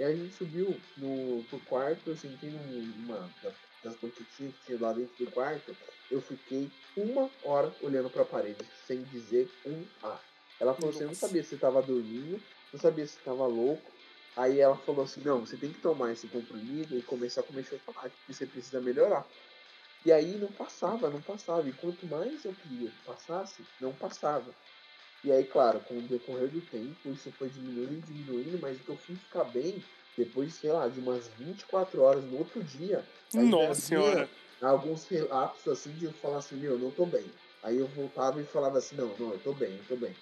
E 0.00 0.02
aí 0.02 0.14
a 0.14 0.16
gente 0.16 0.34
subiu 0.34 0.82
no, 0.96 1.44
pro 1.46 1.60
quarto, 1.60 2.08
eu 2.08 2.16
sentei 2.16 2.50
num- 2.50 2.86
numa 2.96 3.34
da- 3.42 3.54
das 3.82 3.96
banquetinhas 3.98 4.54
que 4.54 4.60
tinha 4.60 4.80
lá 4.80 4.94
dentro 4.94 5.14
do 5.18 5.30
quarto, 5.30 5.76
eu 6.08 6.22
fiquei 6.22 6.72
uma 6.96 7.30
hora 7.42 7.76
olhando 7.82 8.08
pra 8.08 8.24
parede, 8.24 8.64
sem 8.86 9.04
dizer 9.04 9.52
um 9.62 9.86
A. 10.00 10.18
Ela 10.58 10.74
falou 10.74 10.88
assim, 10.88 11.02
eu 11.02 11.08
não 11.08 11.14
sabia 11.14 11.44
se 11.44 11.50
você 11.50 11.58
tava 11.58 11.82
dormindo, 11.82 12.42
não 12.72 12.80
sabia 12.80 13.06
se 13.06 13.12
você 13.16 13.20
tava 13.22 13.46
louco. 13.46 13.92
Aí 14.34 14.58
ela 14.58 14.78
falou 14.78 15.02
assim, 15.02 15.20
não, 15.20 15.44
você 15.44 15.58
tem 15.58 15.70
que 15.70 15.80
tomar 15.80 16.12
esse 16.12 16.26
comprimido 16.28 16.96
e 16.96 17.02
começar 17.02 17.42
a 17.42 17.44
comer 17.44 17.64
chocolate, 17.64 18.16
porque 18.16 18.32
você 18.32 18.46
precisa 18.46 18.80
melhorar. 18.80 19.30
E 20.02 20.10
aí 20.10 20.38
não 20.38 20.50
passava, 20.50 21.10
não 21.10 21.20
passava. 21.20 21.68
E 21.68 21.74
quanto 21.74 22.06
mais 22.06 22.46
eu 22.46 22.54
queria 22.54 22.90
que 22.90 23.02
passasse, 23.02 23.68
não 23.78 23.94
passava. 23.94 24.56
E 25.22 25.30
aí, 25.30 25.44
claro, 25.44 25.80
com 25.80 25.98
o 25.98 26.02
decorrer 26.02 26.48
do 26.48 26.60
tempo, 26.62 27.10
isso 27.12 27.30
foi 27.38 27.48
diminuindo, 27.50 28.00
diminuindo, 28.06 28.58
mas 28.60 28.76
o 28.78 28.80
que 28.80 28.88
eu 28.88 28.96
fui 28.96 29.16
ficar 29.16 29.44
bem, 29.44 29.82
depois, 30.16 30.54
sei 30.54 30.72
lá, 30.72 30.88
de 30.88 30.98
umas 30.98 31.28
24 31.38 32.00
horas 32.02 32.24
no 32.24 32.38
outro 32.38 32.62
dia, 32.62 33.04
Nossa 33.34 33.80
senhora. 33.80 34.28
alguns 34.62 35.06
relapsos 35.06 35.68
assim 35.68 35.92
de 35.92 36.06
eu 36.06 36.12
falar 36.14 36.38
assim, 36.38 36.56
meu, 36.56 36.72
eu 36.72 36.78
não 36.78 36.90
tô 36.90 37.04
bem. 37.04 37.24
Aí 37.62 37.76
eu 37.78 37.86
voltava 37.88 38.40
e 38.40 38.44
falava 38.44 38.78
assim, 38.78 38.96
não, 38.96 39.14
não, 39.18 39.32
eu 39.32 39.38
tô 39.38 39.52
bem, 39.52 39.70
eu 39.76 39.84
tô 39.88 39.96
bem. 39.96 40.14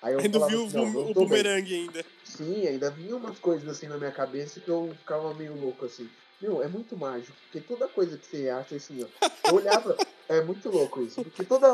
Aí 0.00 0.14
eu 0.14 0.20
Ainda 0.20 0.46
viu 0.46 0.62
o, 0.62 0.66
assim, 0.66 0.78
o 0.78 1.04
bem. 1.04 1.14
bumerangue 1.14 1.74
ainda. 1.74 2.04
Sim, 2.24 2.66
ainda 2.66 2.90
vinha 2.90 3.16
umas 3.16 3.38
coisas 3.38 3.68
assim 3.68 3.86
na 3.88 3.98
minha 3.98 4.10
cabeça 4.12 4.60
que 4.60 4.68
eu 4.70 4.94
ficava 4.98 5.34
meio 5.34 5.54
louco 5.54 5.84
assim. 5.84 6.08
Meu, 6.40 6.62
é 6.62 6.68
muito 6.68 6.96
mágico, 6.96 7.36
porque 7.42 7.60
toda 7.60 7.88
coisa 7.88 8.18
que 8.18 8.26
você 8.26 8.48
acha 8.48 8.76
assim, 8.76 9.02
ó. 9.02 9.08
Eu 9.48 9.54
olhava, 9.54 9.96
é 10.28 10.42
muito 10.42 10.70
louco 10.70 11.02
isso, 11.02 11.22
porque 11.22 11.44
toda, 11.44 11.68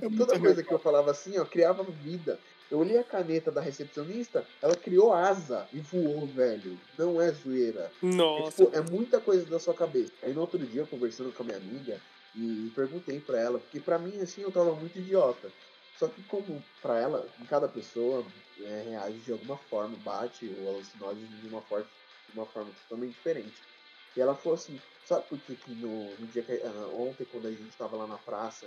É 0.00 0.08
muito 0.08 0.16
toda 0.16 0.38
coisa 0.38 0.62
que 0.62 0.72
eu 0.72 0.78
falava 0.78 1.10
assim, 1.10 1.38
ó, 1.38 1.44
criava 1.44 1.82
vida. 1.90 2.40
Eu 2.70 2.78
olhei 2.78 2.98
a 2.98 3.04
caneta 3.04 3.50
da 3.50 3.60
recepcionista, 3.60 4.48
ela 4.62 4.74
criou 4.76 5.12
asa 5.12 5.68
e 5.72 5.80
voou, 5.80 6.26
velho. 6.32 6.80
Não 6.96 7.20
é 7.20 7.30
zoeira. 7.32 7.92
É, 8.02 8.06
Nossa. 8.06 8.64
tipo, 8.64 8.76
é 8.76 8.80
muita 8.80 9.20
coisa 9.20 9.46
da 9.46 9.58
sua 9.58 9.74
cabeça. 9.74 10.12
Aí 10.22 10.32
no 10.32 10.40
outro 10.40 10.64
dia, 10.66 10.80
eu 10.82 10.86
conversando 10.86 11.32
com 11.32 11.42
a 11.42 11.46
minha 11.46 11.58
amiga, 11.58 12.00
e 12.34 12.70
perguntei 12.74 13.20
pra 13.20 13.40
ela, 13.40 13.58
porque 13.60 13.80
pra 13.80 13.98
mim, 13.98 14.18
assim, 14.20 14.42
eu 14.42 14.50
tava 14.50 14.74
muito 14.74 14.98
idiota. 14.98 15.52
Só 15.94 16.08
que 16.08 16.22
como 16.24 16.64
pra 16.80 16.98
ela, 16.98 17.32
cada 17.46 17.68
pessoa 17.68 18.32
é, 18.60 18.82
reage 18.82 19.20
de 19.20 19.30
alguma 19.32 19.56
forma, 19.56 19.96
bate 19.96 20.48
o 20.48 20.68
alucinógeno 20.68 21.38
de 21.38 21.46
uma, 21.46 21.62
forma, 21.62 21.88
de 22.28 22.32
uma 22.36 22.46
forma 22.46 22.72
totalmente 22.72 23.14
diferente. 23.14 23.62
E 24.16 24.20
ela 24.20 24.34
falou 24.34 24.54
assim, 24.54 24.80
sabe 25.06 25.26
por 25.28 25.38
que, 25.40 25.56
que 25.56 25.70
no, 25.72 26.14
no 26.16 26.26
dia 26.28 26.42
que, 26.42 26.52
ah, 26.52 26.88
ontem, 26.94 27.24
quando 27.24 27.46
a 27.46 27.50
gente 27.50 27.76
tava 27.76 27.96
lá 27.96 28.06
na 28.06 28.18
praça, 28.18 28.66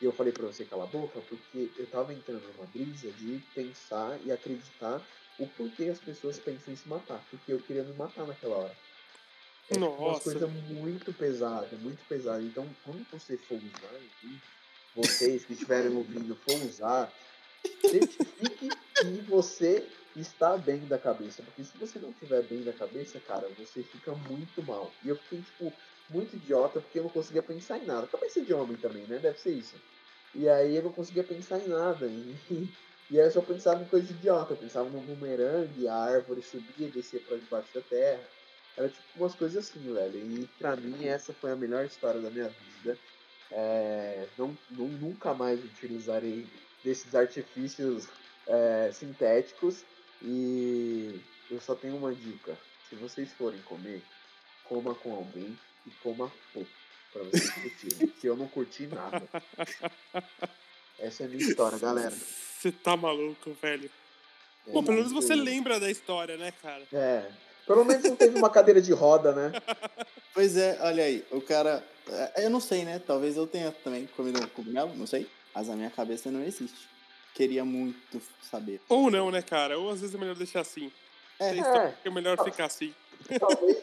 e 0.00 0.04
eu 0.04 0.12
falei 0.12 0.32
pra 0.32 0.46
você 0.46 0.64
calar 0.64 0.86
a 0.86 0.90
boca? 0.90 1.20
Porque 1.20 1.70
eu 1.76 1.86
tava 1.86 2.12
entrando 2.12 2.46
numa 2.52 2.66
brisa 2.66 3.10
de 3.12 3.42
pensar 3.54 4.18
e 4.24 4.32
acreditar 4.32 5.02
o 5.38 5.46
porquê 5.46 5.84
as 5.84 5.98
pessoas 5.98 6.38
pensam 6.38 6.72
em 6.72 6.76
se 6.76 6.88
matar. 6.88 7.22
Porque 7.30 7.52
eu 7.52 7.60
queria 7.60 7.82
me 7.82 7.94
matar 7.94 8.26
naquela 8.26 8.56
hora. 8.56 8.76
É 9.68 9.74
tipo 9.74 9.86
uma 9.86 10.12
Nossa. 10.12 10.24
coisa 10.24 10.46
muito 10.46 11.12
pesada, 11.12 11.76
muito 11.78 12.04
pesada. 12.06 12.42
Então, 12.42 12.68
quando 12.84 13.06
você 13.10 13.36
for 13.36 13.56
usar, 13.56 14.38
vocês 14.94 15.44
que 15.44 15.54
estiverem 15.54 15.94
ouvindo 15.96 16.36
for 16.36 16.62
usar, 16.62 17.12
certifique 17.88 18.68
que 18.68 19.20
você 19.28 19.86
está 20.20 20.56
bem 20.56 20.86
da 20.86 20.98
cabeça. 20.98 21.42
Porque 21.42 21.64
se 21.64 21.76
você 21.76 21.98
não 21.98 22.10
estiver 22.10 22.42
bem 22.42 22.62
da 22.62 22.72
cabeça, 22.72 23.20
cara, 23.20 23.48
você 23.50 23.82
fica 23.84 24.14
muito 24.14 24.62
mal. 24.62 24.98
E 25.02 25.08
eu 25.08 25.16
fiquei, 25.16 25.42
tipo, 25.42 25.76
muito 26.08 26.36
idiota 26.36 26.80
porque 26.80 26.98
eu 26.98 27.04
não 27.04 27.10
conseguia 27.10 27.42
pensar 27.42 27.78
em 27.78 27.84
nada. 27.84 28.06
Cabeça 28.06 28.42
de 28.42 28.52
homem 28.54 28.76
também, 28.76 29.06
né? 29.06 29.18
Deve 29.18 29.38
ser 29.38 29.52
isso. 29.52 29.80
E 30.34 30.48
aí 30.48 30.76
eu 30.76 30.82
não 30.82 30.92
conseguia 30.92 31.24
pensar 31.24 31.58
em 31.58 31.66
nada. 31.68 32.08
E, 32.08 32.34
e 33.10 33.18
aí 33.20 33.26
eu 33.26 33.30
só 33.30 33.42
pensava 33.42 33.82
em 33.82 33.88
coisa 33.88 34.12
idiota. 34.12 34.52
Eu 34.54 34.58
pensava 34.58 34.88
no 34.88 35.00
bumerangue, 35.00 35.88
a 35.88 35.94
árvore 35.96 36.42
subia 36.42 36.88
e 36.88 36.92
descia 36.92 37.20
pra 37.20 37.36
debaixo 37.38 37.72
da 37.74 37.82
terra. 37.82 38.28
Era 38.76 38.90
tipo 38.90 39.06
umas 39.14 39.34
coisas 39.34 39.66
assim, 39.66 39.92
velho. 39.92 40.18
E 40.18 40.46
pra 40.58 40.76
mim 40.76 41.04
essa 41.04 41.32
foi 41.34 41.50
a 41.50 41.56
melhor 41.56 41.84
história 41.84 42.20
da 42.20 42.30
minha 42.30 42.48
vida. 42.50 43.00
É, 43.50 44.28
não, 44.36 44.58
não, 44.68 44.88
nunca 44.88 45.32
mais 45.32 45.64
utilizarei 45.64 46.50
desses 46.82 47.14
artifícios 47.14 48.06
é, 48.46 48.90
sintéticos. 48.92 49.84
E 50.22 51.20
eu 51.50 51.60
só 51.60 51.74
tenho 51.74 51.96
uma 51.96 52.14
dica. 52.14 52.56
Se 52.88 52.96
vocês 52.96 53.32
forem 53.32 53.60
comer, 53.62 54.02
coma 54.64 54.94
com 54.94 55.14
alguém 55.14 55.58
e 55.86 55.90
coma 56.02 56.30
pouco. 56.52 56.70
Pra 57.12 57.22
vocês 57.24 57.50
curtirem. 57.50 58.08
que 58.20 58.26
eu 58.26 58.36
não 58.36 58.48
curti 58.48 58.86
nada. 58.86 59.22
Essa 60.98 61.22
é 61.22 61.26
a 61.26 61.28
minha 61.28 61.42
história, 61.42 61.78
galera. 61.78 62.14
Você 62.14 62.72
tá 62.72 62.96
maluco, 62.96 63.56
velho. 63.60 63.90
É 64.66 64.72
Pô, 64.72 64.82
pelo 64.82 64.96
menos 64.96 65.12
você 65.12 65.34
lembra 65.34 65.78
da 65.78 65.90
história, 65.90 66.36
né, 66.36 66.52
cara? 66.62 66.82
É. 66.92 67.30
Pelo 67.66 67.84
menos 67.84 68.04
não 68.04 68.16
teve 68.16 68.38
uma 68.38 68.50
cadeira 68.50 68.80
de 68.80 68.92
roda, 68.92 69.32
né? 69.32 69.52
Pois 70.32 70.54
é, 70.54 70.76
olha 70.82 71.02
aí, 71.02 71.24
o 71.30 71.40
cara. 71.40 71.82
é, 72.34 72.44
Eu 72.44 72.50
não 72.50 72.60
sei, 72.60 72.84
né? 72.84 72.98
Talvez 72.98 73.38
eu 73.38 73.46
tenha 73.46 73.72
também 73.72 74.06
comido 74.08 74.38
um 74.38 74.46
cogumelo, 74.48 74.94
não 74.94 75.06
sei. 75.06 75.26
Mas 75.54 75.68
na 75.68 75.76
minha 75.76 75.88
cabeça 75.88 76.30
não 76.30 76.44
existe. 76.44 76.86
Queria 77.36 77.66
muito 77.66 78.22
saber. 78.50 78.80
Ou 78.88 79.10
não, 79.10 79.30
né, 79.30 79.42
cara? 79.42 79.78
Ou 79.78 79.90
às 79.90 80.00
vezes 80.00 80.14
é 80.14 80.18
melhor 80.18 80.34
deixar 80.34 80.60
assim. 80.60 80.90
É, 81.38 81.50
Tem 81.50 81.62
É. 81.62 81.94
é 82.02 82.10
melhor 82.10 82.42
ficar 82.42 82.64
assim. 82.64 82.94
Talvez 83.38 83.82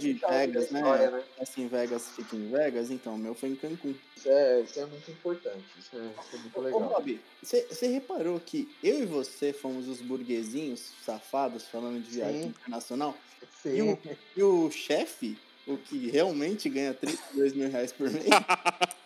de 0.00 0.14
da 0.14 0.28
Vegas, 0.28 0.70
né? 0.70 0.80
história, 0.80 1.10
né? 1.10 1.22
Assim, 1.40 1.66
Vegas 1.66 2.08
fica 2.10 2.36
em 2.36 2.50
Vegas, 2.50 2.90
então 2.90 3.14
o 3.14 3.18
meu 3.18 3.34
foi 3.34 3.48
em 3.48 3.56
Cancún. 3.56 3.94
Isso 4.14 4.28
é, 4.28 4.60
isso 4.60 4.80
é 4.80 4.84
muito 4.84 5.10
importante. 5.10 5.64
Isso 5.78 5.96
é, 5.96 5.98
isso 5.98 6.36
é 6.36 6.38
muito 6.38 6.58
Ô, 6.58 6.62
legal. 6.62 6.80
Bob, 6.80 7.20
você 7.42 7.86
reparou 7.86 8.38
que 8.38 8.68
eu 8.84 9.02
e 9.02 9.06
você 9.06 9.52
fomos 9.54 9.88
os 9.88 10.02
burguesinhos 10.02 10.92
safados 11.02 11.66
falando 11.68 12.02
de 12.02 12.10
viagem 12.10 12.42
Sim. 12.42 12.48
internacional? 12.48 13.16
E 13.64 13.70
Sim. 13.70 13.92
o, 13.92 13.98
e 14.36 14.42
o 14.42 14.70
chefe, 14.70 15.38
o 15.66 15.78
que 15.78 16.10
realmente 16.10 16.68
ganha 16.68 16.92
32 16.92 17.54
mil 17.54 17.70
reais 17.70 17.92
por 17.92 18.10
mês, 18.10 18.26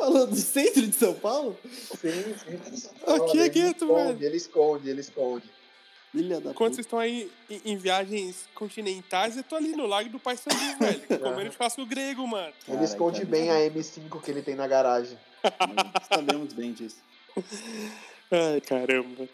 falou 0.00 0.26
do 0.26 0.36
centro 0.36 0.86
de 0.86 0.94
São 0.94 1.14
Paulo? 1.14 1.56
Sim, 1.64 2.34
sim. 2.38 2.88
Aqui 3.06 3.38
é 3.38 3.42
ele 3.42 3.50
gueto, 3.50 3.84
esconde, 3.84 4.12
velho. 4.12 4.24
Ele 4.24 4.36
esconde, 4.36 4.90
ele 4.90 5.00
esconde. 5.00 5.50
Enquanto 6.12 6.54
puta. 6.54 6.74
vocês 6.74 6.78
estão 6.86 6.98
aí 6.98 7.30
em, 7.48 7.60
em 7.66 7.76
viagens 7.76 8.48
continentais, 8.54 9.36
eu 9.36 9.44
tô 9.44 9.54
ali 9.54 9.76
no 9.76 9.86
Lago 9.86 10.08
do 10.08 10.18
Paissandu, 10.18 10.56
velho. 10.80 11.20
Comendo 11.20 11.52
churrasco 11.52 11.86
grego, 11.86 12.26
mano. 12.26 12.52
Ele 12.66 12.84
esconde 12.84 13.20
cara, 13.20 13.30
bem 13.30 13.50
a 13.50 13.54
M5 13.70 14.20
que 14.20 14.30
ele 14.30 14.42
tem 14.42 14.56
na 14.56 14.66
garagem. 14.66 15.16
Nós 15.44 16.06
Sabemos 16.08 16.52
bem 16.52 16.72
disso. 16.72 16.98
Ai, 18.30 18.60
caramba. 18.60 19.28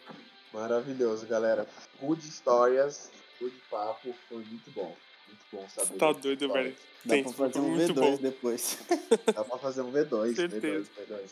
Maravilhoso, 0.53 1.25
galera. 1.25 1.67
Good 1.99 2.27
histórias, 2.27 3.09
good 3.39 3.55
papo. 3.71 4.13
Foi 4.29 4.37
muito 4.37 4.69
bom. 4.71 4.95
Muito 5.27 5.45
bom 5.51 5.69
saber. 5.69 5.97
Tá 5.97 6.07
dessas 6.07 6.21
doido, 6.21 6.53
velho. 6.53 6.75
Dá 7.05 7.13
Tem, 7.13 7.23
pra 7.23 7.33
fazer 7.33 7.59
um 7.59 7.69
muito 7.69 7.93
V2 7.93 7.99
bom. 8.01 8.17
depois. 8.17 8.77
Dá 9.33 9.43
pra 9.43 9.57
fazer 9.57 9.81
um 9.81 9.91
V2, 9.91 10.09
V2, 10.09 10.35
Certeza. 10.35 10.89
V2. 11.09 11.29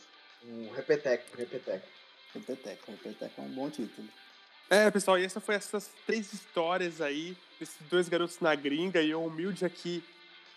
Um 0.47 0.69
repeteco, 0.71 1.37
repeteco. 1.37 1.87
Repeteco, 2.33 2.91
Repeteco 2.91 3.41
é 3.41 3.43
um 3.43 3.49
bom 3.49 3.69
título. 3.69 4.07
É, 4.69 4.89
pessoal, 4.91 5.17
e 5.19 5.23
essa 5.23 5.39
foi 5.39 5.55
essas 5.55 5.89
três 6.05 6.33
histórias 6.33 6.99
aí, 7.01 7.37
desses 7.59 7.77
dois 7.89 8.09
garotos 8.09 8.39
na 8.39 8.53
gringa 8.55 9.01
e 9.01 9.11
eu 9.11 9.23
humilde 9.23 9.63
aqui 9.63 10.03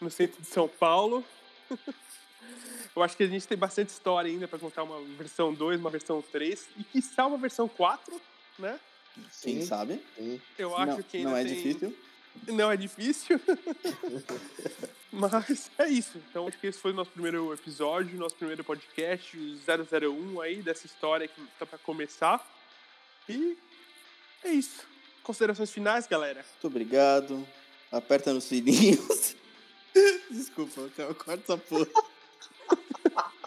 no 0.00 0.10
centro 0.10 0.40
de 0.40 0.48
São 0.48 0.66
Paulo. 0.68 1.24
eu 2.96 3.02
acho 3.02 3.16
que 3.16 3.22
a 3.22 3.26
gente 3.28 3.46
tem 3.46 3.56
bastante 3.56 3.90
história 3.90 4.30
ainda 4.30 4.48
pra 4.48 4.58
contar 4.58 4.82
uma 4.82 5.00
versão 5.16 5.52
2, 5.52 5.80
uma 5.80 5.90
versão 5.90 6.22
3 6.22 6.66
e 6.78 6.84
quiçá 6.84 7.26
uma 7.26 7.38
versão 7.38 7.68
4, 7.68 8.20
né? 8.58 8.78
Quem 9.42 9.60
Sim, 9.60 9.66
sabe? 9.66 10.02
Eu 10.58 10.76
acho 10.76 10.92
não, 10.96 11.02
que 11.02 11.16
ainda 11.18 11.30
não 11.30 11.36
é 11.36 11.44
tem- 11.44 11.54
difícil. 11.54 11.96
Não 12.46 12.70
é 12.70 12.76
difícil. 12.76 13.40
Mas 15.10 15.70
é 15.78 15.88
isso. 15.88 16.18
Então 16.30 16.46
acho 16.46 16.58
que 16.58 16.66
esse 16.66 16.78
foi 16.78 16.92
o 16.92 16.94
nosso 16.94 17.10
primeiro 17.10 17.52
episódio, 17.52 18.18
nosso 18.18 18.36
primeiro 18.36 18.62
podcast, 18.62 19.36
o 19.36 19.58
001 20.06 20.40
aí, 20.40 20.62
dessa 20.62 20.86
história 20.86 21.26
que 21.26 21.40
tá 21.58 21.66
pra 21.66 21.78
começar. 21.78 22.46
E 23.28 23.56
é 24.44 24.50
isso. 24.50 24.86
Considerações 25.22 25.70
finais, 25.70 26.06
galera? 26.06 26.44
Muito 26.52 26.66
obrigado. 26.66 27.46
Aperta 27.90 28.32
nos 28.32 28.44
sininhos. 28.44 29.34
Desculpa, 30.30 30.90
eu 30.98 31.14
corto 31.14 31.42
essa 31.42 31.56
porra. 31.56 31.86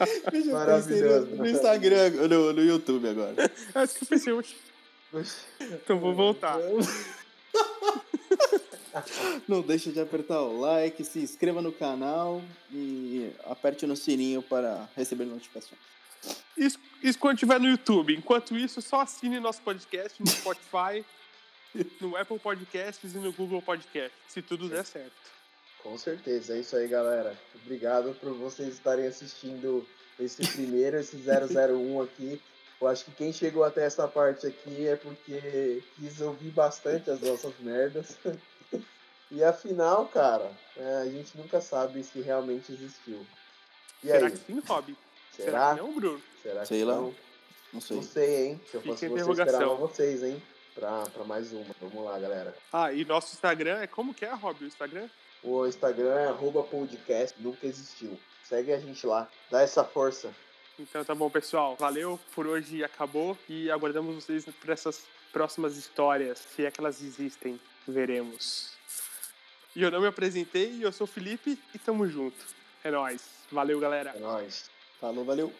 Eu 0.00 0.06
já 0.06 0.30
pensei 0.30 0.44
no, 0.44 0.52
Maravilhoso. 0.52 1.26
no 1.34 1.48
Instagram, 1.48 2.10
no, 2.28 2.52
no 2.52 2.62
YouTube 2.62 3.08
agora. 3.08 3.50
Isso 3.84 3.98
que 3.98 4.04
eu 4.04 4.08
pensei 4.08 4.32
hoje. 4.32 4.56
Então 5.70 5.98
vou 5.98 6.14
voltar. 6.14 6.56
Não 9.46 9.60
deixe 9.62 9.92
de 9.92 10.00
apertar 10.00 10.40
o 10.40 10.58
like, 10.60 11.04
se 11.04 11.20
inscreva 11.20 11.62
no 11.62 11.72
canal 11.72 12.42
e 12.72 13.30
aperte 13.44 13.86
no 13.86 13.94
sininho 13.96 14.42
para 14.42 14.88
receber 14.96 15.24
notificações. 15.24 15.80
Isso, 16.56 16.78
isso 17.02 17.18
quando 17.18 17.36
estiver 17.36 17.60
no 17.60 17.68
YouTube. 17.68 18.16
Enquanto 18.16 18.56
isso, 18.56 18.82
só 18.82 19.02
assine 19.02 19.38
nosso 19.38 19.62
podcast 19.62 20.20
no 20.20 20.28
Spotify, 20.28 21.04
no 22.00 22.16
Apple 22.16 22.38
Podcasts 22.38 23.14
e 23.14 23.18
no 23.18 23.32
Google 23.32 23.62
Podcast, 23.62 24.12
se 24.28 24.42
tudo 24.42 24.68
der 24.68 24.84
certo. 24.84 25.38
Com 25.82 25.96
certeza, 25.96 26.54
é 26.54 26.60
isso 26.60 26.76
aí, 26.76 26.88
galera. 26.88 27.38
Obrigado 27.62 28.12
por 28.14 28.32
vocês 28.32 28.74
estarem 28.74 29.06
assistindo 29.06 29.86
esse 30.18 30.44
primeiro, 30.48 30.98
esse 30.98 31.16
001 31.16 32.02
aqui. 32.02 32.40
Eu 32.80 32.86
acho 32.86 33.04
que 33.04 33.10
quem 33.12 33.32
chegou 33.32 33.64
até 33.64 33.84
essa 33.84 34.06
parte 34.06 34.46
aqui 34.46 34.86
é 34.86 34.96
porque 34.96 35.82
quis 35.96 36.20
ouvir 36.20 36.50
bastante 36.50 37.10
as 37.10 37.20
nossas 37.20 37.52
merdas. 37.60 38.16
E 39.30 39.44
afinal, 39.44 40.06
cara, 40.06 40.50
é, 40.74 41.02
a 41.02 41.04
gente 41.04 41.36
nunca 41.36 41.60
sabe 41.60 42.02
se 42.02 42.18
realmente 42.20 42.72
existiu. 42.72 43.26
E 44.02 44.06
Será 44.06 44.26
aí? 44.26 44.32
que 44.32 44.38
sim, 44.38 44.58
Rob? 44.66 44.96
Será 45.36 45.50
Será? 45.50 45.74
que 45.74 45.80
não, 45.82 45.92
Bruno? 45.92 46.22
Será 46.42 46.60
que 46.62 46.66
Sei 46.68 46.82
lá. 46.84 46.94
não? 46.94 47.14
Não 47.70 47.80
sei. 47.80 47.96
Não 47.96 48.02
sei, 48.02 48.46
hein? 48.46 48.60
Se 48.70 48.76
eu 48.76 48.80
Fica 48.80 48.94
fosse 48.94 49.08
você, 49.08 49.42
esperava 49.42 49.74
vocês, 49.74 50.22
hein? 50.22 50.42
Pra, 50.74 51.02
pra 51.12 51.24
mais 51.24 51.52
uma. 51.52 51.66
Vamos 51.78 52.04
lá, 52.06 52.18
galera. 52.18 52.56
Ah, 52.72 52.90
e 52.90 53.04
nosso 53.04 53.34
Instagram 53.34 53.80
é 53.80 53.86
como 53.86 54.14
que 54.14 54.24
é, 54.24 54.32
Rob? 54.32 54.64
O 54.64 54.66
Instagram? 54.66 55.10
O 55.42 55.66
Instagram 55.66 56.14
é 56.14 56.28
arroba 56.28 56.62
podcast, 56.62 57.38
nunca 57.42 57.66
existiu. 57.66 58.18
Segue 58.44 58.72
a 58.72 58.78
gente 58.80 59.06
lá, 59.06 59.28
dá 59.50 59.60
essa 59.60 59.84
força. 59.84 60.32
Então 60.78 61.04
tá 61.04 61.14
bom, 61.14 61.28
pessoal. 61.28 61.76
Valeu, 61.76 62.20
por 62.34 62.46
hoje 62.46 62.84
acabou 62.84 63.36
e 63.48 63.70
aguardamos 63.70 64.14
vocês 64.14 64.44
para 64.60 64.72
essas 64.72 65.04
próximas 65.32 65.76
histórias, 65.76 66.38
se 66.38 66.64
é 66.64 66.70
que 66.70 66.80
elas 66.80 67.02
existem. 67.02 67.58
Veremos. 67.86 68.76
E 69.74 69.82
eu 69.82 69.90
não 69.90 70.00
me 70.00 70.06
apresentei, 70.06 70.78
eu 70.84 70.92
sou 70.92 71.04
o 71.04 71.10
Felipe 71.10 71.58
e 71.74 71.78
tamo 71.78 72.06
junto. 72.06 72.36
É 72.84 72.90
nóis. 72.90 73.28
Valeu, 73.50 73.80
galera. 73.80 74.12
É 74.14 74.20
nóis. 74.20 74.70
Falou, 75.00 75.24
valeu. 75.24 75.52